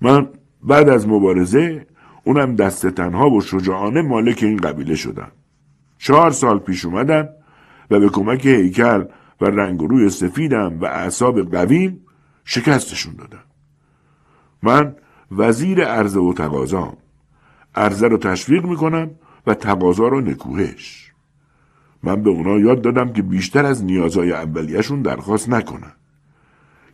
من 0.00 0.28
بعد 0.62 0.88
از 0.88 1.08
مبارزه 1.08 1.86
اونم 2.24 2.56
دست 2.56 2.86
تنها 2.86 3.30
و 3.30 3.40
شجاعانه 3.40 4.02
مالک 4.02 4.42
این 4.42 4.56
قبیله 4.56 4.94
شدم. 4.94 5.32
چهار 5.98 6.30
سال 6.30 6.58
پیش 6.58 6.84
اومدم 6.84 7.28
و 7.90 8.00
به 8.00 8.08
کمک 8.08 8.46
هیکل 8.46 9.04
و 9.40 9.44
رنگ 9.44 9.80
روی 9.80 10.10
سفیدم 10.10 10.80
و 10.80 10.84
اعصاب 10.84 11.50
قویم 11.56 12.00
شکستشون 12.44 13.14
دادم. 13.14 13.44
من 14.62 14.96
وزیر 15.30 15.84
عرضه 15.84 16.20
و 16.20 16.32
تقاضام. 16.32 16.96
عرضه 17.74 18.08
رو 18.08 18.18
تشویق 18.18 18.64
می‌کنم 18.64 19.10
و 19.46 19.54
تقاضا 19.54 20.08
رو 20.08 20.20
نکوهش. 20.20 21.12
من 22.06 22.22
به 22.22 22.30
اونا 22.30 22.58
یاد 22.58 22.82
دادم 22.82 23.12
که 23.12 23.22
بیشتر 23.22 23.66
از 23.66 23.84
نیازهای 23.84 24.32
اولیهشون 24.32 25.02
درخواست 25.02 25.48
نکنن. 25.48 25.92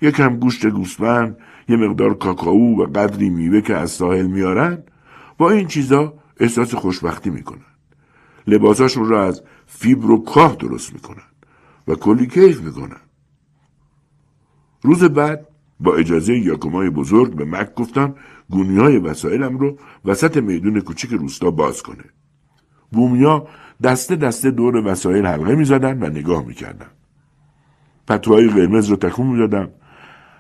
یکم 0.03 0.37
گوشت 0.37 0.67
گوسفند 0.67 1.37
یه 1.69 1.77
مقدار 1.77 2.15
کاکائو 2.15 2.83
و 2.83 2.87
قدری 2.87 3.31
میوه 3.31 3.61
که 3.61 3.77
از 3.77 3.91
ساحل 3.91 4.27
میارن 4.27 4.83
با 5.39 5.51
این 5.51 5.67
چیزا 5.67 6.15
احساس 6.41 6.75
خوشبختی 6.75 7.31
می‌کنن. 7.31 7.73
لباساشون 8.47 9.09
رو 9.09 9.17
از 9.17 9.43
فیبر 9.67 10.11
و 10.11 10.25
کاه 10.25 10.57
درست 10.57 10.93
می‌کنن 10.93 11.29
و 11.89 11.95
کلی 11.95 12.27
کیف 12.27 12.61
می‌کنن. 12.61 13.01
روز 14.83 15.05
بعد 15.05 15.49
با 15.81 15.95
اجازه 15.97 16.39
یاکومای 16.39 16.91
بزرگ 16.91 17.35
به 17.35 17.45
مک 17.45 17.75
گفتم 17.75 18.15
گونی 18.51 18.79
های 18.79 18.99
وسایلم 18.99 19.59
رو 19.59 19.79
وسط 20.05 20.37
میدون 20.37 20.81
کوچیک 20.81 21.11
روستا 21.11 21.51
باز 21.51 21.83
کنه. 21.83 22.05
بومیا 22.93 23.47
دسته 23.83 24.17
دسته 24.17 24.51
دور 24.51 24.87
وسایل 24.87 25.27
حلقه 25.27 25.55
می 25.55 25.65
زدن 25.65 26.03
و 26.03 26.07
نگاه 26.07 26.45
می 26.45 26.55
کردن. 26.55 26.87
پتوهای 28.09 28.49
قرمز 28.49 28.89
رو 28.89 28.97
تکون 28.97 29.27
می 29.27 29.39
دادم. 29.39 29.69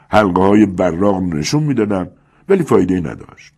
حلقه 0.08 0.42
های 0.42 0.66
براغ 0.66 1.22
نشون 1.22 1.62
می 1.62 1.74
دادم 1.74 2.08
ولی 2.48 2.62
فایده 2.62 3.00
نداشت. 3.00 3.54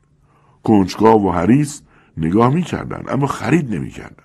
کنچگاه 0.63 1.27
و 1.27 1.31
حریس 1.31 1.83
نگاه 2.17 2.55
می 2.55 2.63
کردن 2.63 3.03
اما 3.09 3.27
خرید 3.27 3.75
نمی 3.75 3.91
کردن. 3.91 4.25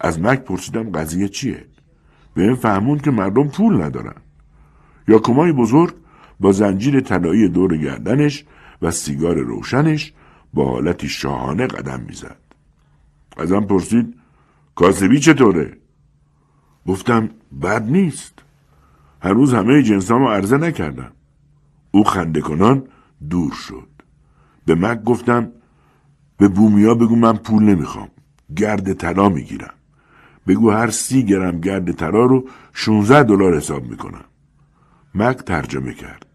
از 0.00 0.20
مک 0.20 0.38
پرسیدم 0.38 0.90
قضیه 0.90 1.28
چیه؟ 1.28 1.64
به 2.34 2.42
این 2.42 2.54
فهمون 2.54 2.98
که 2.98 3.10
مردم 3.10 3.48
پول 3.48 3.82
ندارن. 3.82 4.14
یاکومای 5.08 5.52
بزرگ 5.52 5.94
با 6.40 6.52
زنجیر 6.52 7.00
طلایی 7.00 7.48
دور 7.48 7.76
گردنش 7.76 8.44
و 8.82 8.90
سیگار 8.90 9.36
روشنش 9.38 10.12
با 10.54 10.64
حالتی 10.64 11.08
شاهانه 11.08 11.66
قدم 11.66 12.00
می‌زد. 12.00 12.36
ازم 13.36 13.60
پرسید 13.60 14.14
کاسبی 14.78 15.20
چطوره؟ 15.20 15.76
گفتم 16.86 17.30
بد 17.62 17.82
نیست. 17.82 18.42
هنوز 19.22 19.54
همه 19.54 19.82
جنسامو 19.82 20.28
عرضه 20.28 20.56
نکردم. 20.56 21.12
او 21.90 22.04
خنده 22.04 22.40
کنان 22.40 22.82
دور 23.30 23.52
شد. 23.52 23.88
به 24.66 24.74
مک 24.74 25.04
گفتم 25.04 25.52
به 26.36 26.48
بومیا 26.48 26.94
بگو 26.94 27.16
من 27.16 27.36
پول 27.36 27.62
نمی‌خوام. 27.62 28.08
گرد 28.56 28.92
طلا 28.92 29.28
می‌گیرم. 29.28 29.74
بگو 30.46 30.70
هر 30.70 30.90
سی 30.90 31.24
گرم 31.24 31.60
گرد 31.60 31.92
طلا 31.92 32.24
رو 32.24 32.48
16 32.72 33.22
دلار 33.22 33.56
حساب 33.56 33.86
می‌کنم. 33.86 34.24
مک 35.14 35.36
ترجمه 35.36 35.94
کرد. 35.94 36.26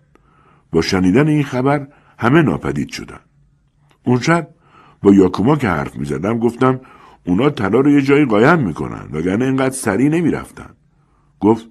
با 0.72 0.82
شنیدن 0.82 1.28
این 1.28 1.44
خبر 1.44 1.88
همه 2.20 2.42
ناپدید 2.42 2.90
شدن. 2.90 3.20
اون 4.06 4.20
شب 4.20 4.48
با 5.02 5.14
یاکوما 5.14 5.56
که 5.56 5.70
حرف 5.70 5.96
می 5.96 6.06
زدم 6.06 6.40
گفتم 6.40 6.80
اونا 7.26 7.50
طلا 7.50 7.80
رو 7.80 7.90
یه 7.92 8.02
جایی 8.02 8.26
قایم 8.26 8.60
می‌کنن 8.60 9.10
وگرنه 9.12 9.46
اینقدر 9.46 9.76
سریع 9.76 10.10
نمی‌رفتن. 10.10 10.70
گفت 11.40 11.68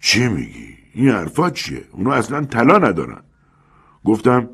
چی 0.00 0.28
میگی؟ 0.28 0.76
این 0.94 1.08
حرفا 1.08 1.50
چیه؟ 1.50 1.84
اونا 1.92 2.12
اصلا 2.12 2.44
طلا 2.44 2.78
ندارن. 2.78 3.22
گفتم 4.04 4.48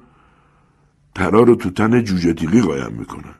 طلا 1.14 1.40
رو 1.40 1.54
تو 1.54 1.70
تن 1.70 2.04
جوجه 2.04 2.32
تیغی 2.32 2.60
قایم 2.60 2.92
می‌کنن. 2.92 3.34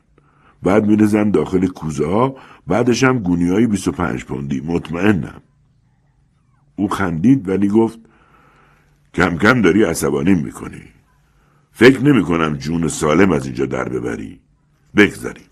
بعد 0.63 0.85
میرزن 0.85 1.31
داخل 1.31 1.67
کوزه 1.67 2.05
ها 2.05 2.35
بعدش 2.67 3.03
هم 3.03 3.19
گونی 3.19 3.49
های 3.49 3.67
25 3.67 4.25
پوندی 4.25 4.61
مطمئنم. 4.61 5.41
او 6.75 6.87
خندید 6.87 7.49
ولی 7.49 7.67
گفت 7.67 7.99
کم 9.13 9.37
کم 9.37 9.61
داری 9.61 9.83
عصبانیم 9.83 10.37
می‌کنی. 10.37 10.83
فکر 11.71 12.01
نمی 12.01 12.23
کنم 12.23 12.57
جون 12.57 12.87
سالم 12.87 13.31
از 13.31 13.45
اینجا 13.45 13.65
در 13.65 13.89
ببری. 13.89 14.39
بگذاریم. 14.95 15.46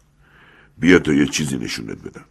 بیا 0.77 0.99
تا 0.99 1.13
یه 1.13 1.25
چیزی 1.25 1.57
نشونت 1.57 1.97
بدم. 2.03 2.25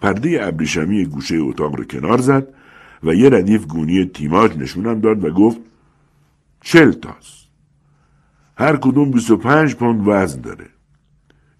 پرده 0.00 0.38
ابریشمی 0.42 1.04
گوشه 1.04 1.36
اتاق 1.36 1.74
رو 1.74 1.84
کنار 1.84 2.18
زد 2.18 2.48
و 3.02 3.14
یه 3.14 3.30
ردیف 3.30 3.66
گونی 3.66 4.04
تیماج 4.04 4.56
نشونم 4.56 5.00
داد 5.00 5.24
و 5.24 5.30
گفت 5.30 5.60
چل 6.60 6.92
تاست. 6.92 7.48
هر 8.56 8.76
کدوم 8.76 9.10
25 9.10 9.74
پوند 9.74 10.08
وزن 10.08 10.40
داره. 10.40 10.66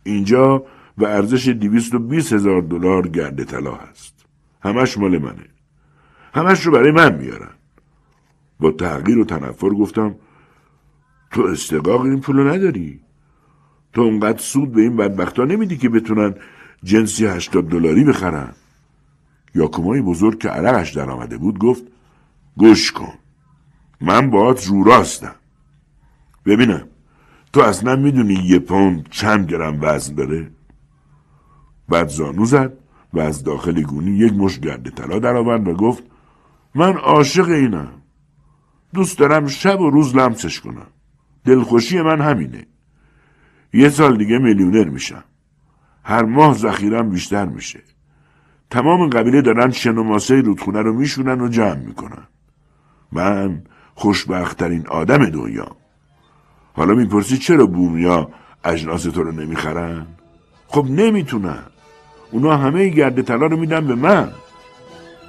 اینجا 0.02 0.64
و 0.98 1.04
ارزش 1.04 1.48
220 1.48 2.32
هزار 2.32 2.62
دلار 2.62 3.08
گرد 3.08 3.44
طلا 3.44 3.74
هست. 3.74 4.26
همش 4.62 4.98
مال 4.98 5.18
منه. 5.18 5.46
همش 6.34 6.66
رو 6.66 6.72
برای 6.72 6.90
من 6.90 7.14
میارن. 7.14 7.50
با 8.60 8.70
تغییر 8.70 9.18
و 9.18 9.24
تنفر 9.24 9.68
گفتم 9.68 10.14
تو 11.30 11.42
استقاق 11.42 12.00
این 12.00 12.20
پولو 12.20 12.48
نداری 12.48 13.00
تو 13.92 14.00
اونقدر 14.00 14.38
سود 14.38 14.72
به 14.72 14.80
این 14.80 14.96
بدبختا 14.96 15.44
نمیدی 15.44 15.76
که 15.76 15.88
بتونن 15.88 16.34
جنسی 16.84 17.26
هشتاد 17.26 17.68
دلاری 17.68 18.04
بخرن؟ 18.04 18.52
یاکومای 19.54 20.00
بزرگ 20.00 20.38
که 20.38 20.48
عرقش 20.48 20.92
در 20.92 21.10
آمده 21.10 21.38
بود 21.38 21.58
گفت 21.58 21.82
گوش 22.56 22.92
کن 22.92 23.14
من 24.00 24.30
باهات 24.30 24.66
رو 24.66 24.84
راستم 24.84 25.34
ببینم 26.46 26.88
تو 27.52 27.60
اصلا 27.60 27.96
می‌دونی 27.96 28.34
یه 28.34 28.58
پوند 28.58 29.08
چند 29.10 29.50
گرم 29.50 29.78
وزن 29.80 30.14
داره؟ 30.14 30.50
بعد 31.88 32.08
زانو 32.08 32.44
زد 32.44 32.72
و 33.12 33.20
از 33.20 33.44
داخل 33.44 33.82
گونی 33.82 34.10
یک 34.10 34.32
مش 34.32 34.60
گرد 34.60 34.88
طلا 34.90 35.18
درآورد 35.18 35.68
و 35.68 35.74
گفت 35.74 36.02
من 36.74 36.96
عاشق 36.96 37.48
اینم 37.48 37.88
دوست 38.94 39.18
دارم 39.18 39.46
شب 39.46 39.80
و 39.80 39.90
روز 39.90 40.16
لمسش 40.16 40.60
کنم 40.60 40.86
دلخوشی 41.44 42.02
من 42.02 42.20
همینه. 42.20 42.66
یه 43.72 43.88
سال 43.88 44.18
دیگه 44.18 44.38
میلیونر 44.38 44.88
میشم. 44.88 45.24
هر 46.04 46.22
ماه 46.22 46.54
ذخیرم 46.54 47.10
بیشتر 47.10 47.44
میشه. 47.44 47.80
تمام 48.70 49.10
قبیله 49.10 49.42
دارن 49.42 49.70
شنوماسه 49.70 50.40
رودخونه 50.40 50.82
رو 50.82 50.92
میشونن 50.92 51.40
و 51.40 51.48
جمع 51.48 51.74
می‌کنن. 51.74 52.28
من 53.12 53.62
خوشبختترین 53.94 54.86
آدم 54.86 55.26
دنیا. 55.26 55.76
حالا 56.72 56.94
می‌پرسی 56.94 57.38
چرا 57.38 57.66
بومیا 57.66 58.30
اجناس 58.64 59.02
تو 59.02 59.22
رو 59.22 59.32
نمی‌خرن؟ 59.32 60.06
خب 60.66 60.86
نمی‌تونن. 60.90 61.62
اونا 62.30 62.56
همه 62.56 62.88
گرد 62.88 63.22
طلا 63.22 63.46
رو 63.46 63.56
میدن 63.56 63.86
به 63.86 63.94
من. 63.94 64.28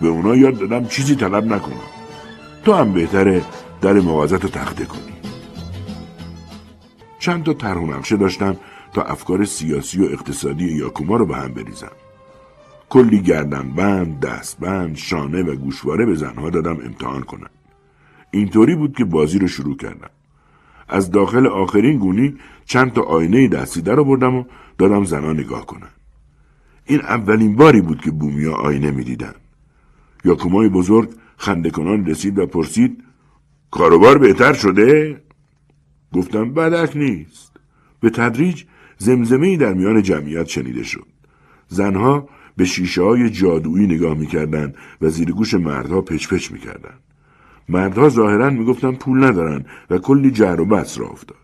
به 0.01 0.07
اونا 0.07 0.35
یاد 0.35 0.59
دادم 0.59 0.85
چیزی 0.85 1.15
طلب 1.15 1.45
نکنم. 1.45 1.89
تو 2.63 2.73
هم 2.73 2.93
بهتره 2.93 3.41
در 3.81 3.93
موازت 3.93 4.43
رو 4.43 4.49
تخته 4.49 4.85
کنی. 4.85 5.18
چند 7.19 7.43
تا 7.43 7.53
طرح 7.53 7.83
نقشه 7.83 8.17
داشتم 8.17 8.57
تا 8.93 9.01
افکار 9.01 9.45
سیاسی 9.45 10.01
و 10.01 10.05
اقتصادی 10.05 10.65
یاکوما 10.65 11.17
رو 11.17 11.25
به 11.25 11.35
هم 11.35 11.53
بریزم 11.53 11.91
کلی 12.89 13.21
گردنبند، 13.21 14.19
دستبند، 14.19 14.95
شانه 14.95 15.43
و 15.43 15.55
گوشواره 15.55 16.05
به 16.05 16.15
زنها 16.15 16.49
دادم 16.49 16.77
امتحان 16.85 17.21
کنن. 17.21 17.49
اینطوری 18.31 18.75
بود 18.75 18.97
که 18.97 19.05
بازی 19.05 19.39
رو 19.39 19.47
شروع 19.47 19.77
کردم. 19.77 20.09
از 20.87 21.11
داخل 21.11 21.47
آخرین 21.47 21.97
گونی 21.97 22.35
چند 22.65 22.93
تا 22.93 23.01
آینه 23.01 23.47
دستی 23.47 23.81
در 23.81 23.95
بردم 23.95 24.35
و 24.35 24.43
دادم 24.77 25.03
زنا 25.03 25.33
نگاه 25.33 25.65
کنن. 25.65 25.89
این 26.85 27.01
اولین 27.01 27.55
باری 27.55 27.81
بود 27.81 28.01
که 28.01 28.11
بومیا 28.11 28.53
آینه 28.53 28.91
می‌دیدن. 28.91 29.33
یاکومای 30.25 30.69
بزرگ 30.69 31.09
خنده 31.37 31.69
کنان 31.69 32.05
رسید 32.05 32.39
و 32.39 32.45
پرسید 32.45 33.03
کاروبار 33.71 34.17
بهتر 34.17 34.53
شده؟ 34.53 35.21
گفتم 36.13 36.53
بدک 36.53 36.97
نیست. 36.97 37.57
به 37.99 38.09
تدریج 38.09 38.63
زمزمه 38.97 39.57
در 39.57 39.73
میان 39.73 40.01
جمعیت 40.01 40.47
شنیده 40.47 40.83
شد. 40.83 41.07
زنها 41.67 42.29
به 42.57 42.65
شیشه 42.65 43.01
های 43.01 43.29
جادویی 43.29 43.87
نگاه 43.87 44.17
می‌کردند 44.17 44.75
و 45.01 45.09
زیر 45.09 45.31
گوش 45.31 45.53
مردها 45.53 46.01
پچ 46.01 46.27
پچ 46.27 46.51
می‌کردن. 46.51 46.93
مردها 47.69 48.09
ظاهرا 48.09 48.49
می‌گفتن 48.49 48.91
پول 48.91 49.23
ندارن 49.23 49.65
و 49.89 49.97
کلی 49.97 50.31
جر 50.31 50.59
و 50.59 50.65
بس 50.65 50.99
را 50.99 51.07
افتاد. 51.07 51.37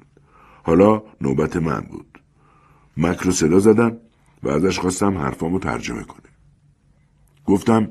حالا 0.63 1.03
نوبت 1.21 1.57
من 1.57 1.79
بود. 1.79 2.19
مک 2.97 3.17
رو 3.17 3.31
صدا 3.31 3.59
زدم 3.59 3.97
و 4.43 4.49
ازش 4.49 4.79
خواستم 4.79 5.17
حرفامو 5.17 5.59
ترجمه 5.59 6.03
کنه. 6.03 6.29
گفتم 7.45 7.89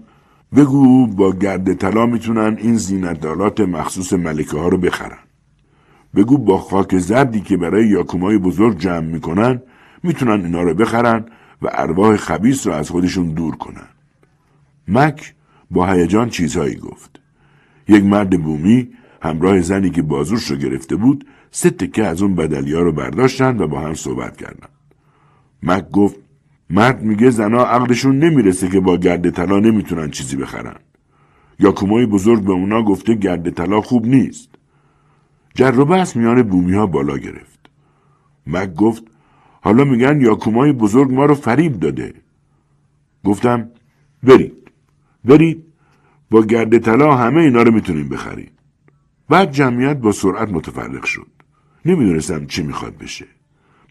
بگو 0.56 1.06
با 1.06 1.32
گرد 1.32 1.74
طلا 1.74 2.06
می‌تونن 2.06 2.56
این 2.60 2.76
زینتدارات 2.76 3.60
مخصوص 3.60 4.12
ملکه 4.12 4.58
ها 4.58 4.68
رو 4.68 4.78
بخرن. 4.78 5.18
بگو 6.16 6.38
با 6.38 6.58
خاک 6.58 6.98
زردی 6.98 7.40
که 7.40 7.56
برای 7.56 7.88
یاکومای 7.88 8.38
بزرگ 8.38 8.78
جمع 8.78 9.06
می‌کنن 9.06 9.62
می‌تونن 10.02 10.44
اینا 10.44 10.62
رو 10.62 10.74
بخرن 10.74 11.24
و 11.62 11.68
ارواح 11.72 12.16
خبیس 12.16 12.66
رو 12.66 12.72
از 12.72 12.90
خودشون 12.90 13.28
دور 13.28 13.56
کنن. 13.56 13.88
مک 14.88 15.34
با 15.70 15.86
هیجان 15.86 16.28
چیزهایی 16.30 16.76
گفت. 16.76 17.20
یک 17.88 18.04
مرد 18.04 18.42
بومی 18.42 18.88
همراه 19.22 19.60
زنی 19.60 19.90
که 19.90 20.02
بازوش 20.02 20.44
رو 20.50 20.56
گرفته 20.56 20.96
بود 20.96 21.26
سه 21.50 21.70
تکه 21.70 22.04
از 22.04 22.22
اون 22.22 22.34
بدلیا 22.34 22.80
رو 22.80 22.92
برداشتن 22.92 23.58
و 23.58 23.68
با 23.68 23.80
هم 23.80 23.94
صحبت 23.94 24.36
کردن. 24.36 24.68
مک 25.62 25.90
گفت 25.90 26.16
مرد 26.70 27.02
میگه 27.02 27.30
زنا 27.30 27.64
عقلشون 27.64 28.18
نمی‌رسه 28.18 28.68
که 28.68 28.80
با 28.80 28.96
گرد 28.96 29.30
طلا 29.30 29.60
نمی‌تونن 29.60 30.10
چیزی 30.10 30.36
بخرن. 30.36 30.76
یاکومای 31.58 32.06
بزرگ 32.06 32.44
به 32.44 32.52
اونا 32.52 32.82
گفته 32.82 33.14
گرد 33.14 33.50
طلا 33.50 33.80
خوب 33.80 34.06
نیست. 34.06 34.50
جر 35.54 35.78
و 35.78 35.84
بحث 35.84 36.16
میان 36.16 36.42
بومی 36.42 36.74
ها 36.74 36.86
بالا 36.86 37.18
گرفت. 37.18 37.70
مک 38.46 38.74
گفت 38.74 39.04
حالا 39.60 39.84
میگن 39.84 40.20
یاکومای 40.20 40.72
بزرگ 40.72 41.12
ما 41.12 41.24
رو 41.24 41.34
فریب 41.34 41.80
داده. 41.80 42.14
گفتم 43.24 43.68
برید. 44.22 44.70
برید 45.24 45.64
با 46.30 46.42
گرد 46.42 46.78
طلا 46.78 47.16
همه 47.16 47.40
اینا 47.40 47.62
رو 47.62 47.70
می‌تونیم 47.70 48.08
بخرید. 48.08 48.52
بعد 49.28 49.52
جمعیت 49.52 49.96
با 49.96 50.12
سرعت 50.12 50.48
متفرق 50.48 51.04
شد. 51.04 51.26
نمی‌دونستم 51.84 52.46
چی 52.46 52.62
می‌خواد 52.62 52.98
بشه. 52.98 53.26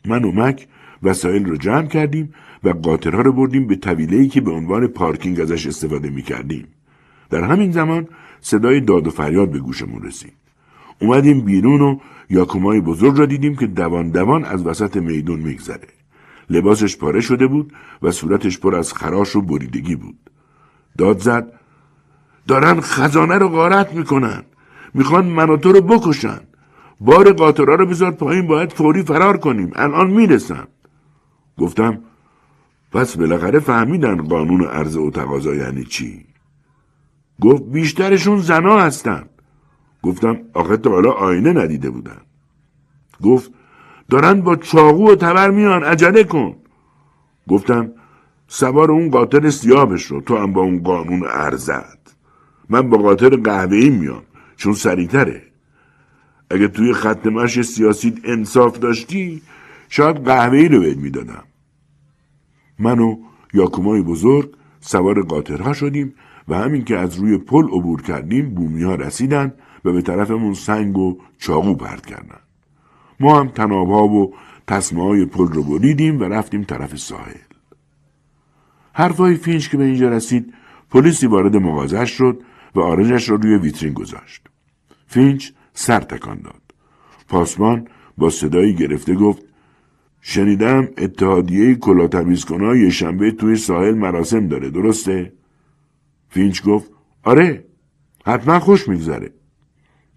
من 0.05 0.23
و 0.23 0.31
مک 0.31 0.67
وسایل 1.03 1.45
رو 1.45 1.57
جمع 1.57 1.87
کردیم 1.87 2.33
و 2.63 2.69
قاطرها 2.69 3.21
رو 3.21 3.33
بردیم 3.33 3.67
به 3.67 3.75
طویله‌ای 3.75 4.27
که 4.27 4.41
به 4.41 4.51
عنوان 4.51 4.87
پارکینگ 4.87 5.39
ازش 5.39 5.67
استفاده 5.67 6.09
می‌کردیم. 6.09 6.67
در 7.29 7.43
همین 7.43 7.71
زمان 7.71 8.07
صدای 8.41 8.81
داد 8.81 9.07
و 9.07 9.11
فریاد 9.11 9.51
به 9.51 9.59
گوشمون 9.59 10.03
رسید. 10.03 10.42
اومدیم 11.03 11.41
بیرون 11.41 11.81
و 11.81 11.97
یاکومای 12.29 12.81
بزرگ 12.81 13.19
را 13.19 13.25
دیدیم 13.25 13.55
که 13.55 13.67
دوان 13.67 14.09
دوان 14.09 14.45
از 14.45 14.65
وسط 14.65 14.97
میدون 14.97 15.39
میگذره. 15.39 15.87
لباسش 16.49 16.97
پاره 16.97 17.21
شده 17.21 17.47
بود 17.47 17.73
و 18.01 18.11
صورتش 18.11 18.59
پر 18.59 18.75
از 18.75 18.93
خراش 18.93 19.35
و 19.35 19.41
بریدگی 19.41 19.95
بود. 19.95 20.17
داد 20.97 21.19
زد 21.19 21.53
دارن 22.47 22.81
خزانه 22.81 23.37
رو 23.37 23.49
غارت 23.49 23.93
می‌کنن. 23.93 24.43
می‌خوان 24.93 25.25
من 25.25 25.49
و 25.49 25.57
تو 25.57 25.71
رو 25.71 25.81
بکشن. 25.81 26.39
بار 26.99 27.33
قاطرها 27.33 27.75
رو 27.75 27.85
بذار 27.85 28.11
پایین 28.11 28.47
باید 28.47 28.73
فوری 28.73 29.03
فرار 29.03 29.37
کنیم. 29.37 29.71
الان 29.75 30.11
می‌رسم. 30.11 30.67
گفتم 31.57 31.99
پس 32.91 33.17
بالاخره 33.17 33.59
فهمیدن 33.59 34.21
قانون 34.21 34.63
عرضه 34.63 34.99
و 34.99 35.09
تقاضا 35.09 35.55
یعنی 35.55 35.83
چی؟ 35.83 36.25
گفت 37.41 37.63
بیشترشون 37.63 38.39
زنا 38.39 38.79
هستن. 38.79 39.23
گفتم 40.03 40.37
آخه 40.53 40.77
تا 40.77 40.89
حالا 40.89 41.11
آینه 41.11 41.53
ندیده 41.53 41.89
بودن. 41.89 42.21
گفت 43.23 43.51
دارن 44.09 44.41
با 44.41 44.55
چاقو 44.55 45.11
و 45.11 45.15
تبر 45.15 45.51
میان 45.51 45.83
عجله 45.83 46.23
کن. 46.23 46.55
گفتم 47.47 47.91
سوار 48.47 48.91
اون 48.91 49.09
قاطر 49.09 49.49
سیابش 49.49 50.05
رو 50.05 50.21
تو 50.21 50.37
هم 50.37 50.53
با 50.53 50.61
اون 50.61 50.83
قانون 50.83 51.23
ارزد. 51.27 51.99
من 52.69 52.89
با 52.89 52.97
قاطر 52.97 53.29
قهوه‌ای 53.35 53.89
میام 53.89 54.23
چون 54.55 54.73
سریعتره. 54.73 55.41
اگه 56.49 56.67
توی 56.67 56.93
خط 56.93 57.27
مش 57.27 57.61
سیاسی 57.61 58.15
انصاف 58.23 58.79
داشتی 58.79 59.41
شاید 59.89 60.25
قهوه‌ای 60.25 60.67
رو 60.67 60.79
بهت 60.79 60.97
می‌دادم. 60.97 61.43
من 62.79 62.99
و 62.99 63.17
یاکومای 63.53 64.01
بزرگ 64.01 64.49
سوار 64.79 65.21
قاطرها 65.21 65.73
شدیم 65.73 66.13
و 66.47 66.55
همین 66.55 66.83
که 66.83 66.97
از 66.97 67.15
روی 67.15 67.37
پل 67.37 67.63
عبور 67.63 68.01
کردیم 68.01 68.53
بومی 68.55 68.83
ها 68.83 68.95
رسیدن 68.95 69.53
و 69.85 69.91
به 69.91 70.01
طرفمون 70.01 70.53
سنگ 70.53 70.97
و 70.97 71.17
چاقو 71.37 71.75
پرت 71.75 72.05
کردن. 72.05 72.39
ما 73.19 73.39
هم 73.39 73.47
طناب‌ها 73.47 74.07
و 74.07 74.33
تسمه 74.67 75.03
های 75.03 75.25
پل 75.25 75.47
رو 75.47 75.63
بریدیم 75.63 76.19
و 76.19 76.23
رفتیم 76.23 76.63
طرف 76.63 76.95
ساحل. 76.95 77.33
حرفای 78.93 79.35
فینچ 79.35 79.69
که 79.69 79.77
به 79.77 79.83
اینجا 79.83 80.09
رسید 80.09 80.53
پلیسی 80.91 81.27
وارد 81.27 81.55
مغازش 81.55 82.11
شد 82.11 82.41
و 82.75 82.79
آرنجش 82.79 83.29
را 83.29 83.35
روی 83.35 83.57
ویترین 83.57 83.93
گذاشت. 83.93 84.41
فینچ 85.07 85.51
سر 85.73 85.99
تکان 85.99 86.41
داد. 86.41 86.61
پاسمان 87.27 87.87
با 88.17 88.29
صدایی 88.29 88.75
گرفته 88.75 89.15
گفت 89.15 89.43
شنیدم 90.21 90.87
اتحادیه 90.97 91.75
کلا 91.75 92.07
تمیز 92.07 92.45
یه 92.51 92.89
شنبه 92.89 93.31
توی 93.31 93.55
ساحل 93.55 93.93
مراسم 93.93 94.47
داره 94.47 94.69
درسته؟ 94.69 95.33
فینچ 96.29 96.63
گفت 96.63 96.91
آره 97.23 97.65
حتما 98.25 98.59
خوش 98.59 98.87
میگذره. 98.87 99.31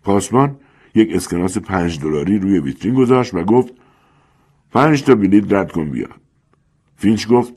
پاسمان 0.06 0.56
یک 0.94 1.08
اسکناس 1.14 1.58
پنج 1.58 2.00
دلاری 2.00 2.38
روی 2.38 2.58
ویترین 2.58 2.94
گذاشت 2.94 3.34
و 3.34 3.44
گفت 3.44 3.74
پنج 4.72 5.02
تا 5.02 5.14
بلیط 5.14 5.52
رد 5.52 5.72
کن 5.72 5.90
بیا. 5.90 6.08
فینچ 6.96 7.28
گفت 7.28 7.54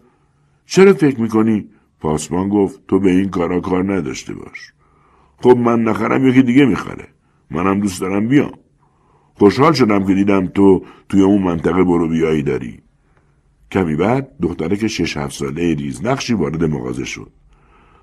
چرا 0.66 0.94
فکر 0.94 1.22
می‌کنی؟ 1.22 1.70
پاسمان 2.00 2.50
گفت 2.50 2.88
تو 2.88 3.00
به 3.00 3.12
این 3.12 3.30
کارا 3.30 3.60
کار 3.60 3.94
نداشته 3.94 4.34
باش. 4.34 4.74
خب 5.38 5.58
من 5.58 5.84
نخرم 5.84 6.28
یکی 6.28 6.42
دیگه 6.42 6.66
می‌خره. 6.66 7.08
منم 7.52 7.80
دوست 7.80 8.02
دارم 8.02 8.28
بیام. 8.28 8.54
خوشحال 9.34 9.74
شدم 9.74 10.06
که 10.06 10.14
دیدم 10.14 10.48
تو 10.48 10.86
توی 11.10 11.22
اون 11.22 11.42
منطقه 11.42 11.84
برو 11.84 12.08
بیایی 12.08 12.44
داری. 12.44 12.80
کمی 13.72 13.96
بعد 13.96 14.32
دختره 14.42 14.78
که 14.78 14.88
شش 14.88 15.18
هفت 15.18 15.36
ساله 15.36 15.74
ریز 15.74 16.06
نقشی 16.06 16.34
وارد 16.34 16.64
مغازه 16.64 17.06
شد. 17.06 17.32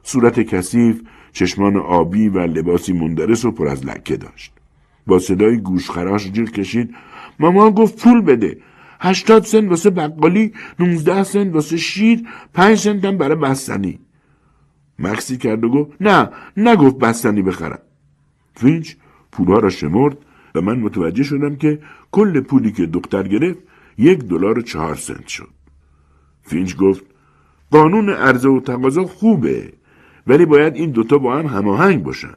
صورت 0.03 0.41
کثیف، 0.41 1.03
چشمان 1.37 1.77
آبی 1.77 2.29
و 2.29 2.39
لباسی 2.39 2.93
مندرس 2.93 3.45
و 3.45 3.51
پر 3.51 3.69
از 3.69 3.87
لکه 3.87 4.17
داشت. 4.17 4.53
با 5.07 5.19
صدای 5.19 5.57
گوشخراش 5.57 6.33
جیغ 6.33 6.51
کشید. 6.51 6.95
مامان 7.39 7.71
گفت 7.71 8.03
پول 8.03 8.21
بده. 8.21 8.59
هشتاد 9.01 9.45
سنت 9.45 9.71
واسه 9.71 9.91
بقالی 9.91 10.53
نوزده 10.81 11.25
سنت 11.25 11.55
واسه 11.55 11.77
شیر 11.77 12.29
پنج 12.55 12.79
سنت 12.79 13.05
هم 13.05 13.19
برای 13.19 13.37
بستنی. 13.37 13.99
مکثی 14.99 15.37
کرد 15.37 15.65
و 15.65 15.69
گفت 15.69 15.91
نه 16.01 16.31
نگفت 16.57 16.99
بستنی 16.99 17.43
بخرم. 17.43 17.79
فینچ 18.55 18.95
پولها 19.33 19.59
را 19.59 19.71
شمرد 19.71 20.19
و 20.55 20.61
من 20.61 20.79
متوجه 20.79 21.23
شدم 21.23 21.57
که 21.57 21.79
کل 22.11 22.41
پولی 22.41 22.73
که 22.73 22.87
دختر 22.87 23.29
گرفت 23.29 23.59
یک 23.99 24.19
دلار 24.19 24.59
و 24.59 24.63
چهار 24.63 24.95
سنت 24.95 25.27
شد. 25.27 25.51
فینچ 26.43 26.77
گفت 26.77 27.05
قانون 27.71 28.11
عرضه 28.11 28.49
و 28.49 28.61
تقاضا 28.61 29.05
خوبه. 29.05 29.73
ولی 30.27 30.47
باید 30.47 30.75
این 30.77 30.91
دوتا 30.91 31.19
با 31.19 31.37
هم 31.39 31.47
هماهنگ 31.47 32.03
باشن. 32.03 32.35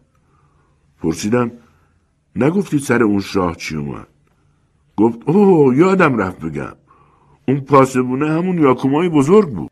پرسیدم 1.02 1.52
نگفتی 2.36 2.80
سر 2.80 3.04
اون 3.04 3.20
شاه 3.20 3.56
چی 3.56 3.76
اومد؟ 3.76 4.08
گفت 4.98 5.20
اوه 5.26 5.78
یادم 5.78 6.18
رفت 6.18 6.40
بگم. 6.40 6.76
اون 7.48 7.60
پاسبونه 7.60 8.30
همون 8.30 8.58
یاکومای 8.58 9.10
بزرگ 9.10 9.50
بود. 9.50 9.72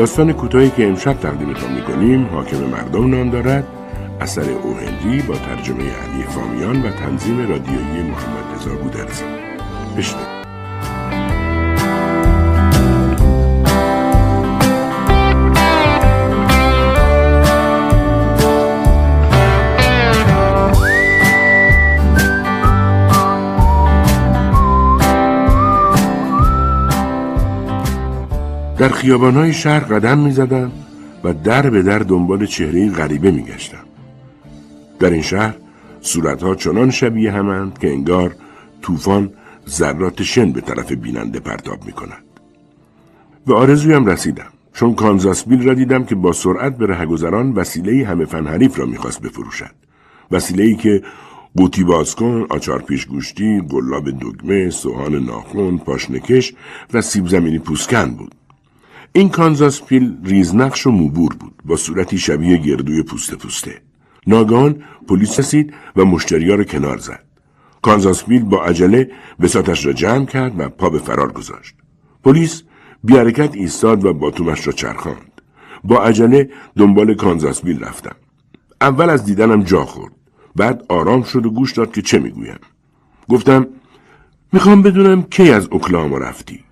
داستان 0.00 0.32
کوتاهی 0.32 0.70
که 0.70 0.88
امشب 0.88 1.12
تقدیمتان 1.12 1.72
می‌کنیم 1.72 2.26
حاکم 2.26 2.56
مردم 2.56 3.14
نام 3.14 3.30
دارد. 3.30 3.66
اثر 4.20 4.50
اوهندی 4.50 5.22
با 5.22 5.34
ترجمه 5.34 5.82
علی 5.82 6.22
فامیان 6.22 6.82
و 6.82 6.90
تنظیم 6.90 7.38
رادیویی 7.48 8.02
محمد 8.02 8.54
رضا 8.54 8.76
گودرزی. 8.76 9.24
بشنوید 9.96 10.29
در 28.80 28.88
خیابانهای 28.88 29.52
شهر 29.52 29.80
قدم 29.80 30.18
می 30.18 30.32
زدم 30.32 30.72
و 31.24 31.34
در 31.34 31.70
به 31.70 31.82
در 31.82 31.98
دنبال 31.98 32.46
چهره 32.46 32.90
غریبه 32.90 33.30
می 33.30 33.42
گشتم. 33.42 33.84
در 34.98 35.10
این 35.10 35.22
شهر 35.22 35.54
صورتها 36.00 36.54
چنان 36.54 36.90
شبیه 36.90 37.32
همند 37.32 37.78
که 37.78 37.90
انگار 37.90 38.34
طوفان 38.82 39.30
ذرات 39.68 40.22
شن 40.22 40.52
به 40.52 40.60
طرف 40.60 40.92
بیننده 40.92 41.40
پرتاب 41.40 41.84
می 41.86 41.92
کند. 41.92 42.24
به 43.46 43.54
آرزویم 43.54 44.06
رسیدم 44.06 44.52
چون 44.72 44.94
کانزاس 44.94 45.44
بیل 45.44 45.62
را 45.68 45.74
دیدم 45.74 46.04
که 46.04 46.14
با 46.14 46.32
سرعت 46.32 46.76
به 46.76 46.86
رهگذران 46.86 47.52
وسیله 47.52 48.06
همه 48.06 48.24
فن 48.24 48.46
حریف 48.46 48.78
را 48.78 48.86
می‌خواست 48.86 49.22
بفروشد 49.22 49.74
وسیله 50.30 50.64
ای 50.64 50.74
که 50.74 51.02
قوطی 51.56 51.84
بازکن، 51.84 52.46
آچار 52.50 52.82
پیشگوشتی، 52.82 53.60
گلاب 53.60 54.10
دگمه، 54.10 54.70
سوهان 54.70 55.14
ناخون، 55.14 55.78
پاشنکش 55.78 56.54
و 56.94 57.00
سیب 57.00 57.28
زمینی 57.28 57.58
پوسکن 57.58 58.10
بود. 58.10 58.34
این 59.12 59.28
کانزاس 59.28 59.82
پیل 59.82 60.16
ریزنقش 60.24 60.86
و 60.86 60.90
موبور 60.90 61.34
بود 61.34 61.54
با 61.64 61.76
صورتی 61.76 62.18
شبیه 62.18 62.56
گردوی 62.56 63.02
پوسته 63.02 63.36
پوسته. 63.36 63.82
ناگهان 64.26 64.82
پلیس 65.08 65.38
رسید 65.38 65.74
و 65.96 66.04
مشتریا 66.04 66.54
را 66.54 66.64
کنار 66.64 66.98
زد. 66.98 67.24
کانزاس 67.82 68.24
پیل 68.24 68.42
با 68.42 68.64
عجله 68.64 69.10
بساتش 69.40 69.86
را 69.86 69.92
جمع 69.92 70.26
کرد 70.26 70.60
و 70.60 70.68
پا 70.68 70.90
به 70.90 70.98
فرار 70.98 71.32
گذاشت. 71.32 71.74
پلیس 72.24 72.62
بی 73.04 73.16
حرکت 73.16 73.54
ایستاد 73.54 74.04
و 74.04 74.14
باتومش 74.14 74.66
را 74.66 74.72
چرخاند. 74.72 75.40
با 75.84 76.04
عجله 76.04 76.50
دنبال 76.76 77.14
کانزاس 77.14 77.62
بیل 77.62 77.84
رفتم. 77.84 78.16
اول 78.80 79.10
از 79.10 79.24
دیدنم 79.24 79.62
جا 79.62 79.84
خورد. 79.84 80.12
بعد 80.56 80.84
آرام 80.88 81.22
شد 81.22 81.46
و 81.46 81.50
گوش 81.50 81.72
داد 81.72 81.92
که 81.92 82.02
چه 82.02 82.18
می‌گویم. 82.18 82.58
گفتم 83.28 83.66
می‌خوام 84.52 84.82
بدونم 84.82 85.22
کی 85.22 85.50
از 85.50 85.68
اوکلاهاما 85.70 86.18
رفتی. 86.18 86.64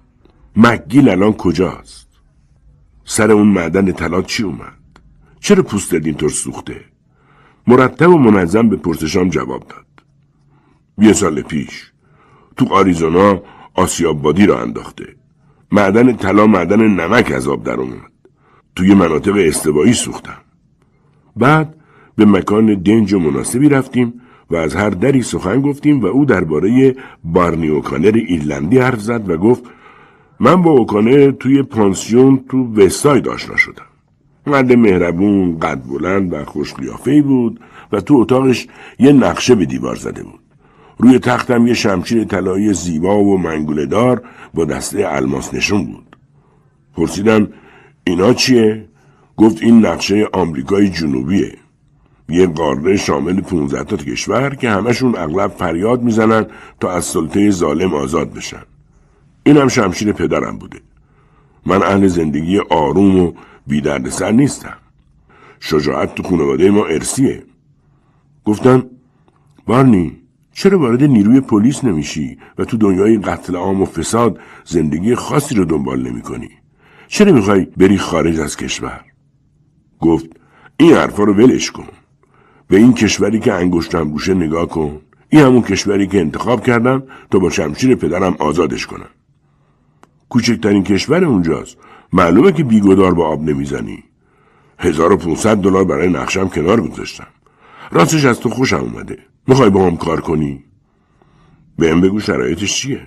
مکگیل 0.56 1.08
الان 1.08 1.32
کجاست؟ 1.32 2.07
سر 3.10 3.32
اون 3.32 3.48
معدن 3.48 3.92
طلا 3.92 4.22
چی 4.22 4.42
اومد؟ 4.42 4.78
چرا 5.40 5.62
پوستت 5.62 6.06
اینطور 6.06 6.30
سوخته؟ 6.30 6.84
مرتب 7.66 8.10
و 8.10 8.18
منظم 8.18 8.68
به 8.68 8.76
پرسشام 8.76 9.28
جواب 9.28 9.66
داد. 9.68 9.86
یه 10.98 11.12
سال 11.12 11.42
پیش 11.42 11.92
تو 12.56 12.74
آریزونا 12.74 13.42
آسیاب 13.74 14.22
بادی 14.22 14.46
را 14.46 14.60
انداخته. 14.60 15.16
معدن 15.72 16.16
طلا 16.16 16.46
معدن 16.46 16.80
نمک 16.88 17.32
از 17.32 17.48
آب 17.48 17.64
در 17.64 17.74
اومد. 17.74 18.12
توی 18.76 18.94
مناطق 18.94 19.34
استوایی 19.36 19.92
سوختم. 19.92 20.40
بعد 21.36 21.74
به 22.16 22.24
مکان 22.24 22.74
دنج 22.74 23.12
و 23.12 23.18
مناسبی 23.18 23.68
رفتیم 23.68 24.20
و 24.50 24.56
از 24.56 24.74
هر 24.74 24.90
دری 24.90 25.22
سخن 25.22 25.60
گفتیم 25.60 26.00
و 26.00 26.06
او 26.06 26.24
درباره 26.24 26.96
بارنی 27.24 27.68
اوکانر 27.68 28.12
ایرلندی 28.14 28.78
حرف 28.78 29.00
زد 29.00 29.30
و 29.30 29.36
گفت 29.36 29.62
من 30.40 30.62
با 30.62 30.70
اوکانر 30.70 31.30
توی 31.30 31.62
پانسیون 31.62 32.44
تو 32.48 32.74
وستاید 32.74 33.28
آشنا 33.28 33.56
شدم. 33.56 33.84
مرد 34.46 34.72
مهربون، 34.72 35.58
قد 35.58 35.82
بلند 35.86 36.32
و 36.32 36.44
خوش 36.44 36.74
بود 37.22 37.60
و 37.92 38.00
تو 38.00 38.14
اتاقش 38.14 38.66
یه 38.98 39.12
نقشه 39.12 39.54
به 39.54 39.66
دیوار 39.66 39.96
زده 39.96 40.22
بود. 40.22 40.40
روی 40.98 41.18
تختم 41.18 41.66
یه 41.66 41.74
شمشیر 41.74 42.24
طلایی 42.24 42.72
زیبا 42.72 43.18
و 43.18 43.38
منگوله 43.38 43.86
دار 43.86 44.22
با 44.54 44.64
دسته 44.64 45.04
الماس 45.08 45.54
نشون 45.54 45.84
بود. 45.86 46.16
پرسیدم 46.96 47.48
اینا 48.04 48.32
چیه؟ 48.32 48.84
گفت 49.36 49.62
این 49.62 49.86
نقشه 49.86 50.28
آمریکای 50.32 50.88
جنوبیه. 50.88 51.52
یه 52.28 52.46
قاره 52.46 52.96
شامل 52.96 53.40
15 53.40 53.84
تا 53.84 53.96
کشور 53.96 54.54
که 54.54 54.70
همشون 54.70 55.14
اغلب 55.16 55.50
فریاد 55.50 56.02
می‌زنن 56.02 56.46
تا 56.80 56.90
از 56.90 57.04
سلطه 57.04 57.50
ظالم 57.50 57.94
آزاد 57.94 58.34
بشن. 58.34 58.62
اینم 59.48 59.68
شمشیر 59.68 60.12
پدرم 60.12 60.58
بوده. 60.58 60.80
من 61.66 61.82
اهل 61.82 62.06
زندگی 62.06 62.58
آروم 62.58 63.20
و 63.20 63.32
بی 63.66 63.82
سر 64.10 64.30
نیستم. 64.30 64.76
شجاعت 65.60 66.14
تو 66.14 66.22
خانواده 66.22 66.70
ما 66.70 66.86
ارسیه. 66.86 67.42
گفتم 68.44 68.84
بارنی 69.66 70.16
چرا 70.52 70.78
وارد 70.78 71.02
نیروی 71.02 71.40
پلیس 71.40 71.84
نمیشی 71.84 72.38
و 72.58 72.64
تو 72.64 72.76
دنیای 72.76 73.18
قتل 73.18 73.56
عام 73.56 73.82
و 73.82 73.84
فساد 73.84 74.38
زندگی 74.64 75.14
خاصی 75.14 75.54
رو 75.54 75.64
دنبال 75.64 76.02
نمی 76.02 76.22
کنی؟ 76.22 76.50
چرا 77.06 77.32
می‌خوای 77.32 77.64
بری 77.76 77.98
خارج 77.98 78.40
از 78.40 78.56
کشور؟ 78.56 79.00
گفت 80.00 80.26
این 80.76 80.92
حرفا 80.92 81.22
رو 81.22 81.34
ولش 81.34 81.70
کن. 81.70 81.88
به 82.68 82.76
این 82.76 82.94
کشوری 82.94 83.40
که 83.40 83.52
انگشتم 83.52 84.12
روشه 84.12 84.34
نگاه 84.34 84.68
کن. 84.68 85.00
این 85.28 85.42
همون 85.42 85.62
کشوری 85.62 86.06
که 86.06 86.20
انتخاب 86.20 86.66
کردم 86.66 87.02
تا 87.30 87.38
با 87.38 87.50
شمشیر 87.50 87.94
پدرم 87.94 88.36
آزادش 88.38 88.86
کنم. 88.86 89.08
کوچکترین 90.28 90.84
کشور 90.84 91.24
اونجاست. 91.24 91.76
معلومه 92.12 92.52
که 92.52 92.64
بیگدار 92.64 93.14
با 93.14 93.26
آب 93.28 93.42
نمی‌زنی. 93.42 94.04
1500 94.78 95.56
دلار 95.56 95.84
برای 95.84 96.08
نقشم 96.08 96.48
کنار 96.48 96.80
گذاشتم. 96.80 97.26
راستش 97.90 98.24
از 98.24 98.40
تو 98.40 98.48
خوشم 98.48 98.76
اومده. 98.76 99.18
می‌خوای 99.46 99.70
با 99.70 99.86
هم 99.86 99.96
کار 99.96 100.20
کنی؟ 100.20 100.64
بهم 101.78 102.00
بگو 102.00 102.20
شرایطش 102.20 102.74
چیه؟ 102.74 103.06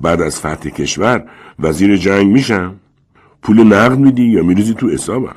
بعد 0.00 0.22
از 0.22 0.38
فتح 0.38 0.70
کشور 0.70 1.24
وزیر 1.58 1.96
جنگ 1.96 2.32
میشم؟ 2.32 2.74
پول 3.42 3.62
نقد 3.62 3.98
میدی 3.98 4.24
یا 4.24 4.42
میریزی 4.42 4.74
تو 4.74 4.88
حسابم؟ 4.88 5.36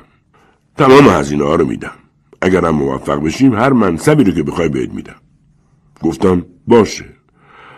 تمام 0.76 1.08
هزینه 1.08 1.44
ها 1.44 1.54
رو 1.54 1.66
میدم. 1.66 1.92
اگرم 2.42 2.74
موفق 2.74 3.22
بشیم 3.22 3.54
هر 3.54 3.72
منصبی 3.72 4.24
رو 4.24 4.32
که 4.32 4.42
بخوای 4.42 4.68
بهت 4.68 4.90
میدم. 4.90 5.16
گفتم 6.02 6.46
باشه. 6.66 7.04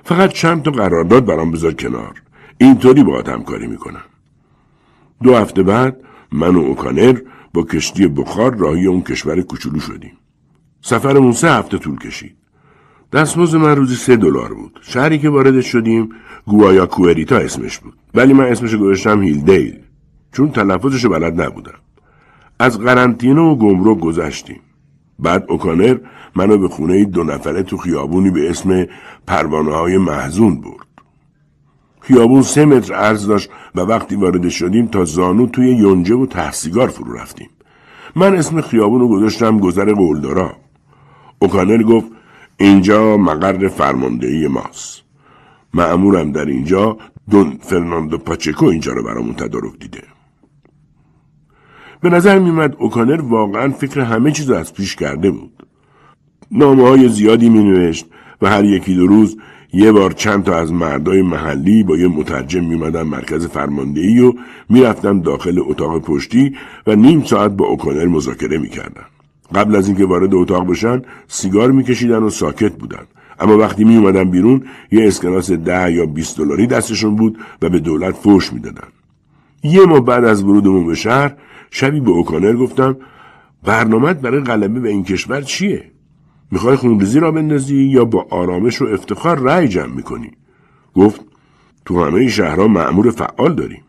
فقط 0.05 0.33
چند 0.33 0.63
تا 0.63 0.71
قرارداد 0.71 1.25
برام 1.25 1.51
بذار 1.51 1.73
کنار. 1.73 2.23
اینطوری 2.59 3.03
با 3.03 3.23
همکاری 3.27 3.67
می‌کنم. 3.67 4.05
دو 5.23 5.37
هفته 5.37 5.63
بعد 5.63 5.97
من 6.33 6.57
و 6.57 6.59
اوکانر 6.59 7.21
با 7.55 7.63
کشتی 7.63 8.07
بخار 8.07 8.55
راهی 8.55 8.87
اون 8.87 9.03
کشور 9.03 9.43
کوچولو 9.43 9.81
شدیم. 9.81 10.13
سفرمون 10.81 11.33
سه 11.33 11.51
هفته 11.51 11.79
طول 11.79 11.99
کشید. 11.99 12.37
دستمزد 13.13 13.57
من 13.57 13.77
روزی 13.77 13.95
سه 13.95 14.17
دلار 14.17 14.55
بود. 14.55 14.79
شهری 14.83 15.19
که 15.19 15.29
وارد 15.29 15.61
شدیم 15.61 16.09
گوایا 16.47 16.87
کوئریتا 16.87 17.37
اسمش 17.37 17.79
بود. 17.79 17.95
ولی 18.15 18.33
من 18.33 18.45
اسمش 18.45 18.75
گذاشتم 18.75 19.23
هیلدیل 19.23 19.79
چون 20.33 20.51
تلفظش 20.51 21.07
بلد 21.07 21.41
نبودم. 21.41 21.75
از 22.59 22.79
قرنطینه 22.79 23.41
و 23.41 23.57
گمرک 23.57 24.01
گذشتیم. 24.01 24.61
بعد 25.19 25.45
اوکانر 25.49 25.99
منو 26.35 26.59
به 26.59 26.69
خونه 26.69 27.05
دو 27.05 27.25
نفره 27.25 27.63
تو 27.63 27.77
خیابونی 27.77 28.31
به 28.31 28.51
اسم 28.51 28.87
پروانه 29.27 29.73
های 29.73 29.99
محزون 29.99 30.61
برد. 30.61 30.86
خیابون 32.07 32.43
سه 32.43 32.65
متر 32.65 32.95
عرض 32.95 33.27
داشت 33.27 33.51
و 33.75 33.81
وقتی 33.81 34.17
وارد 34.17 34.49
شدیم 34.49 34.87
تا 34.87 35.05
زانو 35.05 35.47
توی 35.47 35.75
یونجه 35.75 36.15
و 36.15 36.27
تحسیگار 36.27 36.89
فرو 36.89 37.13
رفتیم. 37.13 37.49
من 38.17 38.35
اسم 38.37 38.61
خیابون 38.61 39.01
رو 39.01 39.09
گذاشتم 39.09 39.59
گذر 39.59 39.93
قولدارا. 39.93 40.53
اوکانر 41.39 41.83
گفت 41.83 42.07
اینجا 42.57 43.17
مقر 43.17 43.69
فرماندهی 43.69 44.47
ماست. 44.47 45.03
معمورم 45.75 46.33
در 46.33 46.45
اینجا 46.45 46.97
دون 47.31 47.59
فرناندو 47.61 48.19
پاچکو 48.19 48.67
اینجا 48.67 48.93
رو 48.93 49.03
برامون 49.03 49.35
تدارک 49.35 49.79
دیده. 49.81 50.03
به 52.01 52.11
نظر 52.11 52.39
میمد 52.39 52.77
اوکانر 52.79 53.21
واقعا 53.21 53.73
فکر 53.73 54.01
همه 54.01 54.33
چیز 54.33 54.51
از 54.51 54.75
پیش 54.75 54.97
کرده 54.97 55.31
بود. 55.31 55.67
نامه 56.51 56.89
های 56.89 57.09
زیادی 57.09 57.49
می 57.49 57.63
نوشت 57.63 58.07
و 58.43 58.51
هر 58.51 58.65
یکی 58.65 58.95
دو 58.95 59.07
روز 59.07 59.37
یه 59.77 59.93
بار 59.93 60.13
چند 60.13 60.45
تا 60.45 60.55
از 60.55 60.73
مردای 60.73 61.23
محلی 61.23 61.83
با 61.83 61.97
یه 61.97 62.09
مترجم 62.09 62.65
میمدن 62.65 63.03
مرکز 63.03 63.47
فرماندهی 63.47 64.21
و 64.21 64.33
می‌رفتن 64.69 65.21
داخل 65.21 65.61
اتاق 65.67 66.03
پشتی 66.03 66.57
و 66.87 66.95
نیم 66.95 67.23
ساعت 67.23 67.51
با 67.51 67.67
اوکانر 67.67 68.07
مذاکره 68.07 68.59
می‌کردن. 68.59 69.05
قبل 69.55 69.77
از 69.77 69.89
اینکه 69.89 70.05
وارد 70.05 70.35
اتاق 70.35 70.67
بشن 70.71 71.03
سیگار 71.29 71.71
میکشیدن 71.71 72.23
و 72.23 72.31
ساکت 72.31 72.73
بودن. 72.73 73.03
اما 73.41 73.59
وقتی 73.59 73.85
می 73.85 73.97
اومدن 73.97 74.31
بیرون 74.31 74.63
یه 74.93 75.07
اسکناس 75.07 75.51
ده 75.51 75.93
یا 75.93 76.07
20 76.07 76.39
دلاری 76.39 76.67
دستشون 76.67 77.17
بود 77.17 77.39
و 77.63 77.69
به 77.69 77.79
دولت 77.79 78.15
فوش 78.15 78.53
می‌دادن. 78.53 78.89
یه 79.63 79.87
ماه 79.87 80.01
بعد 80.01 80.25
از 80.25 80.43
ورودمون 80.43 80.87
به 80.87 80.95
شهر 80.95 81.35
شبی 81.71 82.01
به 82.01 82.11
اوکانر 82.11 82.53
گفتم 82.53 82.97
برنامت 83.65 84.21
برای 84.21 84.41
غلبه 84.41 84.81
به 84.81 84.89
این 84.89 85.05
کشور 85.05 85.43
چیه؟ 85.43 85.96
می‌خوای 86.51 86.77
خونریزی 86.77 87.21
را 87.21 87.31
بندازی 87.33 87.77
یا 87.77 88.05
با 88.05 88.27
آرامش 88.31 88.83
و 88.83 88.85
افتخار 88.85 89.39
رأی 89.39 89.69
جمع 89.69 89.95
می‌کنی؟ 89.95 90.31
گفت 90.95 91.21
تو 91.85 92.05
همه 92.05 92.29
شهرها 92.29 92.69
معمور 92.69 93.11
فعال 93.11 93.55
داریم. 93.55 93.83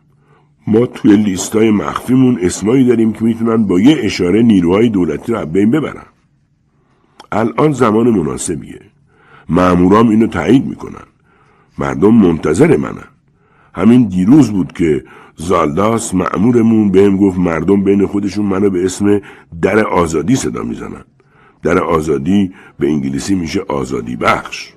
ما 0.66 0.86
توی 0.86 1.16
لیستای 1.16 1.70
مخفیمون 1.70 2.38
اسمایی 2.42 2.84
داریم 2.84 3.12
که 3.12 3.24
می‌تونن 3.24 3.66
با 3.66 3.80
یه 3.80 3.96
اشاره 4.00 4.42
نیروهای 4.42 4.88
دولتی 4.88 5.32
رو 5.32 5.46
بین 5.46 5.70
ببرن. 5.70 6.06
الان 7.32 7.72
زمان 7.72 8.10
مناسبیه. 8.10 8.80
معمورام 9.48 10.08
اینو 10.08 10.26
تایید 10.26 10.66
می‌کنن. 10.66 11.04
مردم 11.78 12.14
منتظر 12.14 12.76
منن. 12.76 13.08
همین 13.74 14.08
دیروز 14.08 14.50
بود 14.50 14.72
که 14.72 15.04
زالداس 15.36 16.14
معمورمون 16.14 16.90
بهم 16.90 17.16
گفت 17.16 17.38
مردم 17.38 17.84
بین 17.84 18.06
خودشون 18.06 18.46
منو 18.46 18.70
به 18.70 18.84
اسم 18.84 19.20
در 19.62 19.86
آزادی 19.86 20.36
صدا 20.36 20.62
می‌زنن. 20.62 21.04
در 21.62 21.78
آزادی 21.78 22.52
به 22.78 22.86
انگلیسی 22.86 23.34
میشه 23.34 23.60
آزادی 23.68 24.16
بخش. 24.16 24.72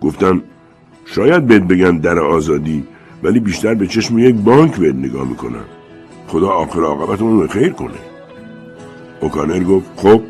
گفتم 0.00 0.42
شاید 1.04 1.46
بهت 1.46 1.62
بگن 1.62 1.98
در 1.98 2.18
آزادی 2.18 2.84
ولی 3.22 3.40
بیشتر 3.40 3.74
به 3.74 3.86
چشم 3.86 4.18
یک 4.18 4.34
بانک 4.34 4.76
بهت 4.76 4.94
نگاه 4.94 5.28
می‌کنن. 5.28 5.64
خدا 6.28 6.48
آخر 6.48 6.80
عاقبتمون 6.80 7.40
رو 7.40 7.48
خیر 7.48 7.68
کنه. 7.68 7.98
اوکانر 9.20 9.64
گفت 9.64 9.86
خب 9.96 10.22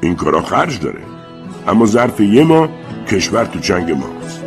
این 0.00 0.14
کارا 0.14 0.42
خرج 0.42 0.80
داره. 0.80 1.00
اما 1.68 1.86
ظرف 1.86 2.20
یه 2.20 2.44
ماه 2.44 2.68
کشور 3.06 3.44
تو 3.44 3.58
چنگ 3.58 3.90
ماست. 3.90 4.43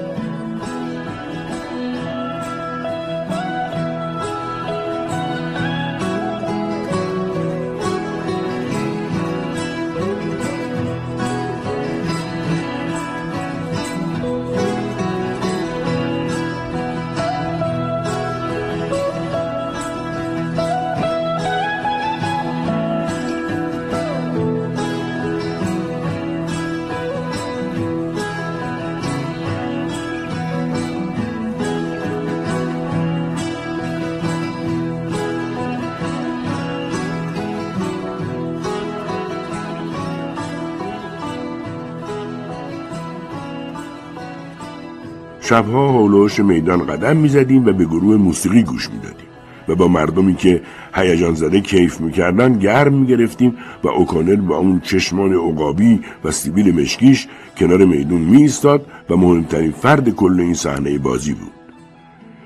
شبها 45.50 45.92
حولوش 45.92 46.40
میدان 46.40 46.86
قدم 46.86 47.18
می‌زدیم 47.18 47.66
و 47.66 47.72
به 47.72 47.86
گروه 47.86 48.16
موسیقی 48.16 48.64
گوش 48.64 48.90
می‌دادیم 48.90 49.28
و 49.68 49.76
با 49.76 49.88
مردمی 49.88 50.36
که 50.36 50.62
هیجان 50.96 51.34
زده 51.36 51.62
کیف 51.62 52.02
می‌کردن 52.02 52.60
گرم 52.60 52.94
می‌گرفتیم 52.94 53.58
و 53.84 53.88
اوکانر 53.88 54.36
با 54.36 54.58
اون 54.58 54.80
چشمان 54.80 55.34
عقابی 55.34 56.00
و 56.24 56.32
سیبیل 56.32 56.82
مشکیش 56.82 57.28
کنار 57.58 57.86
میدون 57.86 58.22
میایستاد 58.22 58.86
و 59.10 59.16
مهمترین 59.16 59.72
فرد 59.72 60.10
کل 60.10 60.40
این 60.40 60.54
صحنه 60.54 60.98
بازی 60.98 61.34
بود. 61.34 61.52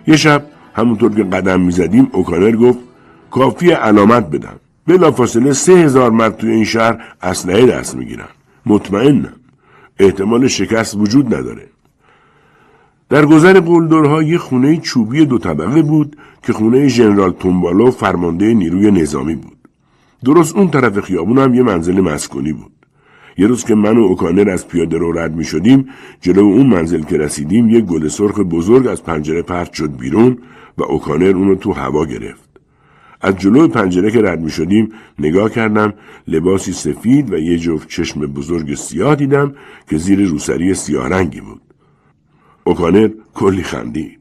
یه 0.08 0.18
شب 0.18 0.46
همونطور 0.74 1.16
که 1.16 1.24
قدم 1.24 1.62
می‌زدیم 1.62 2.08
اوکانر 2.12 2.56
گفت 2.56 2.80
کافی 3.32 3.72
علامت 3.72 4.30
بدم. 4.30 4.60
بلافاصله 4.88 5.54
سه 5.54 5.74
هزار 5.74 6.12
مرد 6.12 6.38
توی 6.38 6.52
این 6.52 6.66
شهر 6.66 7.04
اسلحه 7.22 7.66
دست 7.66 7.96
می‌گیرن. 7.96 8.30
مطمئنم. 8.66 9.34
احتمال 10.00 10.48
شکست 10.48 10.96
وجود 10.96 11.36
نداره. 11.36 11.68
در 13.12 13.26
گذر 13.26 13.60
قلدرها 13.60 14.24
یه 14.24 14.38
خونه 14.38 14.78
چوبی 14.78 15.26
دو 15.26 15.38
طبقه 15.38 15.82
بود 15.82 16.16
که 16.44 16.54
خونه 16.54 16.88
ژنرال 16.88 17.32
تومبالو 17.32 17.92
فرمانده 17.92 18.54
نیروی 18.54 18.92
نظامی 18.92 19.36
بود. 19.36 19.58
درست 20.26 20.56
اون 20.56 20.72
طرف 20.72 21.00
خیابون 21.00 21.38
هم 21.38 21.54
یه 21.54 21.64
منزل 21.64 22.02
مسکونی 22.02 22.54
بود. 22.54 22.72
یه 23.38 23.48
روز 23.48 23.66
که 23.66 23.76
من 23.76 23.98
و 23.98 24.02
اوکانر 24.02 24.50
از 24.50 24.68
پیاده 24.68 24.98
رو 24.98 25.12
رد 25.12 25.36
می 25.36 25.44
شدیم 25.44 25.90
جلو 26.22 26.42
اون 26.42 26.68
منزل 26.68 27.04
که 27.04 27.18
رسیدیم 27.18 27.70
یه 27.70 27.82
گل 27.82 28.08
سرخ 28.08 28.40
بزرگ 28.40 28.88
از 28.88 29.04
پنجره 29.04 29.42
پرت 29.42 29.74
شد 29.74 29.98
بیرون 29.98 30.38
و 30.78 30.84
اوکانر 30.84 31.36
اونو 31.36 31.56
تو 31.56 31.72
هوا 31.72 32.06
گرفت. 32.06 32.50
از 33.22 33.38
جلو 33.38 33.68
پنجره 33.68 34.12
که 34.12 34.22
رد 34.22 34.42
می 34.42 34.52
شدیم 34.52 34.92
نگاه 35.20 35.50
کردم 35.50 35.94
لباسی 36.28 36.74
سفید 36.74 37.34
و 37.34 37.38
یه 37.38 37.58
جفت 37.58 37.88
چشم 37.90 38.22
بزرگ 38.22 38.76
سیاه 38.76 39.16
دیدم 39.16 39.54
که 39.90 39.98
زیر 39.98 40.28
روسری 40.28 40.74
سیاه 40.74 41.10
رنگی 41.10 41.42
بود. 41.42 41.62
اوکانر 42.64 43.10
کلی 43.34 43.64
خندید. 43.64 44.20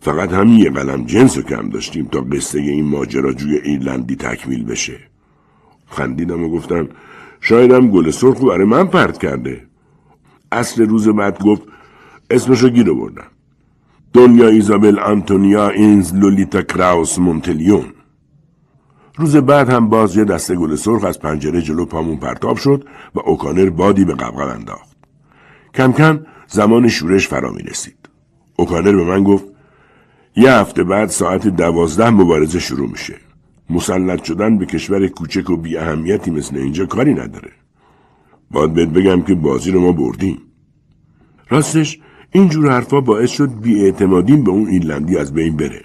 فقط 0.00 0.32
همین 0.32 0.58
یه 0.58 0.70
قلم 0.70 1.04
جنس 1.04 1.36
رو 1.36 1.42
کم 1.42 1.68
داشتیم 1.68 2.04
تا 2.12 2.20
قصه 2.20 2.58
این 2.58 2.84
ماجراجوی 2.84 3.56
ایرلندی 3.56 4.16
تکمیل 4.16 4.64
بشه. 4.64 4.98
خندیدم 5.86 6.44
و 6.44 6.48
گفتم 6.48 6.88
شایدم 7.40 7.88
گل 7.88 8.10
سرخ 8.10 8.44
برای 8.44 8.64
من 8.64 8.86
پرت 8.86 9.18
کرده. 9.18 9.66
اصل 10.52 10.86
روز 10.86 11.08
بعد 11.08 11.42
گفت 11.44 11.62
اسمشو 12.30 12.68
گیر 12.68 12.92
بردم. 12.92 13.26
دنیا 14.12 14.48
ایزابل 14.48 14.98
آنتونیا 14.98 15.68
اینز 15.68 16.14
لولیتا 16.14 16.62
کراوس 16.62 17.18
مونتلیون. 17.18 17.84
روز 19.16 19.36
بعد 19.36 19.70
هم 19.70 19.88
باز 19.88 20.16
یه 20.16 20.24
دسته 20.24 20.54
گل 20.54 20.74
سرخ 20.74 21.04
از 21.04 21.20
پنجره 21.20 21.62
جلو 21.62 21.84
پامون 21.84 22.16
پرتاب 22.16 22.56
شد 22.56 22.84
و 23.14 23.20
اوکانر 23.20 23.70
بادی 23.70 24.04
به 24.04 24.14
قبقب 24.14 24.48
انداخت. 24.48 24.96
کم 25.74 25.92
کم 25.92 26.20
زمان 26.48 26.88
شورش 26.88 27.28
فرا 27.28 27.52
می 27.52 27.62
رسید. 27.62 28.08
اوکانر 28.56 28.92
به 28.92 29.04
من 29.04 29.24
گفت 29.24 29.44
یه 30.36 30.52
هفته 30.52 30.84
بعد 30.84 31.08
ساعت 31.08 31.48
دوازده 31.48 32.10
مبارزه 32.10 32.58
شروع 32.58 32.90
میشه. 32.90 33.16
مسلط 33.70 34.24
شدن 34.24 34.58
به 34.58 34.66
کشور 34.66 35.06
کوچک 35.06 35.50
و 35.50 35.56
بی 35.56 35.76
اهمیتی 35.76 36.30
مثل 36.30 36.56
اینجا 36.56 36.86
کاری 36.86 37.14
نداره. 37.14 37.50
باید 38.50 38.74
بهت 38.74 38.88
بگم 38.88 39.22
که 39.22 39.34
بازی 39.34 39.70
رو 39.70 39.80
ما 39.80 39.92
بردیم. 39.92 40.38
راستش 41.48 42.00
اینجور 42.32 42.70
حرفا 42.70 43.00
باعث 43.00 43.30
شد 43.30 43.50
اعتمادیم 43.64 44.44
به 44.44 44.50
اون 44.50 44.68
ایرلندی 44.68 45.18
از 45.18 45.34
بین 45.34 45.56
بره. 45.56 45.82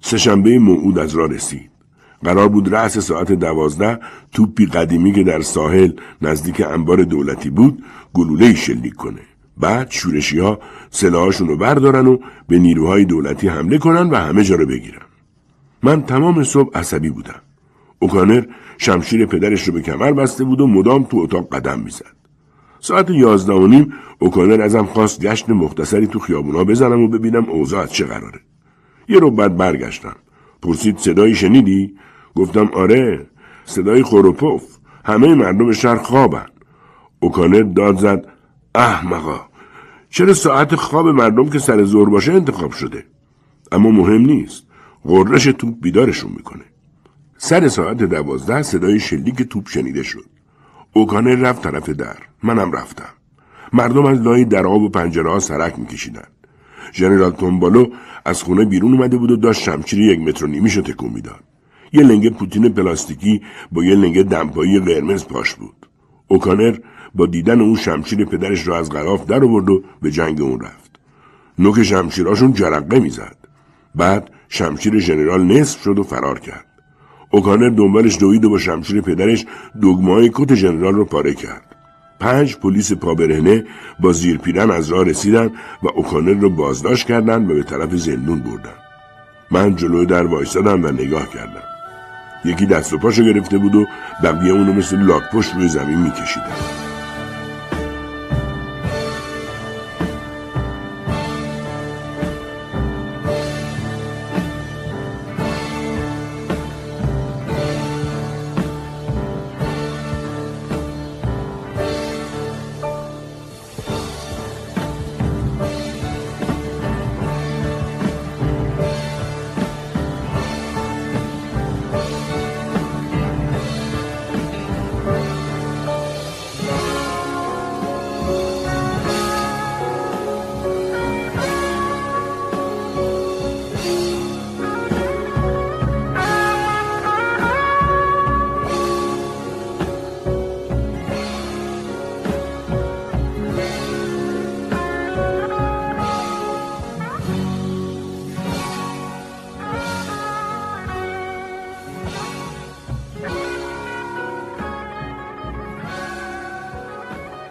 سهشنبه 0.00 0.58
موعود 0.58 0.98
از 0.98 1.14
راه 1.14 1.30
رسید. 1.30 1.70
قرار 2.24 2.48
بود 2.48 2.74
رأس 2.74 2.98
ساعت 2.98 3.32
دوازده 3.32 3.98
توپی 4.32 4.66
قدیمی 4.66 5.12
که 5.12 5.22
در 5.22 5.40
ساحل 5.40 5.92
نزدیک 6.22 6.60
انبار 6.60 7.02
دولتی 7.02 7.50
بود 7.50 7.84
گلوله 8.14 8.54
شلیک 8.54 8.94
کنه. 8.94 9.20
بعد 9.60 9.90
شورشی 9.90 10.38
ها 10.38 10.58
سلاحاشون 10.90 11.48
رو 11.48 11.56
بردارن 11.56 12.06
و 12.06 12.18
به 12.48 12.58
نیروهای 12.58 13.04
دولتی 13.04 13.48
حمله 13.48 13.78
کنن 13.78 14.10
و 14.10 14.16
همه 14.16 14.44
جا 14.44 14.54
رو 14.54 14.66
بگیرن. 14.66 15.02
من 15.82 16.02
تمام 16.02 16.44
صبح 16.44 16.78
عصبی 16.78 17.10
بودم. 17.10 17.40
اوکانر 17.98 18.44
شمشیر 18.78 19.26
پدرش 19.26 19.68
رو 19.68 19.74
به 19.74 19.82
کمر 19.82 20.12
بسته 20.12 20.44
بود 20.44 20.60
و 20.60 20.66
مدام 20.66 21.04
تو 21.04 21.16
اتاق 21.16 21.48
قدم 21.48 21.80
می‌زد. 21.80 22.16
ساعت 22.80 23.10
یازده 23.10 23.52
و 23.52 23.66
نیم 23.66 23.94
اوکانر 24.18 24.62
ازم 24.62 24.84
خواست 24.84 25.20
گشت 25.20 25.50
مختصری 25.50 26.06
تو 26.06 26.18
خیابونا 26.18 26.64
بزنم 26.64 27.00
و 27.00 27.08
ببینم 27.08 27.44
اوضاع 27.44 27.82
از 27.82 27.92
چه 27.92 28.04
قراره. 28.04 28.40
یه 29.08 29.18
رو 29.18 29.30
بعد 29.30 29.56
برگشتم. 29.56 30.16
پرسید 30.62 30.98
صدایی 30.98 31.34
شنیدی؟ 31.34 31.94
گفتم 32.34 32.70
آره 32.72 33.26
صدای 33.64 34.02
خوروپوف 34.02 34.62
همه 35.04 35.34
مردم 35.34 35.72
شهر 35.72 35.96
خوابن. 35.96 36.46
اوکانر 37.20 37.62
داد 37.62 37.98
زد 37.98 38.26
احمقا 38.74 39.47
چرا 40.10 40.34
ساعت 40.34 40.74
خواب 40.74 41.08
مردم 41.08 41.48
که 41.50 41.58
سر 41.58 41.84
زور 41.84 42.10
باشه 42.10 42.32
انتخاب 42.32 42.72
شده؟ 42.72 43.04
اما 43.72 43.90
مهم 43.90 44.20
نیست. 44.20 44.62
غرش 45.04 45.44
توپ 45.44 45.74
بیدارشون 45.80 46.32
می‌کنه. 46.36 46.64
سر 47.36 47.68
ساعت 47.68 47.96
دوازده 47.96 48.62
صدای 48.62 49.00
شلیک 49.00 49.42
توپ 49.42 49.68
شنیده 49.68 50.02
شد. 50.02 50.24
اوکانه 50.92 51.36
رفت 51.36 51.62
طرف 51.62 51.88
در. 51.88 52.16
منم 52.42 52.72
رفتم. 52.72 53.12
مردم 53.72 54.06
از 54.06 54.22
لای 54.22 54.44
دراب 54.44 54.82
و 54.82 54.88
پنجره 54.88 55.30
ها 55.30 55.38
سرک 55.38 55.78
میکشیدن. 55.78 56.28
ژنرال 56.92 57.30
تومبالو 57.30 57.86
از 58.24 58.42
خونه 58.42 58.64
بیرون 58.64 58.92
اومده 58.92 59.16
بود 59.16 59.30
و 59.30 59.36
داشت 59.36 59.62
شمشیر 59.62 60.00
یک 60.00 60.20
متر 60.20 60.44
و 60.44 60.48
نیمیشو 60.48 60.82
تکون 60.82 61.12
می‌داد. 61.12 61.44
یه 61.92 62.02
لنگه 62.02 62.30
پوتین 62.30 62.68
پلاستیکی 62.68 63.42
با 63.72 63.84
یه 63.84 63.94
لنگه 63.94 64.22
دمپایی 64.22 64.80
قرمز 64.80 65.24
پاش 65.24 65.54
بود. 65.54 65.86
اوکانر 66.28 66.78
با 67.14 67.26
دیدن 67.26 67.60
اون 67.60 67.76
شمشیر 67.76 68.24
پدرش 68.24 68.68
را 68.68 68.78
از 68.78 68.90
غلاف 68.90 69.26
در 69.26 69.44
آورد 69.44 69.70
و 69.70 69.82
به 70.02 70.10
جنگ 70.10 70.40
اون 70.40 70.60
رفت. 70.60 70.90
نوک 71.58 71.82
شمشیراشون 71.82 72.52
جرقه 72.52 73.00
می‌زد. 73.00 73.36
بعد 73.94 74.30
شمشیر 74.48 74.98
ژنرال 74.98 75.44
نصف 75.44 75.82
شد 75.82 75.98
و 75.98 76.02
فرار 76.02 76.40
کرد. 76.40 76.64
اوکانر 77.30 77.68
دنبالش 77.68 78.18
دوید 78.18 78.44
و 78.44 78.50
با 78.50 78.58
شمشیر 78.58 79.00
پدرش 79.00 79.46
دگمای 79.82 80.30
کت 80.34 80.54
ژنرال 80.54 80.94
رو 80.94 81.04
پاره 81.04 81.34
کرد. 81.34 81.76
پنج 82.20 82.56
پلیس 82.56 82.92
پابرهنه 82.92 83.64
با 84.00 84.12
زیرپیرن 84.12 84.70
از 84.70 84.88
راه 84.88 85.04
رسیدن 85.04 85.46
و 85.82 85.88
اوکانر 85.94 86.34
رو 86.34 86.50
بازداشت 86.50 87.06
کردند 87.06 87.50
و 87.50 87.54
به 87.54 87.62
طرف 87.62 87.94
زندون 87.94 88.38
بردن. 88.38 88.74
من 89.50 89.76
جلوی 89.76 90.06
در 90.06 90.26
وایستادم 90.26 90.84
و 90.84 90.88
نگاه 90.88 91.30
کردم. 91.30 91.62
یکی 92.44 92.66
دست 92.66 92.92
و 92.92 92.98
پاشو 92.98 93.22
گرفته 93.22 93.58
بود 93.58 93.74
و 93.74 93.86
بقیه 94.22 94.52
اونو 94.52 94.72
مثل 94.72 94.98
لاک 94.98 95.22
پشت 95.32 95.54
روی 95.54 95.68
زمین 95.68 95.98
میکشیدن. 95.98 96.87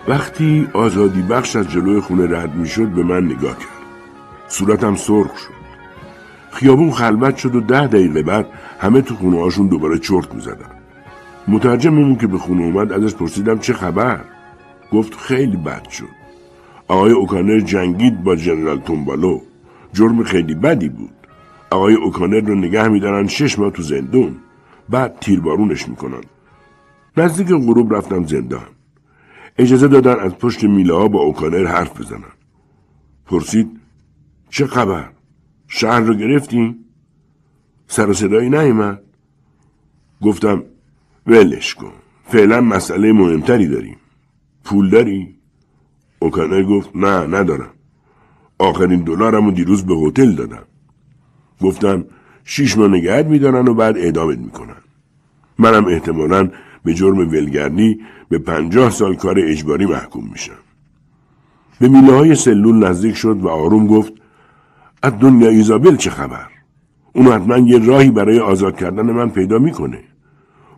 وقتی 0.07 0.67
آزادی 0.73 1.21
بخش 1.21 1.55
از 1.55 1.69
جلوی 1.69 1.99
خونه 1.99 2.37
رد 2.37 2.55
می 2.55 2.67
شد 2.67 2.87
به 2.87 3.03
من 3.03 3.25
نگاه 3.25 3.57
کرد. 3.57 3.67
صورتم 4.47 4.95
سرخ 4.95 5.37
شد. 5.37 5.57
خیابون 6.51 6.91
خلوت 6.91 7.37
شد 7.37 7.55
و 7.55 7.61
ده 7.61 7.87
دقیقه 7.87 8.21
بعد 8.21 8.47
همه 8.79 9.01
تو 9.01 9.15
خونه 9.15 9.39
هاشون 9.39 9.67
دوباره 9.67 9.99
چرت 9.99 10.33
می 10.33 10.41
زدن 10.41 10.69
مترجممون 11.47 12.15
که 12.15 12.27
به 12.27 12.37
خونه 12.37 12.63
اومد 12.63 12.91
ازش 12.91 13.15
پرسیدم 13.15 13.59
چه 13.59 13.73
خبر؟ 13.73 14.19
گفت 14.91 15.15
خیلی 15.15 15.57
بد 15.57 15.89
شد. 15.89 16.17
آقای 16.87 17.11
اوکانر 17.11 17.59
جنگید 17.59 18.23
با 18.23 18.35
جنرال 18.35 18.79
تومبالو. 18.79 19.41
جرم 19.93 20.23
خیلی 20.23 20.55
بدی 20.55 20.89
بود. 20.89 21.09
آقای 21.71 21.93
اوکانر 21.93 22.39
رو 22.39 22.55
نگه 22.55 22.87
میدارن 22.87 23.27
شش 23.27 23.59
ماه 23.59 23.71
تو 23.71 23.81
زندون. 23.81 24.35
بعد 24.89 25.19
تیربارونش 25.21 25.89
می‌کنن. 25.89 26.21
نزدیک 27.17 27.47
غروب 27.47 27.93
رفتم 27.93 28.25
زندان. 28.25 28.76
اجازه 29.57 29.87
دادن 29.87 30.19
از 30.19 30.37
پشت 30.37 30.63
میله 30.63 30.93
ها 30.93 31.07
با 31.07 31.19
اوکانر 31.19 31.65
حرف 31.65 32.01
بزنن. 32.01 32.33
پرسید 33.25 33.79
چه 34.49 34.67
خبر؟ 34.67 35.09
شهر 35.67 35.99
رو 35.99 36.13
گرفتیم 36.13 36.75
سر 37.87 38.09
و 38.09 38.13
صدایی 38.13 38.49
نیومد. 38.49 39.01
گفتم 40.21 40.63
ولش 41.27 41.75
کن. 41.75 41.91
فعلا 42.25 42.61
مسئله 42.61 43.13
مهمتری 43.13 43.67
داریم. 43.67 43.97
پول 44.63 44.89
داری؟ 44.89 45.35
اوکانر 46.19 46.63
گفت 46.63 46.89
نه 46.95 47.37
ندارم. 47.37 47.69
آخرین 48.59 49.01
دلارم 49.01 49.45
رو 49.45 49.51
دیروز 49.51 49.85
به 49.85 49.95
هتل 49.95 50.31
دادم. 50.31 50.63
گفتم 51.61 52.05
شیش 52.43 52.77
ماه 52.77 52.87
نگهت 52.87 53.25
میدارن 53.25 53.67
و 53.67 53.73
بعد 53.73 53.97
اعدامت 53.97 54.37
می‌کنن. 54.37 54.81
منم 55.59 55.85
احتمالا 55.85 56.49
به 56.87 56.93
جرم 56.93 57.17
ولگردی 57.17 57.99
به 58.29 58.37
پنجاه 58.37 58.89
سال 58.89 59.15
کار 59.15 59.39
اجباری 59.39 59.85
محکوم 59.85 60.29
میشم. 60.31 60.61
به 61.79 61.87
میله 61.87 62.13
های 62.13 62.35
سلول 62.35 62.87
نزدیک 62.87 63.15
شد 63.15 63.37
و 63.41 63.47
آروم 63.47 63.87
گفت 63.87 64.13
از 65.03 65.13
دنیا 65.19 65.49
ایزابل 65.49 65.95
چه 65.95 66.09
خبر؟ 66.09 66.47
اون 67.13 67.27
حتما 67.27 67.57
یه 67.57 67.85
راهی 67.85 68.11
برای 68.11 68.39
آزاد 68.39 68.77
کردن 68.77 69.11
من 69.11 69.29
پیدا 69.29 69.59
می‌کنه. 69.59 69.99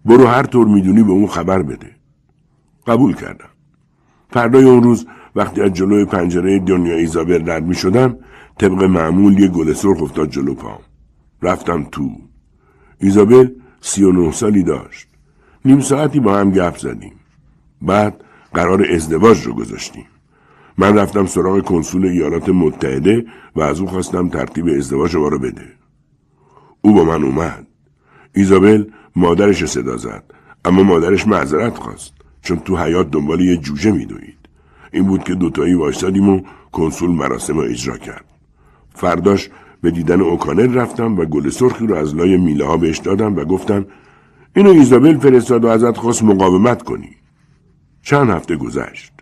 برو 0.05 0.27
هر 0.27 0.43
طور 0.43 0.67
می‌دونی 0.67 1.03
به 1.03 1.11
اون 1.11 1.27
خبر 1.27 1.61
بده. 1.61 1.95
قبول 2.87 3.13
کردم. 3.13 3.49
فردای 4.29 4.63
اون 4.63 4.83
روز 4.83 5.05
وقتی 5.35 5.61
از 5.61 5.73
جلوی 5.73 6.05
پنجره 6.05 6.59
دنیا 6.59 6.95
ایزابل 6.95 7.49
رد 7.49 7.63
می 7.63 7.75
شدم 7.75 8.17
طبق 8.57 8.83
معمول 8.83 9.39
یه 9.39 9.47
گل 9.47 9.73
سرخ 9.73 10.01
افتاد 10.01 10.29
جلو 10.29 10.53
پام. 10.53 10.79
رفتم 11.41 11.87
تو. 11.91 12.09
ایزابل 12.99 13.49
سی 13.81 14.03
و 14.03 14.11
نه 14.11 14.31
سالی 14.31 14.63
داشت. 14.63 15.08
نیم 15.65 15.79
ساعتی 15.79 16.19
با 16.19 16.37
هم 16.37 16.51
گپ 16.51 16.77
زدیم. 16.77 17.13
بعد 17.81 18.23
قرار 18.53 18.85
ازدواج 18.91 19.43
رو 19.43 19.53
گذاشتیم. 19.53 20.05
من 20.77 20.97
رفتم 20.97 21.25
سراغ 21.25 21.61
کنسول 21.61 22.05
ایالات 22.05 22.49
متحده 22.49 23.25
و 23.55 23.61
از 23.61 23.79
او 23.79 23.87
خواستم 23.87 24.29
ترتیب 24.29 24.67
ازدواج 24.67 25.15
ما 25.15 25.27
رو 25.27 25.39
بده. 25.39 25.65
او 26.81 26.93
با 26.93 27.03
من 27.03 27.23
اومد. 27.23 27.67
ایزابل 28.33 28.85
مادرش 29.15 29.65
صدا 29.65 29.97
زد 29.97 30.23
اما 30.65 30.83
مادرش 30.83 31.27
معذرت 31.27 31.77
خواست 31.77 32.13
چون 32.41 32.59
تو 32.59 32.77
حیات 32.77 33.11
دنبال 33.11 33.41
یه 33.41 33.57
جوجه 33.57 33.91
میدوید. 33.91 34.37
این 34.93 35.03
بود 35.03 35.23
که 35.23 35.35
دوتایی 35.35 35.73
وایستادیم 35.73 36.29
و 36.29 36.41
کنسول 36.71 37.09
مراسم 37.09 37.57
رو 37.57 37.63
اجرا 37.63 37.97
کرد. 37.97 38.25
فرداش 38.93 39.49
به 39.81 39.91
دیدن 39.91 40.21
اوکانر 40.21 40.67
رفتم 40.67 41.19
و 41.19 41.25
گل 41.25 41.49
سرخی 41.49 41.87
رو 41.87 41.95
از 41.95 42.15
لای 42.15 42.37
میله 42.37 42.65
ها 42.65 42.77
بهش 42.77 42.97
دادم 42.97 43.35
و 43.35 43.43
گفتم 43.43 43.85
اینو 44.55 44.69
ایزابل 44.69 45.17
فرستاد 45.17 45.65
و 45.65 45.67
ازت 45.67 45.97
خواست 45.97 46.23
مقاومت 46.23 46.83
کنی. 46.83 47.09
چند 48.01 48.29
هفته 48.29 48.55
گذشت. 48.55 49.13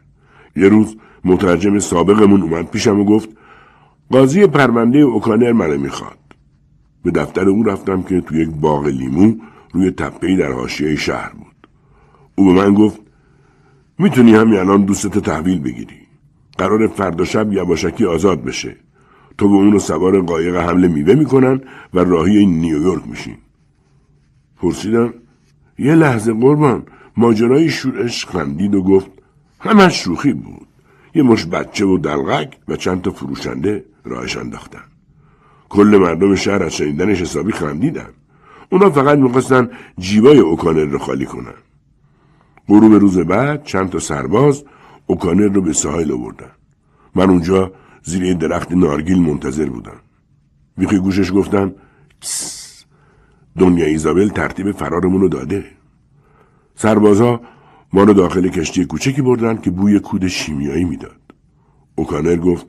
یه 0.56 0.70
روز 0.70 0.96
مترجم 1.26 1.80
سابقمون 1.80 2.42
اومد 2.42 2.66
پیشم 2.72 3.00
و 3.00 3.06
گفت 3.06 3.30
قاضی 4.12 4.48
پرونده 4.48 5.00
اوکانر 5.00 5.52
منو 5.52 5.78
می‌خواد. 5.78 6.18
به 7.04 7.12
دفتر 7.12 7.50
او 7.50 7.64
رفتم 7.64 8.02
که 8.02 8.22
تو 8.22 8.36
یک 8.36 8.50
باغ 8.50 8.88
لیمو 8.88 9.36
روی 9.72 9.92
تپهی 9.92 10.36
در 10.36 10.52
حاشیه 10.52 10.96
شهر 10.96 11.30
بود. 11.30 11.68
او 12.36 12.46
به 12.46 12.54
من 12.54 12.74
گفت 12.74 13.02
می‌تونی 14.00 14.36
همین 14.36 14.60
الان 14.60 14.82
دوستت 14.82 15.20
تحویل 15.20 15.60
بگیری. 15.60 15.98
قرار 16.58 16.88
فردا 16.88 17.26
شب 17.26 17.54
یواشکی 17.54 18.06
آزاد 18.06 18.44
بشه. 18.44 18.76
تو 19.38 19.50
به 19.50 19.56
اونو 19.56 19.80
سوار 19.80 20.22
قایق 20.22 20.56
حمله 20.56 20.88
میوه 20.88 21.16
می‌کنن 21.16 21.62
و 21.94 22.00
راهی 22.00 22.46
نیویورک 22.46 23.08
میشین. 23.08 23.38
پرسیدم 24.62 25.14
یه 25.78 25.96
لحظه 25.96 26.34
قربان 26.34 26.84
ماجرای 27.18 27.70
شورش 27.70 28.26
خندید 28.26 28.76
و 28.76 28.82
گفت 28.82 29.12
همش 29.60 30.04
شوخی 30.04 30.34
بود. 30.34 30.68
یه 31.16 31.24
مش 31.24 31.46
بچه 31.46 31.86
و 31.86 31.98
دلغک 31.98 32.58
و 32.68 32.76
چند 32.76 33.02
تا 33.02 33.12
فروشنده 33.12 33.86
راهش 34.06 34.38
انداختن. 34.38 34.84
کل 35.70 35.98
مردم 36.02 36.36
شهر 36.36 36.64
از 36.64 36.76
شنیدنش 36.76 37.22
حسابی 37.22 37.52
خندیدن. 37.52 38.10
اونا 38.70 38.90
فقط 38.90 39.18
می‌خواستن 39.18 39.70
جیبای 40.00 40.40
اوکانر 40.40 40.86
رو 40.86 40.98
خالی 40.98 41.26
کنن. 41.26 41.54
غروب 42.68 42.94
روز 42.94 43.18
بعد 43.18 43.64
چند 43.64 43.90
تا 43.90 44.00
سرباز 44.00 44.64
اوکانر 45.08 45.48
رو 45.48 45.62
به 45.62 45.74
ساحل 45.74 46.12
آوردن. 46.12 46.52
من 47.16 47.30
اونجا 47.30 47.72
زیر 48.04 48.34
درخت 48.34 48.72
نارگیل 48.72 49.22
منتظر 49.22 49.66
بودم. 49.66 50.00
بیخی 50.78 50.98
گوشش 50.98 51.32
گفتم 51.34 51.74
دنیا 53.58 53.86
ایزابل 53.86 54.30
ترتیب 54.30 54.72
فرارمون 54.72 55.22
رو 55.22 55.30
داده. 55.30 55.66
سربازا 56.76 57.42
ما 57.94 58.04
رو 58.04 58.14
داخل 58.14 58.48
کشتی 58.48 58.86
کوچکی 58.86 59.22
بردن 59.22 59.58
که 59.58 59.72
بوی 59.72 60.00
کود 60.00 60.28
شیمیایی 60.28 60.84
می‌داد. 60.84 61.22
اوکانر 61.96 62.36
گفت 62.36 62.68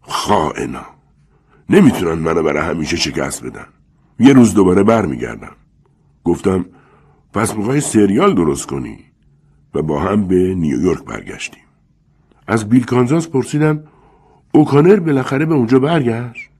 خائنا. 0.00 0.86
نمی‌تونن 1.70 2.18
منو 2.18 2.42
برای 2.42 2.62
همیشه 2.62 2.96
شکست 2.96 3.44
بدن. 3.44 3.66
یه 4.18 4.32
روز 4.32 4.54
دوباره 4.54 4.82
برمیگردم. 4.82 5.56
گفتم 6.24 6.64
پس 7.32 7.56
می‌خوای 7.56 7.80
سریال 7.80 8.34
درست 8.34 8.66
کنی؟ 8.66 8.98
و 9.74 9.82
با 9.82 10.00
هم 10.00 10.26
به 10.26 10.54
نیویورک 10.54 11.04
برگشتیم. 11.04 11.62
از 12.46 12.68
بیل 12.68 12.84
کانزاس 12.84 13.28
پرسیدم 13.28 13.84
اوکانر 14.52 15.00
بالاخره 15.00 15.46
به 15.46 15.54
اونجا 15.54 15.78
برگشت؟ 15.78 16.50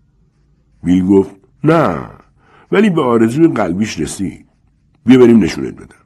بیل 0.82 1.06
گفت 1.06 1.30
نه. 1.64 2.19
ولی 2.72 2.90
به 2.90 3.02
آرزوی 3.02 3.48
قلبیش 3.48 4.00
رسید. 4.00 4.46
بیا 5.06 5.18
بریم 5.18 5.42
نشونت 5.42 5.74
بدم. 5.74 6.04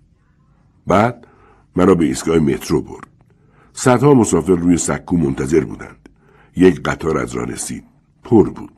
بعد 0.86 1.26
مرا 1.76 1.94
به 1.94 2.04
ایستگاه 2.04 2.38
مترو 2.38 2.82
برد. 2.82 3.06
صدها 3.72 4.14
مسافر 4.14 4.54
روی 4.54 4.76
سکو 4.76 5.16
منتظر 5.16 5.64
بودند. 5.64 6.08
یک 6.56 6.82
قطار 6.82 7.18
از 7.18 7.34
راه 7.34 7.46
رسید. 7.46 7.84
پر 8.24 8.50
بود. 8.50 8.72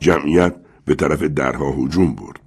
جمعیت 0.00 0.56
به 0.84 0.94
طرف 0.94 1.22
درها 1.22 1.70
هجوم 1.70 2.14
برد. 2.14 2.40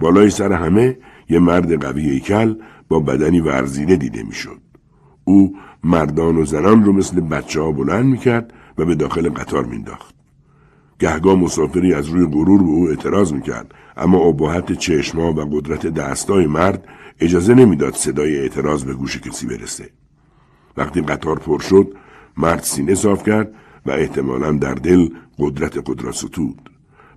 بالای 0.00 0.30
سر 0.30 0.52
همه 0.52 0.98
یه 1.28 1.38
مرد 1.38 1.84
قوی 1.84 2.10
ایکل 2.10 2.54
با 2.88 3.00
بدنی 3.00 3.40
ورزیده 3.40 3.96
دیده 3.96 4.22
می‌شد. 4.22 4.60
او 5.24 5.56
مردان 5.84 6.36
و 6.36 6.44
زنان 6.44 6.84
رو 6.84 6.92
مثل 6.92 7.20
بچه 7.20 7.60
ها 7.60 7.72
بلند 7.72 8.04
می‌کرد 8.04 8.52
و 8.78 8.84
به 8.84 8.94
داخل 8.94 9.28
قطار 9.28 9.64
مینداخت. 9.64 10.14
گهگاه 10.98 11.34
مسافری 11.34 11.94
از 11.94 12.06
روی 12.06 12.26
غرور 12.26 12.62
به 12.62 12.68
او 12.68 12.88
اعتراض 12.88 13.32
می‌کرد. 13.32 13.74
اما 13.96 14.18
ابهت 14.18 14.72
چشما 14.72 15.32
و 15.32 15.40
قدرت 15.40 15.86
دستای 15.86 16.46
مرد 16.46 16.88
اجازه 17.20 17.54
نمی‌داد 17.54 17.94
صدای 17.94 18.38
اعتراض 18.38 18.84
به 18.84 18.94
گوش 18.94 19.18
کسی 19.18 19.46
برسه. 19.46 19.90
وقتی 20.76 21.00
قطار 21.00 21.38
پر 21.38 21.58
شد 21.58 21.94
مرد 22.36 22.62
سینه 22.62 22.94
صاف 22.94 23.22
کرد 23.22 23.54
و 23.86 23.90
احتمالا 23.90 24.52
در 24.52 24.74
دل 24.74 25.08
قدرت 25.38 25.78
قدرت 25.86 26.14
ستود. 26.14 26.70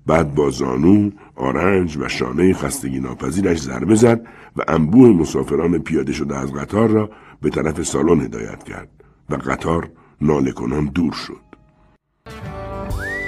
بعد 0.05 0.35
با 0.35 0.49
زانو، 0.49 1.09
آرنج 1.35 1.97
و 1.97 2.07
شانه 2.07 2.53
خستگی 2.53 2.99
ناپذیرش 2.99 3.59
ضربه 3.59 3.95
زد 3.95 4.27
و 4.57 4.61
انبوه 4.67 5.09
مسافران 5.09 5.79
پیاده 5.79 6.13
شده 6.13 6.37
از 6.37 6.53
قطار 6.53 6.89
را 6.89 7.09
به 7.41 7.49
طرف 7.49 7.83
سالن 7.83 8.21
هدایت 8.21 8.63
کرد 8.63 8.89
و 9.29 9.35
قطار 9.35 9.89
ناله 10.21 10.51
کنان 10.51 10.85
دور 10.85 11.13
شد. 11.13 11.41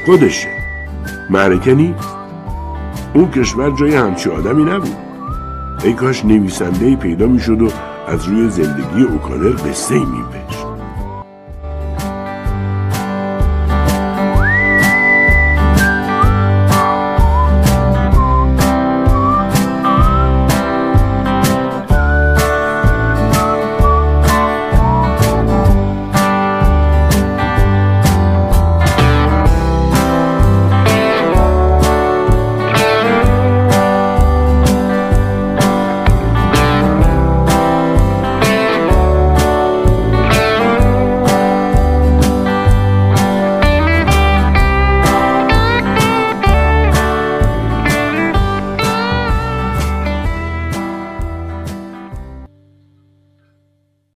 خودشه. 0.06 0.50
معرکه. 1.30 1.96
اون 3.14 3.32
کشور 3.32 3.72
جای 3.72 3.96
همچی 3.96 4.30
آدمی 4.30 4.64
نبود. 4.64 4.96
ای 5.84 5.94
کاش 5.94 6.26
نویسنده 6.26 6.96
پیدا 6.96 7.28
می‌شد 7.28 7.62
و 7.62 7.70
از 8.08 8.28
روی 8.28 8.50
زندگی 8.50 9.04
اوکانر 9.04 9.50
قصه 9.50 10.00
می 10.00 10.24